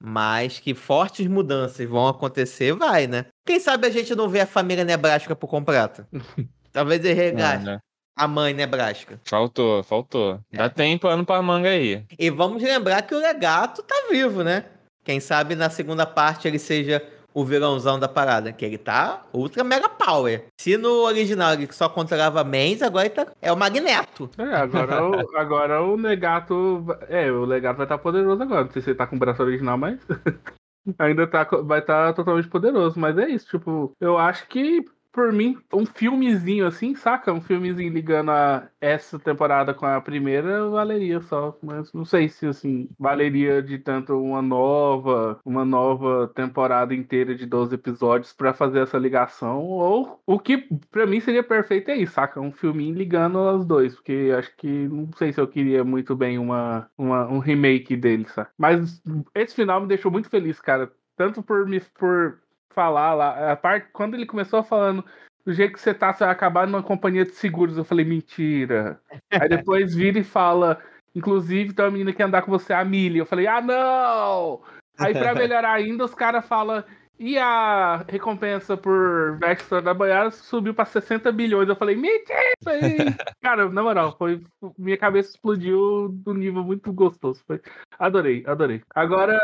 [0.00, 3.26] Mas que fortes mudanças vão acontecer, vai, né?
[3.46, 6.06] Quem sabe a gente não vê a família Nebraska por completo.
[6.70, 7.78] Talvez ele regaste Não, né?
[8.16, 9.20] A mãe Nebraska.
[9.24, 10.40] Faltou, faltou.
[10.50, 10.56] É.
[10.56, 12.04] Dá tempo ano pra manga aí.
[12.18, 14.64] E vamos lembrar que o Legato tá vivo, né?
[15.04, 17.02] Quem sabe na segunda parte ele seja
[17.36, 20.46] o vilãozão da parada, que ele tá ultra mega power.
[20.58, 23.26] Se no original ele só controlava Mens, agora ele tá...
[23.42, 24.30] é o Magneto.
[24.38, 26.86] É, agora, o, agora o Legato.
[27.10, 28.64] É, o Legato vai estar poderoso agora.
[28.64, 30.00] Não sei se ele tá com o braço original, mas.
[30.98, 32.98] Ainda tá, vai estar totalmente poderoso.
[32.98, 34.82] Mas é isso, tipo, eu acho que,
[35.16, 37.32] por mim, um filmezinho assim, saca?
[37.32, 41.58] Um filmezinho ligando a essa temporada com a primeira, valeria só.
[41.62, 47.46] Mas não sei se, assim, valeria de tanto uma nova, uma nova temporada inteira de
[47.46, 49.64] 12 episódios pra fazer essa ligação.
[49.64, 52.38] Ou o que, pra mim, seria perfeito é isso, saca?
[52.38, 53.94] Um filminho ligando os dois.
[53.94, 58.26] Porque acho que, não sei se eu queria muito bem uma, uma, um remake dele,
[58.28, 58.52] saca?
[58.58, 59.02] Mas
[59.34, 60.92] esse final me deixou muito feliz, cara.
[61.16, 62.38] Tanto por me por
[62.70, 65.04] falar lá, a parte quando ele começou falando
[65.46, 69.00] do jeito que você tá, você vai acabar numa companhia de seguros, eu falei, mentira.
[69.30, 70.82] Aí depois vira e fala,
[71.14, 73.18] inclusive tem uma menina que andar com você, a Millie.
[73.20, 74.60] Eu falei, ah, não!
[74.98, 76.82] Aí pra melhorar ainda, os caras falam,
[77.18, 81.68] e a recompensa por Vextra da Boiada subiu pra 60 bilhões.
[81.68, 82.96] Eu falei, mentira isso aí!
[83.40, 84.42] Cara, na moral, foi,
[84.76, 87.42] minha cabeça explodiu do nível muito gostoso.
[87.46, 87.60] Foi,
[87.98, 88.82] adorei, adorei.
[88.94, 89.38] Agora,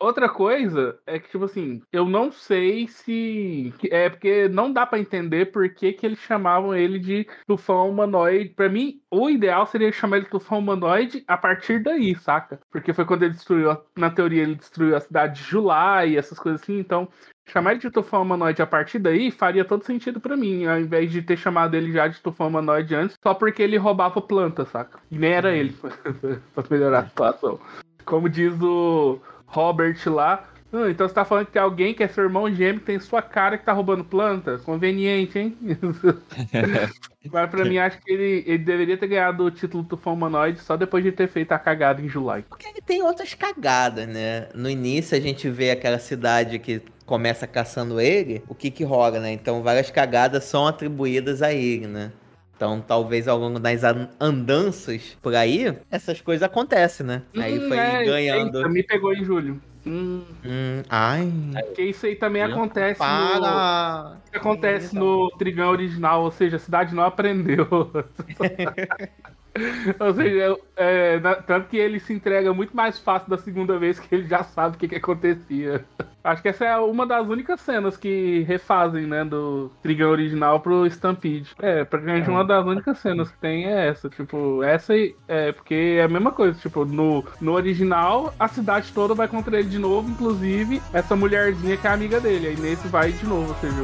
[0.00, 3.74] Outra coisa é que, tipo assim, eu não sei se.
[3.90, 8.50] É porque não dá pra entender por que, que eles chamavam ele de tufão humanoide.
[8.50, 12.60] Pra mim, o ideal seria chamar ele de tufão humanoide a partir daí, saca?
[12.70, 16.16] Porque foi quando ele destruiu, a- na teoria, ele destruiu a cidade de Julai e
[16.16, 16.78] essas coisas assim.
[16.78, 17.08] Então,
[17.48, 21.10] chamar ele de tufão humanoide a partir daí faria todo sentido pra mim, ao invés
[21.10, 25.00] de ter chamado ele já de tufão humanoide antes, só porque ele roubava planta, saca?
[25.10, 25.74] E nem era ele,
[26.54, 27.58] pra melhorar a situação.
[28.04, 29.18] Como diz o
[29.48, 30.44] Robert lá.
[30.72, 33.00] "Ah, então você tá falando que tem alguém que é seu irmão gêmeo que tem
[33.00, 34.58] sua cara que tá roubando planta?
[34.58, 35.56] Conveniente, hein?
[37.32, 40.76] Mas pra mim, acho que ele, ele deveria ter ganhado o título do Humanoid só
[40.76, 42.42] depois de ter feito a cagada em July.
[42.48, 44.48] Porque ele tem outras cagadas, né?
[44.54, 49.18] No início a gente vê aquela cidade que começa caçando ele, o que que rola,
[49.18, 49.32] né?
[49.32, 52.12] Então várias cagadas são atribuídas a ele, né?
[52.58, 57.22] Então talvez ao longo das an- andanças por aí, essas coisas acontecem, né?
[57.38, 58.58] Aí Hum, foi é, ganhando.
[58.58, 59.60] eita, me pegou em julho.
[59.86, 61.30] Hum, Hum, ai.
[61.54, 64.16] porque isso aí também Não, acontece no, Para!
[64.28, 64.98] que acontece Eita.
[64.98, 67.64] no Trigão original, ou seja, a cidade não aprendeu.
[69.98, 73.98] ou seja, é, na- tanto que ele se entrega muito mais fácil da segunda vez
[73.98, 75.84] que ele já sabe o que, que acontecia.
[76.22, 80.84] Acho que essa é uma das únicas cenas que refazem, né, do Trigão original pro
[80.86, 81.54] Stampede.
[81.58, 84.10] É, praticamente uma das únicas cenas que tem é essa.
[84.10, 84.92] Tipo, essa
[85.26, 86.58] é porque é a mesma coisa.
[86.58, 91.78] Tipo, no, no original, a cidade toda vai contra ele de novo, inclusive essa mulherzinha
[91.78, 92.48] que é amiga dele.
[92.48, 93.74] Aí nesse vai de novo, ou seja,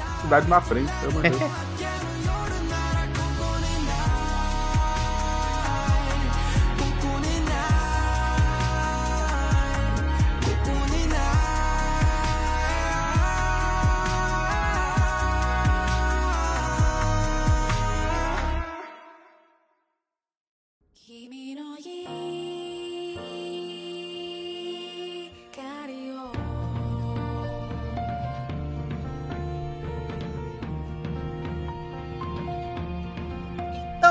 [0.00, 0.90] a cidade na frente.
[1.00, 1.66] pelo amor de Deus.「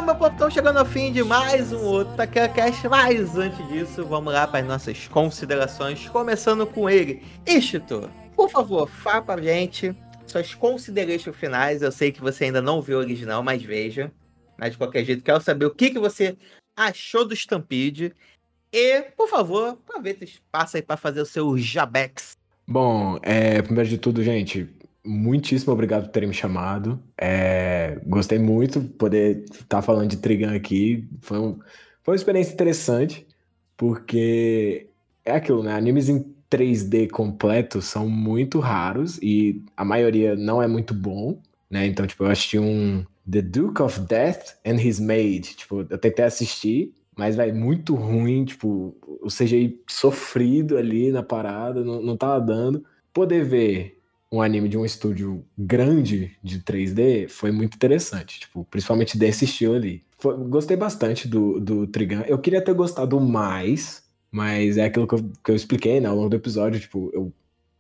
[0.06, 2.88] meu povo, estamos chegando ao fim de mais um outro Taquera Cast.
[2.88, 6.08] Mas antes disso, vamos lá para as nossas considerações.
[6.08, 8.08] Começando com ele, Ishito.
[8.36, 9.96] Por favor, fala pra gente
[10.28, 11.82] suas considerações finais.
[11.82, 14.12] Eu sei que você ainda não viu o original, mas veja.
[14.58, 16.38] Mas de qualquer jeito, quero saber o que, que você
[16.76, 18.14] achou do Stampede.
[18.72, 22.36] E, por favor, aproveita espaço aí para fazer o seu Jabex.
[22.68, 24.68] Bom, é, primeiro de tudo, gente,
[25.06, 27.00] muitíssimo obrigado por terem me chamado.
[27.18, 31.08] É, gostei muito de poder estar falando de Trigun aqui.
[31.22, 31.60] Foi, um-
[32.04, 33.26] foi uma experiência interessante,
[33.78, 34.88] porque
[35.24, 35.74] é aquilo, né?
[35.74, 41.40] Animes em 3D completo são muito raros e a maioria não é muito bom,
[41.70, 41.86] né?
[41.86, 45.56] Então, tipo, eu assisti um The Duke of Death and His Maid.
[45.56, 51.84] Tipo, eu tentei assistir, mas, vai muito ruim, tipo, o CGI sofrido ali na parada,
[51.84, 52.84] não, não tava dando.
[53.14, 54.00] Poder ver
[54.32, 59.76] um anime de um estúdio grande de 3D foi muito interessante, tipo, principalmente desse estilo
[59.76, 60.04] ali.
[60.20, 62.22] Foi- gostei bastante do, do Trigun.
[62.28, 66.16] Eu queria ter gostado mais, mas é aquilo que eu, que eu expliquei né, ao
[66.16, 67.32] longo do episódio, tipo, eu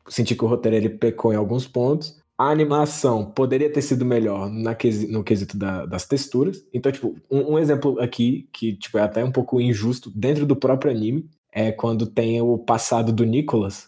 [0.07, 2.17] senti que o roteiro ele pecou em alguns pontos.
[2.37, 6.65] A animação poderia ter sido melhor na quesi- no quesito da- das texturas.
[6.73, 10.55] Então, tipo, um, um exemplo aqui, que tipo, é até um pouco injusto, dentro do
[10.55, 13.87] próprio anime, é quando tem o passado do Nicholas.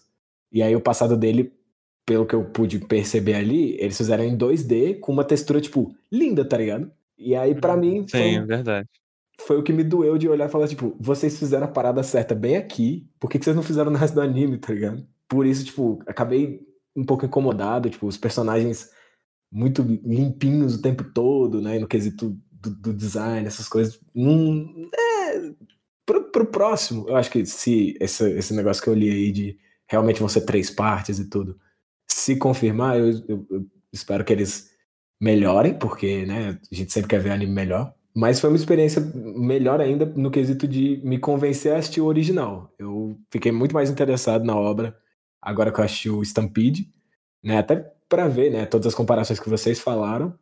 [0.51, 1.51] E aí o passado dele,
[2.05, 6.45] pelo que eu pude perceber ali, eles fizeram em 2D com uma textura, tipo, linda,
[6.47, 6.89] tá ligado?
[7.17, 8.87] E aí, pra mim, foi, é verdade.
[9.41, 12.33] foi o que me doeu de olhar e falar, tipo, vocês fizeram a parada certa
[12.33, 15.05] bem aqui, por que, que vocês não fizeram no resto do anime, tá ligado?
[15.27, 16.65] Por isso, tipo, acabei
[16.97, 18.89] um pouco incomodado, tipo, os personagens
[19.51, 21.79] muito limpinhos o tempo todo, né?
[21.79, 23.99] No quesito do, do design, essas coisas.
[24.15, 25.51] Hum, é,
[26.05, 29.57] pro, pro próximo, eu acho que se esse, esse negócio que eu li aí de
[29.89, 31.57] realmente vão ser três partes e tudo,
[32.09, 34.69] se confirmar, eu, eu- eu espero que eles
[35.21, 37.93] melhorem, porque, né, a gente sempre quer ver anime melhor.
[38.15, 42.73] Mas foi uma experiência melhor ainda no quesito de me convencer a assistir o original.
[42.79, 44.97] Eu fiquei muito mais interessado na obra
[45.47, 46.91] agora que eu assisti o Stampede,
[47.41, 47.57] né?
[47.57, 47.77] Até
[48.09, 50.37] pra ver, né, todas as comparações que vocês falaram,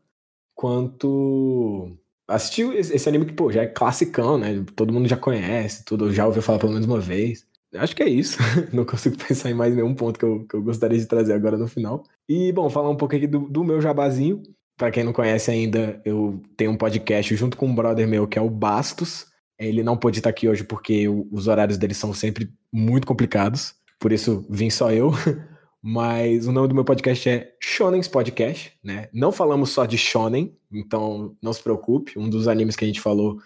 [0.55, 1.95] quanto
[2.27, 4.65] assistir esse anime que, pô, já é classicão, né?
[4.75, 7.45] Todo mundo já conhece, tudo, já ouviu falar pelo menos uma vez.
[7.75, 8.39] Acho que é isso.
[8.73, 11.57] Não consigo pensar em mais nenhum ponto que eu, que eu gostaria de trazer agora
[11.57, 12.03] no final.
[12.27, 14.41] E, bom, falar um pouco aqui do, do meu jabazinho.
[14.77, 18.37] Pra quem não conhece ainda, eu tenho um podcast junto com um brother meu que
[18.37, 19.27] é o Bastos.
[19.57, 23.73] Ele não pôde estar aqui hoje porque os horários dele são sempre muito complicados.
[23.99, 25.11] Por isso vim só eu.
[25.87, 29.07] Mas o nome do meu podcast é Shonen's Podcast, né?
[29.13, 32.17] Não falamos só de shonen, então não se preocupe.
[32.17, 33.39] Um dos animes que a gente falou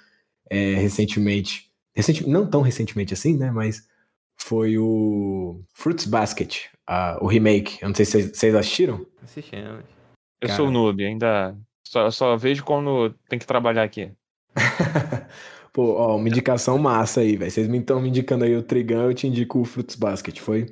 [0.49, 3.51] é, recentemente, recente, não tão recentemente assim, né?
[3.51, 3.85] Mas
[4.37, 7.77] foi o Fruits Basket, ah, o remake.
[7.81, 9.05] Eu não sei se vocês- vocês assistiram.
[9.21, 9.83] Assistimos.
[10.41, 10.55] Eu Cara.
[10.55, 11.57] sou noob, ainda.
[11.85, 14.13] Só, só vejo quando tem que trabalhar aqui.
[15.79, 17.49] Pô, ó, uma indicação massa aí, velho.
[17.49, 20.37] Vocês me estão me indicando aí o Trigun, eu te indico o Fruits Basket.
[20.41, 20.65] Foi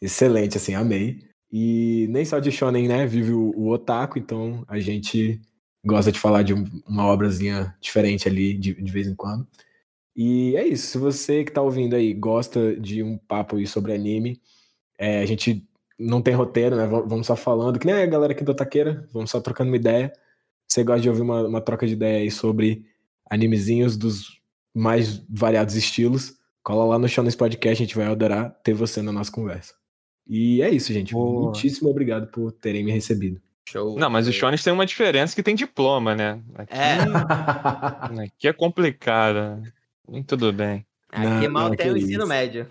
[0.00, 1.18] excelente, assim, amei.
[1.50, 3.04] E nem só de shonen, né?
[3.04, 5.40] Vive o, o otaku, então a gente
[5.84, 9.44] gosta de falar de um- uma obrazinha diferente ali de, de vez em quando.
[10.16, 10.86] E é isso.
[10.92, 14.40] Se você que tá ouvindo aí gosta de um papo aí sobre anime,
[14.98, 15.66] é, a gente
[15.98, 16.86] não tem roteiro, né?
[16.86, 19.76] va- Vamos só falando, que nem a galera aqui do Otaqueira, vamos só trocando uma
[19.76, 20.12] ideia.
[20.68, 22.84] você gosta de ouvir uma, uma troca de ideia aí sobre
[23.30, 24.41] animezinhos dos
[24.74, 29.12] mais variados estilos, cola lá no Shonen Podcast, a gente vai adorar ter você na
[29.12, 29.74] nossa conversa.
[30.26, 31.12] E é isso, gente.
[31.12, 31.44] Boa.
[31.44, 33.40] Muitíssimo obrigado por terem me recebido.
[33.68, 33.98] Show.
[33.98, 36.40] Não, mas o Shonen tem uma diferença que tem diploma, né?
[36.54, 36.96] Aqui É.
[38.24, 39.62] Aqui é complicado.
[40.08, 40.84] Nem tudo bem.
[41.10, 42.26] Aqui Não, mal não, tem que o ensino isso.
[42.28, 42.66] médio.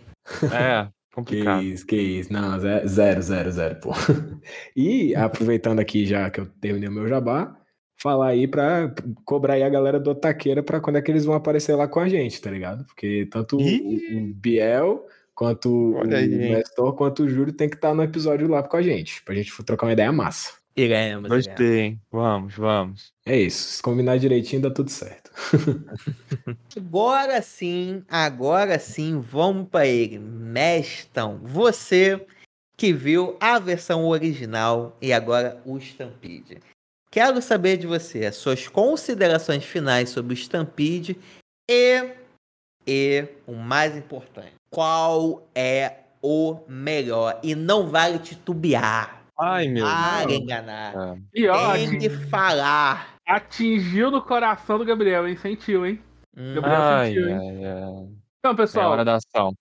[0.51, 1.61] É, Que complicado.
[1.63, 2.31] isso, que isso.
[2.31, 3.91] Não, ze- zero, zero, zero, pô.
[4.75, 7.55] E aproveitando aqui já que eu terminei o meu jabá,
[8.01, 11.35] falar aí pra cobrar aí a galera do Otaqueira pra quando é que eles vão
[11.35, 12.83] aparecer lá com a gente, tá ligado?
[12.85, 15.05] Porque tanto o, o Biel,
[15.35, 16.27] quanto Olha o aí?
[16.27, 19.51] Nestor, quanto o Júlio tem que estar no episódio lá com a gente, pra gente
[19.63, 20.59] trocar uma ideia massa.
[20.75, 21.45] Iremos, iremos.
[21.47, 22.01] Gostei, hein?
[22.11, 23.13] Vamos, vamos.
[23.25, 25.29] É isso, se combinar direitinho dá tudo certo.
[26.75, 30.17] Agora sim, agora sim, vamos para ele.
[30.17, 32.25] Mestão, você
[32.75, 36.57] que viu a versão original e agora o Stampede.
[37.11, 41.19] Quero saber de você as suas considerações finais sobre o Stampede
[41.69, 42.09] e,
[42.87, 47.37] e o mais importante, qual é o melhor?
[47.43, 50.39] E não vale titubear, Ai, meu vale Deus.
[50.39, 51.15] enganar, ó,
[51.73, 53.15] tem que falar.
[53.27, 55.35] atingiu no coração do Gabriel, hein?
[55.35, 56.01] Sentiu, hein?
[56.37, 57.35] Hum, Gabriel Ai, sentiu, hein?
[57.37, 58.07] ai, ai.
[58.39, 59.53] Então, É pessoal, hora da ação.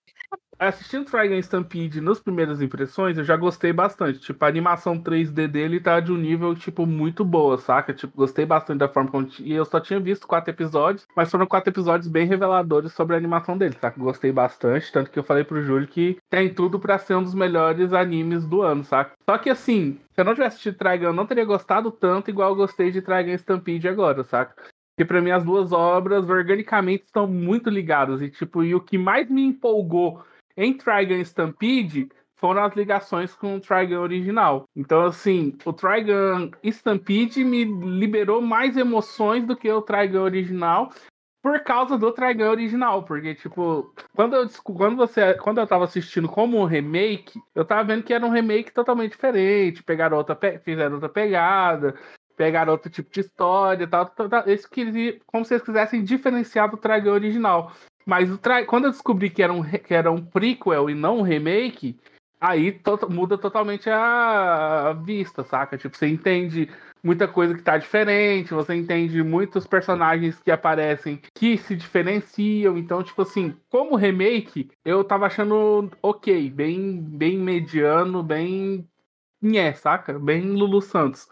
[0.60, 4.18] Assistindo Trigun Stampede nas primeiras impressões, eu já gostei bastante.
[4.18, 7.94] Tipo, a animação 3D dele tá de um nível, tipo, muito boa, saca?
[7.94, 9.28] Tipo, gostei bastante da forma como...
[9.40, 13.18] E eu só tinha visto quatro episódios, mas foram quatro episódios bem reveladores sobre a
[13.18, 13.98] animação dele, saca?
[13.98, 17.34] Gostei bastante, tanto que eu falei pro Júlio que tem tudo pra ser um dos
[17.34, 19.12] melhores animes do ano, saca?
[19.28, 22.50] Só que, assim, se eu não tivesse assistido Trigun, eu não teria gostado tanto igual
[22.50, 24.54] eu gostei de Trigun Stampede agora, saca?
[24.94, 28.20] Porque pra mim as duas obras organicamente estão muito ligadas.
[28.20, 30.22] E tipo, e o que mais me empolgou
[30.60, 32.06] em Trigun Stampede
[32.36, 34.68] foram as ligações com o Trigun original.
[34.76, 40.92] Então, assim, o Trigun Stampede me liberou mais emoções do que o Trigun original
[41.42, 43.02] por causa do Trigun original.
[43.04, 47.84] Porque, tipo, quando eu, quando você, quando eu tava assistindo como um remake, eu tava
[47.84, 49.82] vendo que era um remake totalmente diferente.
[49.82, 51.94] Pegaram outra, fizeram outra pegada
[52.36, 54.06] pegaram outro tipo de história e tal.
[54.06, 54.48] tal, tal.
[54.48, 57.70] Eles queriam, como se eles quisessem diferenciar do Trigun original.
[58.10, 61.18] Mas o Tri- quando eu descobri que era, um, que era um prequel e não
[61.18, 61.96] um remake,
[62.40, 65.78] aí to- muda totalmente a a vista, saca?
[65.78, 66.68] Tipo, você entende
[67.04, 72.76] muita coisa que tá diferente, você entende muitos personagens que aparecem que se diferenciam.
[72.76, 78.84] Então, tipo assim, como remake, eu tava achando ok, bem, bem mediano, bem.
[79.40, 80.18] Nhé, saca?
[80.18, 81.28] Bem Lulu Santos.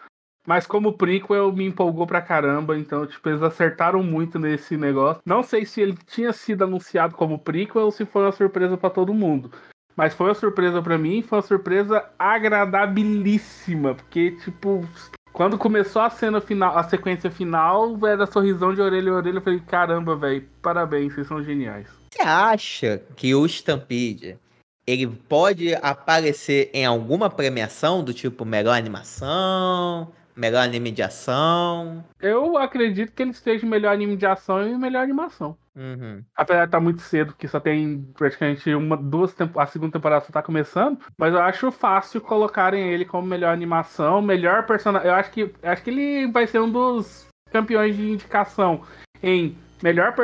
[0.48, 5.20] Mas como prequel me empolgou pra caramba, então, tipo, eles acertaram muito nesse negócio.
[5.26, 8.88] Não sei se ele tinha sido anunciado como prequel ou se foi uma surpresa pra
[8.88, 9.52] todo mundo.
[9.94, 14.88] Mas foi uma surpresa pra mim, foi uma surpresa agradabilíssima, porque, tipo,
[15.34, 19.42] quando começou a cena final, a sequência final, era sorrisão de orelha a orelha, eu
[19.42, 21.88] falei, caramba, velho, parabéns, vocês são geniais.
[22.10, 24.38] Você acha que o Stampede
[24.86, 32.04] ele pode aparecer em alguma premiação do tipo melhor animação, melhor anime de ação?
[32.20, 35.58] Eu acredito que ele esteja melhor anime de ação e melhor animação.
[35.74, 36.22] Uhum.
[36.36, 40.32] Apesar de estar muito cedo, que só tem praticamente uma, duas a segunda temporada só
[40.32, 45.08] tá começando, mas eu acho fácil colocarem ele como melhor animação, melhor personagem.
[45.08, 48.82] Eu acho que acho que ele vai ser um dos campeões de indicação
[49.22, 50.14] em melhor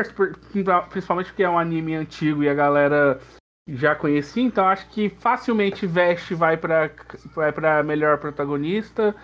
[0.91, 3.20] principalmente porque é um anime antigo e a galera
[3.69, 6.91] já conhecia, então acho que facilmente Vest vai para
[7.35, 9.15] vai para melhor protagonista.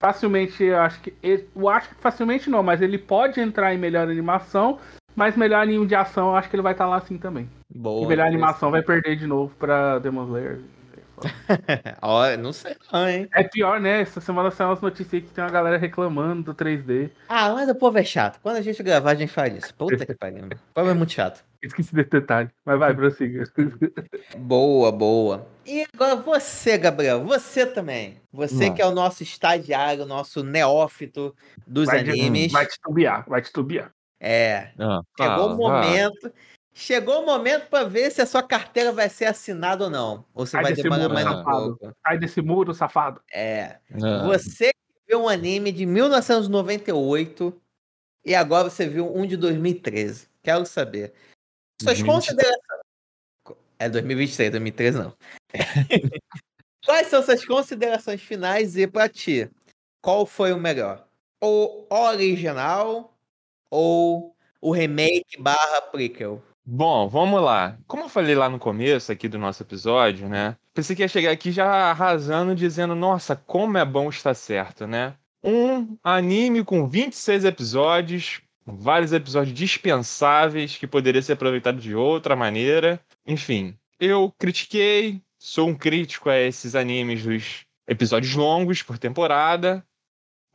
[0.00, 4.08] Facilmente, eu acho que eu acho que facilmente não, mas ele pode entrar em melhor
[4.08, 4.78] animação.
[5.14, 7.48] Mas melhor anime de ação, eu acho que ele vai estar lá assim também.
[7.68, 8.04] Boa.
[8.04, 10.60] e melhor animação vai perder de novo pra Demon Slayer.
[12.00, 13.28] Ó, não sei não, hein?
[13.34, 14.00] É pior, né?
[14.00, 17.10] Essa semana saiu umas notícias que tem uma galera reclamando do 3D.
[17.28, 18.40] Ah, mas o povo é chato.
[18.42, 19.74] Quando a gente gravar, a gente faz isso.
[19.74, 20.46] Puta que pariu.
[20.46, 21.44] O povo é muito chato.
[21.62, 22.48] Esqueci desse detalhe.
[22.64, 23.44] Mas vai, prossiga.
[24.38, 25.46] Boa, boa.
[25.66, 28.20] E agora você, Gabriel, você também.
[28.32, 28.74] Você Não.
[28.74, 31.34] que é o nosso estagiário, nosso neófito
[31.66, 32.50] dos Vai, animes.
[32.50, 33.92] vai titubear, vai titubear.
[34.18, 36.32] É, Ah, chegou o momento.
[36.72, 40.24] Chegou o momento pra ver se a sua carteira vai ser assinada ou não.
[40.32, 41.92] Ou se Ai, vai demorar muro mais um pouco.
[42.06, 43.20] Sai desse muro, safado.
[43.32, 43.76] É.
[44.02, 47.54] Ah, Você que viu um anime de 1998
[48.24, 50.28] e agora você viu um de 2013.
[50.42, 51.12] Quero saber.
[51.80, 52.06] Suas 2023.
[52.06, 52.80] considerações.
[53.78, 55.14] É 2023, 2013 não.
[56.84, 59.50] Quais são suas considerações finais e pra ti?
[60.02, 61.06] Qual foi o melhor?
[61.42, 63.14] O original
[63.70, 66.42] ou o remake barra prequel?
[66.64, 67.78] Bom, vamos lá.
[67.86, 70.56] Como eu falei lá no começo aqui do nosso episódio, né?
[70.74, 75.14] Pensei que ia chegar aqui já arrasando, dizendo, nossa, como é bom estar certo, né?
[75.42, 83.00] Um anime com 26 episódios, vários episódios dispensáveis que poderia ser aproveitado de outra maneira.
[83.26, 89.84] Enfim, eu critiquei, sou um crítico a esses animes dos episódios longos por temporada.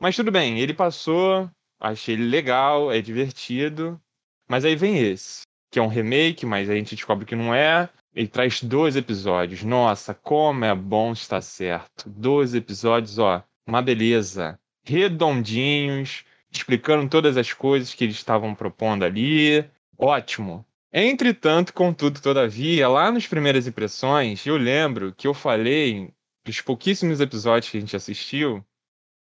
[0.00, 1.50] Mas tudo bem, ele passou,
[1.80, 4.00] achei ele legal, é divertido.
[4.48, 7.88] Mas aí vem esse, que é um remake, mas a gente descobre que não é.
[8.14, 9.62] Ele traz dois episódios.
[9.62, 12.08] Nossa, como é bom estar certo.
[12.08, 14.58] Dois episódios, ó, uma beleza.
[14.84, 16.24] Redondinhos,
[16.56, 19.64] explicando todas as coisas que eles estavam propondo ali.
[19.98, 20.64] Ótimo.
[20.92, 26.10] Entretanto, contudo, todavia, lá nas primeiras impressões, eu lembro que eu falei,
[26.44, 28.64] dos pouquíssimos episódios que a gente assistiu,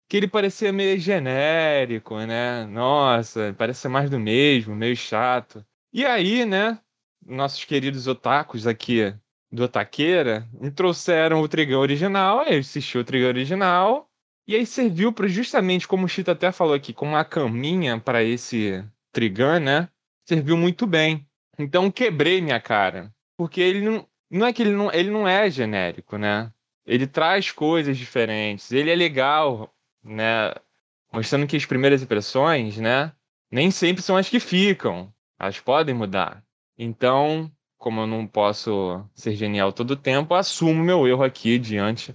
[0.09, 2.65] que ele parecia meio genérico, né?
[2.65, 5.65] Nossa, parece mais do mesmo, meio chato.
[5.93, 6.77] E aí, né,
[7.25, 9.15] nossos queridos otakus aqui
[9.49, 14.10] do Otaqueira me trouxeram o Trigão original, aí eu assisti o Trigão original,
[14.51, 18.21] e aí serviu para justamente, como o Chita até falou aqui, como uma caminha para
[18.21, 18.83] esse
[19.13, 19.89] Trigan, né?
[20.27, 21.25] Serviu muito bem.
[21.57, 23.13] Então quebrei minha cara.
[23.37, 24.05] Porque ele não.
[24.29, 26.51] Não é que ele não, ele não é genérico, né?
[26.85, 28.73] Ele traz coisas diferentes.
[28.73, 29.73] Ele é legal,
[30.03, 30.53] né?
[31.13, 33.13] Mostrando que as primeiras impressões, né?
[33.49, 35.13] Nem sempre são as que ficam.
[35.39, 36.43] Elas podem mudar.
[36.77, 42.13] Então, como eu não posso ser genial todo o tempo, assumo meu erro aqui diante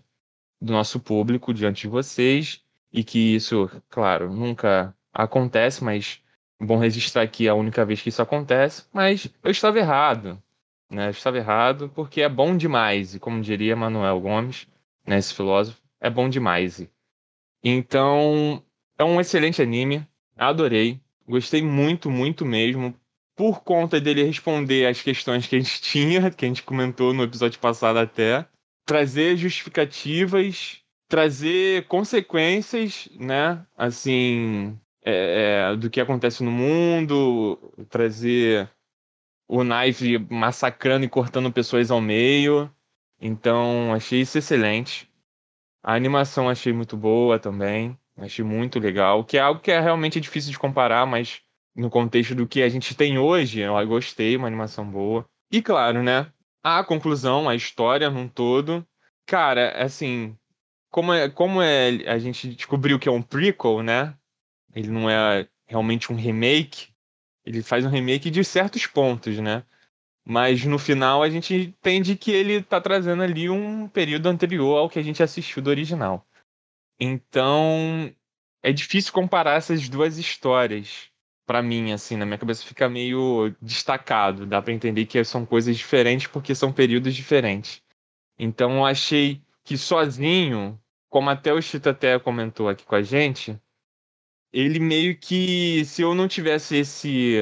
[0.60, 2.62] do nosso público, diante de vocês.
[2.92, 6.22] E que isso, claro, nunca acontece, mas
[6.60, 10.42] bom registrar aqui a única vez que isso acontece, mas eu estava errado.
[10.90, 11.06] Né?
[11.06, 13.14] Eu estava errado porque é bom demais.
[13.14, 14.66] E como diria Manuel Gomes,
[15.06, 16.86] né, esse filósofo, é bom demais.
[17.62, 18.62] Então,
[18.98, 20.06] é um excelente anime.
[20.36, 21.00] Adorei.
[21.28, 22.94] Gostei muito, muito mesmo.
[23.34, 27.24] Por conta dele responder as questões que a gente tinha, que a gente comentou no
[27.24, 28.46] episódio passado até.
[28.86, 33.66] Trazer justificativas, trazer consequências, né?
[33.76, 37.58] Assim, é, é, do que acontece no mundo,
[37.90, 38.70] trazer
[39.48, 42.70] o Knife massacrando e cortando pessoas ao meio.
[43.20, 45.10] Então, achei isso excelente.
[45.82, 47.96] A animação achei muito boa também.
[48.16, 49.24] Achei muito legal.
[49.24, 51.40] Que é algo que é realmente difícil de comparar, mas
[51.74, 55.24] no contexto do que a gente tem hoje, eu gostei, uma animação boa.
[55.52, 56.32] E claro, né?
[56.68, 58.84] A conclusão, a história num todo.
[59.24, 60.36] Cara, assim,
[60.90, 64.16] como é, como é a gente descobriu que é um prequel, né?
[64.76, 66.88] ele não é realmente um remake,
[67.44, 69.64] ele faz um remake de certos pontos, né?
[70.24, 74.90] Mas no final a gente entende que ele tá trazendo ali um período anterior ao
[74.90, 76.26] que a gente assistiu do original.
[77.01, 78.12] Então
[78.62, 81.09] é difícil comparar essas duas histórias.
[81.47, 84.44] Para mim, assim, na minha cabeça fica meio destacado.
[84.44, 87.82] Dá para entender que são coisas diferentes porque são períodos diferentes.
[88.39, 90.78] Então eu achei que sozinho,
[91.09, 93.59] como até o Chita até comentou aqui com a gente,
[94.52, 97.40] ele meio que, se eu não tivesse esse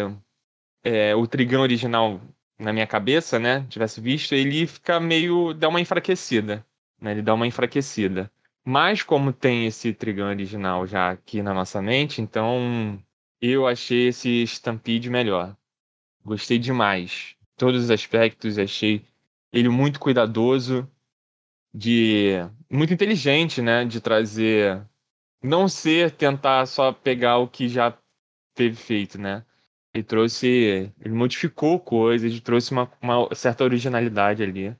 [0.84, 2.20] é, o Trigão original
[2.58, 6.64] na minha cabeça, né, tivesse visto, ele fica meio dá uma enfraquecida,
[7.00, 7.12] né?
[7.12, 8.30] Ele dá uma enfraquecida.
[8.64, 12.98] Mas como tem esse Trigão original já aqui na nossa mente, então
[13.50, 15.56] eu achei esse Stampede melhor.
[16.24, 17.36] Gostei demais.
[17.56, 19.04] Todos os aspectos, achei
[19.52, 20.88] ele muito cuidadoso,
[21.72, 22.34] de
[22.70, 24.84] muito inteligente, né, de trazer
[25.42, 27.96] não ser tentar só pegar o que já
[28.54, 29.44] teve feito, né?
[29.92, 34.74] Ele trouxe, ele modificou coisas, ele trouxe uma, uma certa originalidade ali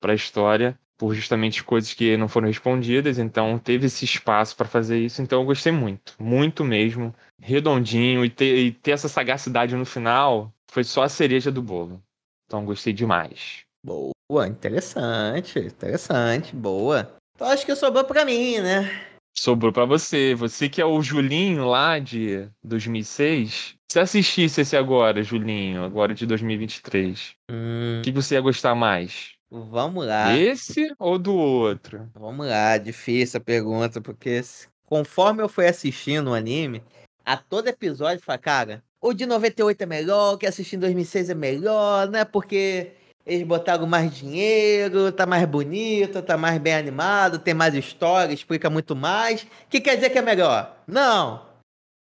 [0.00, 4.66] para a história, por justamente coisas que não foram respondidas, então teve esse espaço para
[4.66, 9.76] fazer isso, então eu gostei muito, muito mesmo, redondinho e ter, e ter essa sagacidade
[9.76, 12.02] no final foi só a cereja do bolo.
[12.46, 13.60] Então gostei demais.
[13.84, 17.14] Boa, interessante, interessante, boa.
[17.36, 19.08] Então acho que sobrou para mim, né?
[19.38, 20.34] sobrou para você.
[20.34, 23.74] Você que é o Julinho lá de 2006.
[23.90, 29.37] Se assistisse esse agora, Julinho, agora de 2023, Hum, o que você ia gostar mais?
[29.50, 30.32] Vamos lá.
[30.32, 32.10] Desse ou do outro?
[32.14, 34.40] Vamos lá, difícil a pergunta, porque
[34.86, 36.82] conforme eu fui assistindo o anime,
[37.24, 40.80] a todo episódio eu falo, cara, o de 98 é melhor, o que assisti em
[40.80, 42.92] 2006 é melhor, não é porque
[43.24, 48.70] eles botaram mais dinheiro, tá mais bonito, tá mais bem animado, tem mais história, explica
[48.70, 49.46] muito mais.
[49.68, 50.76] que quer dizer que é melhor?
[50.86, 51.46] Não!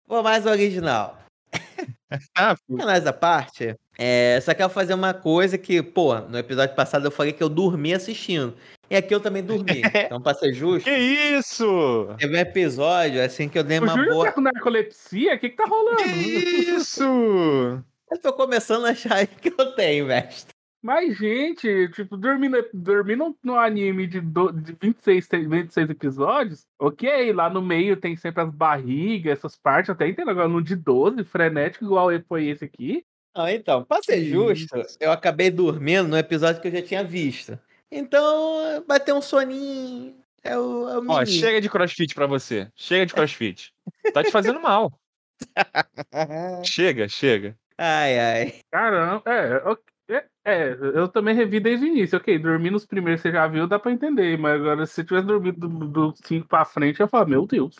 [0.07, 1.19] Vou mais original.
[2.35, 7.05] Ah, Sacanagem à parte, é, só quero fazer uma coisa que, pô, no episódio passado
[7.05, 8.53] eu falei que eu dormi assistindo.
[8.89, 9.81] E aqui eu também dormi.
[10.05, 12.09] Então, pra ser justo, que isso?
[12.19, 14.25] teve um episódio assim que eu dei O uma Júlio boa.
[14.25, 15.35] tá com narcolepsia?
[15.35, 16.03] O que que tá rolando?
[16.03, 17.03] Que isso?
[17.03, 20.53] Eu tô começando a achar que eu tenho, mestre.
[20.83, 25.89] Mas, gente, tipo, dormir no, dormir no, no anime de, do, de 26, tem 26
[25.89, 30.29] episódios, ok, lá no meio tem sempre as barrigas, essas partes, até entendo.
[30.29, 33.03] Agora, no de 12, frenético, igual foi esse aqui,
[33.35, 37.59] Ah, então, pra ser justo, eu acabei dormindo no episódio que eu já tinha visto.
[37.91, 40.15] Então, bateu um soninho.
[40.41, 42.69] É o, é o Ó, chega de crossfit pra você.
[42.75, 43.73] Chega de crossfit.
[44.13, 44.91] Tá te fazendo mal.
[46.63, 47.57] Chega, chega.
[47.77, 48.53] Ai, ai.
[48.71, 52.17] Caramba, é, ok, é, é, eu também revi desde o início.
[52.17, 54.37] Ok, dormir nos primeiros você já viu, dá pra entender.
[54.37, 57.75] Mas agora, se você tivesse dormido do 5 pra frente, eu ia falar, meu Deus.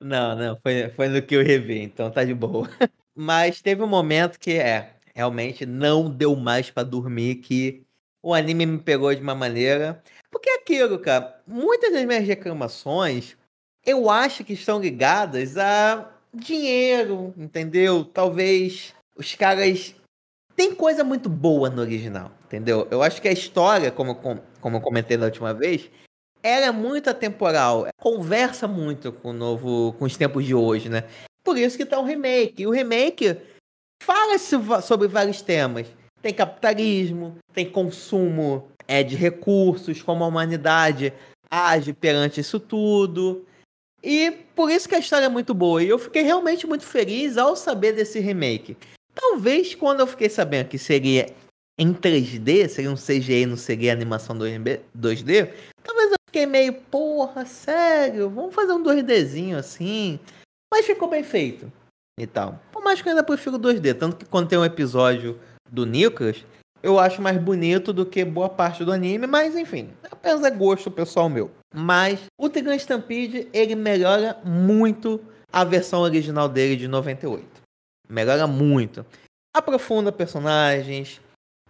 [0.00, 2.68] Não, não, foi, foi no que eu revi, então tá de boa.
[3.14, 7.82] Mas teve um momento que, é, realmente não deu mais pra dormir, que
[8.22, 10.02] o anime me pegou de uma maneira.
[10.30, 13.34] Porque é aquilo, cara, muitas das minhas reclamações
[13.86, 18.04] eu acho que estão ligadas a dinheiro, entendeu?
[18.04, 19.94] Talvez os caras.
[20.56, 22.88] Tem coisa muito boa no original, entendeu?
[22.90, 24.16] Eu acho que a história, como,
[24.60, 25.90] como eu comentei da última vez,
[26.42, 31.04] ela é muito atemporal, conversa muito com o novo, com os tempos de hoje, né?
[31.44, 32.62] Por isso que tá um remake.
[32.62, 33.36] E o remake
[34.06, 34.38] fala
[34.80, 35.86] sobre vários temas.
[36.22, 41.12] Tem capitalismo, tem consumo é, de recursos, como a humanidade
[41.50, 43.44] age perante isso tudo.
[44.02, 45.82] E por isso que a história é muito boa.
[45.82, 48.76] E eu fiquei realmente muito feliz ao saber desse remake.
[49.14, 51.26] Talvez quando eu fiquei sabendo que seria
[51.78, 55.52] em 3D, seria um CGI, não seria animação 2D, 2D,
[55.82, 60.18] talvez eu fiquei meio, porra, sério, vamos fazer um 2Dzinho assim.
[60.72, 61.70] Mas ficou bem feito
[62.18, 62.60] e tal.
[62.72, 65.38] Por mais que eu ainda prefiro 2D, tanto que quando tem um episódio
[65.70, 66.44] do Nicholas,
[66.82, 70.90] eu acho mais bonito do que boa parte do anime, mas enfim, apenas é gosto
[70.90, 71.50] pessoal meu.
[71.74, 75.20] Mas o Trigun Stampede, ele melhora muito
[75.52, 77.44] a versão original dele de 98.
[78.08, 79.04] Melhora muito.
[79.54, 81.20] Aprofunda personagens,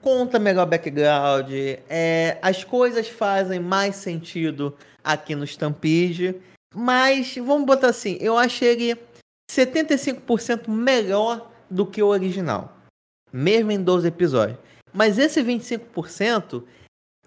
[0.01, 1.51] conta melhor background,
[1.89, 6.37] é, as coisas fazem mais sentido aqui no Stampede.
[6.75, 8.99] Mas, vamos botar assim, eu achei ele
[9.51, 12.77] 75% melhor do que o original.
[13.33, 14.59] Mesmo em 12 episódios.
[14.93, 16.65] Mas esse 25%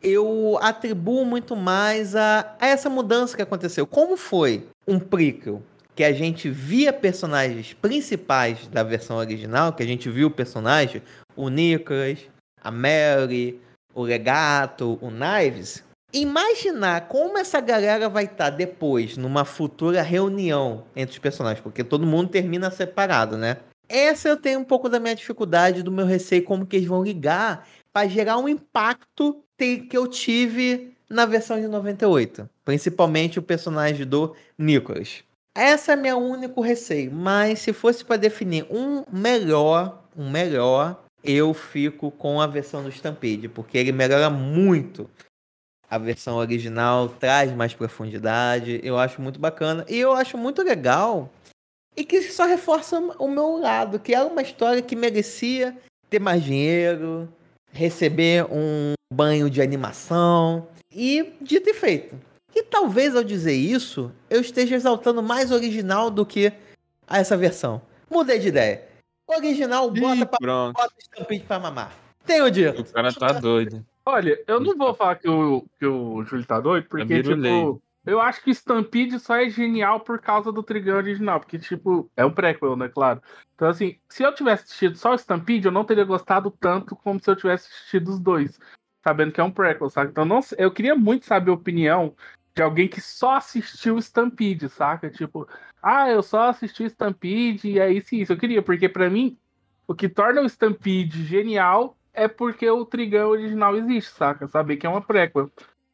[0.02, 3.86] eu atribuo muito mais a, a essa mudança que aconteceu.
[3.86, 5.62] Como foi um prequel
[5.96, 11.04] que a gente via personagens principais da versão original, que a gente viu o personagem,
[11.36, 12.20] o Nicholas,
[12.62, 13.60] a Mary,
[13.94, 21.14] o Legato, o Knives, imaginar como essa galera vai estar depois numa futura reunião entre
[21.14, 23.58] os personagens, porque todo mundo termina separado, né?
[23.88, 27.04] Essa eu tenho um pouco da minha dificuldade, do meu receio, como que eles vão
[27.04, 34.06] ligar para gerar um impacto que eu tive na versão de 98, principalmente o personagem
[34.06, 35.24] do Nicholas.
[35.56, 41.54] Essa é meu único receio, mas se fosse para definir um melhor, um melhor, eu
[41.54, 45.10] fico com a versão do Stampede, porque ele melhora muito
[45.90, 51.30] a versão original, traz mais profundidade, eu acho muito bacana e eu acho muito legal
[51.98, 55.76] e que só reforça o meu lado, que era uma história que merecia
[56.10, 57.28] ter mais dinheiro,
[57.72, 62.16] receber um banho de animação e dito e feito.
[62.56, 66.54] E talvez ao dizer isso, eu esteja exaltando mais o original do que
[67.08, 67.82] a essa versão.
[68.10, 68.88] Mudei de ideia.
[69.28, 70.74] O original bota, Ih, pra, pronto.
[70.74, 71.96] bota o pra mamar.
[72.26, 72.82] Tenho dito.
[72.82, 73.86] O cara tá doido.
[74.10, 77.52] Olha, eu não vou falar que o, que o Júlio tá doido, porque, virulei.
[77.52, 82.10] tipo, eu acho que Stampede só é genial por causa do Trigun original, porque, tipo,
[82.18, 83.22] é um prequel, né, claro.
[83.54, 87.20] Então, assim, se eu tivesse assistido só o Stampede, eu não teria gostado tanto como
[87.22, 88.60] se eu tivesse assistido os dois,
[89.04, 90.10] sabendo que é um prequel, sabe?
[90.10, 92.16] Então, não, eu queria muito saber a opinião
[92.56, 95.10] de alguém que só assistiu o Stampede, saca?
[95.10, 95.48] Tipo,
[95.84, 98.34] ah, eu só assisti o Stampede e é isso e isso.
[98.34, 99.38] Eu queria, porque pra mim,
[99.88, 104.48] o que torna o Stampede genial é porque o Trigun original existe, saca?
[104.48, 105.50] Saber que é uma prequel.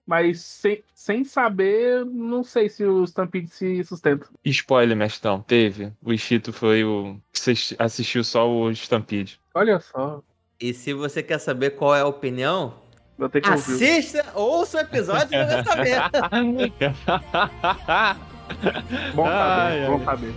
[0.08, 4.28] Mas sem, sem saber, não sei se o Stampede se sustenta.
[4.46, 5.92] Spoiler, mestão, teve.
[6.04, 7.18] O Ishito foi o.
[7.34, 9.40] Você assistiu só o Stampede.
[9.54, 10.22] Olha só,
[10.60, 12.76] E se você quer saber qual é a opinião,
[13.18, 13.62] vou ter que ouvir.
[13.74, 15.96] assista, ouça o episódio e vai saber.
[19.16, 20.06] Bom saber, Ai, bom ai.
[20.06, 20.34] saber.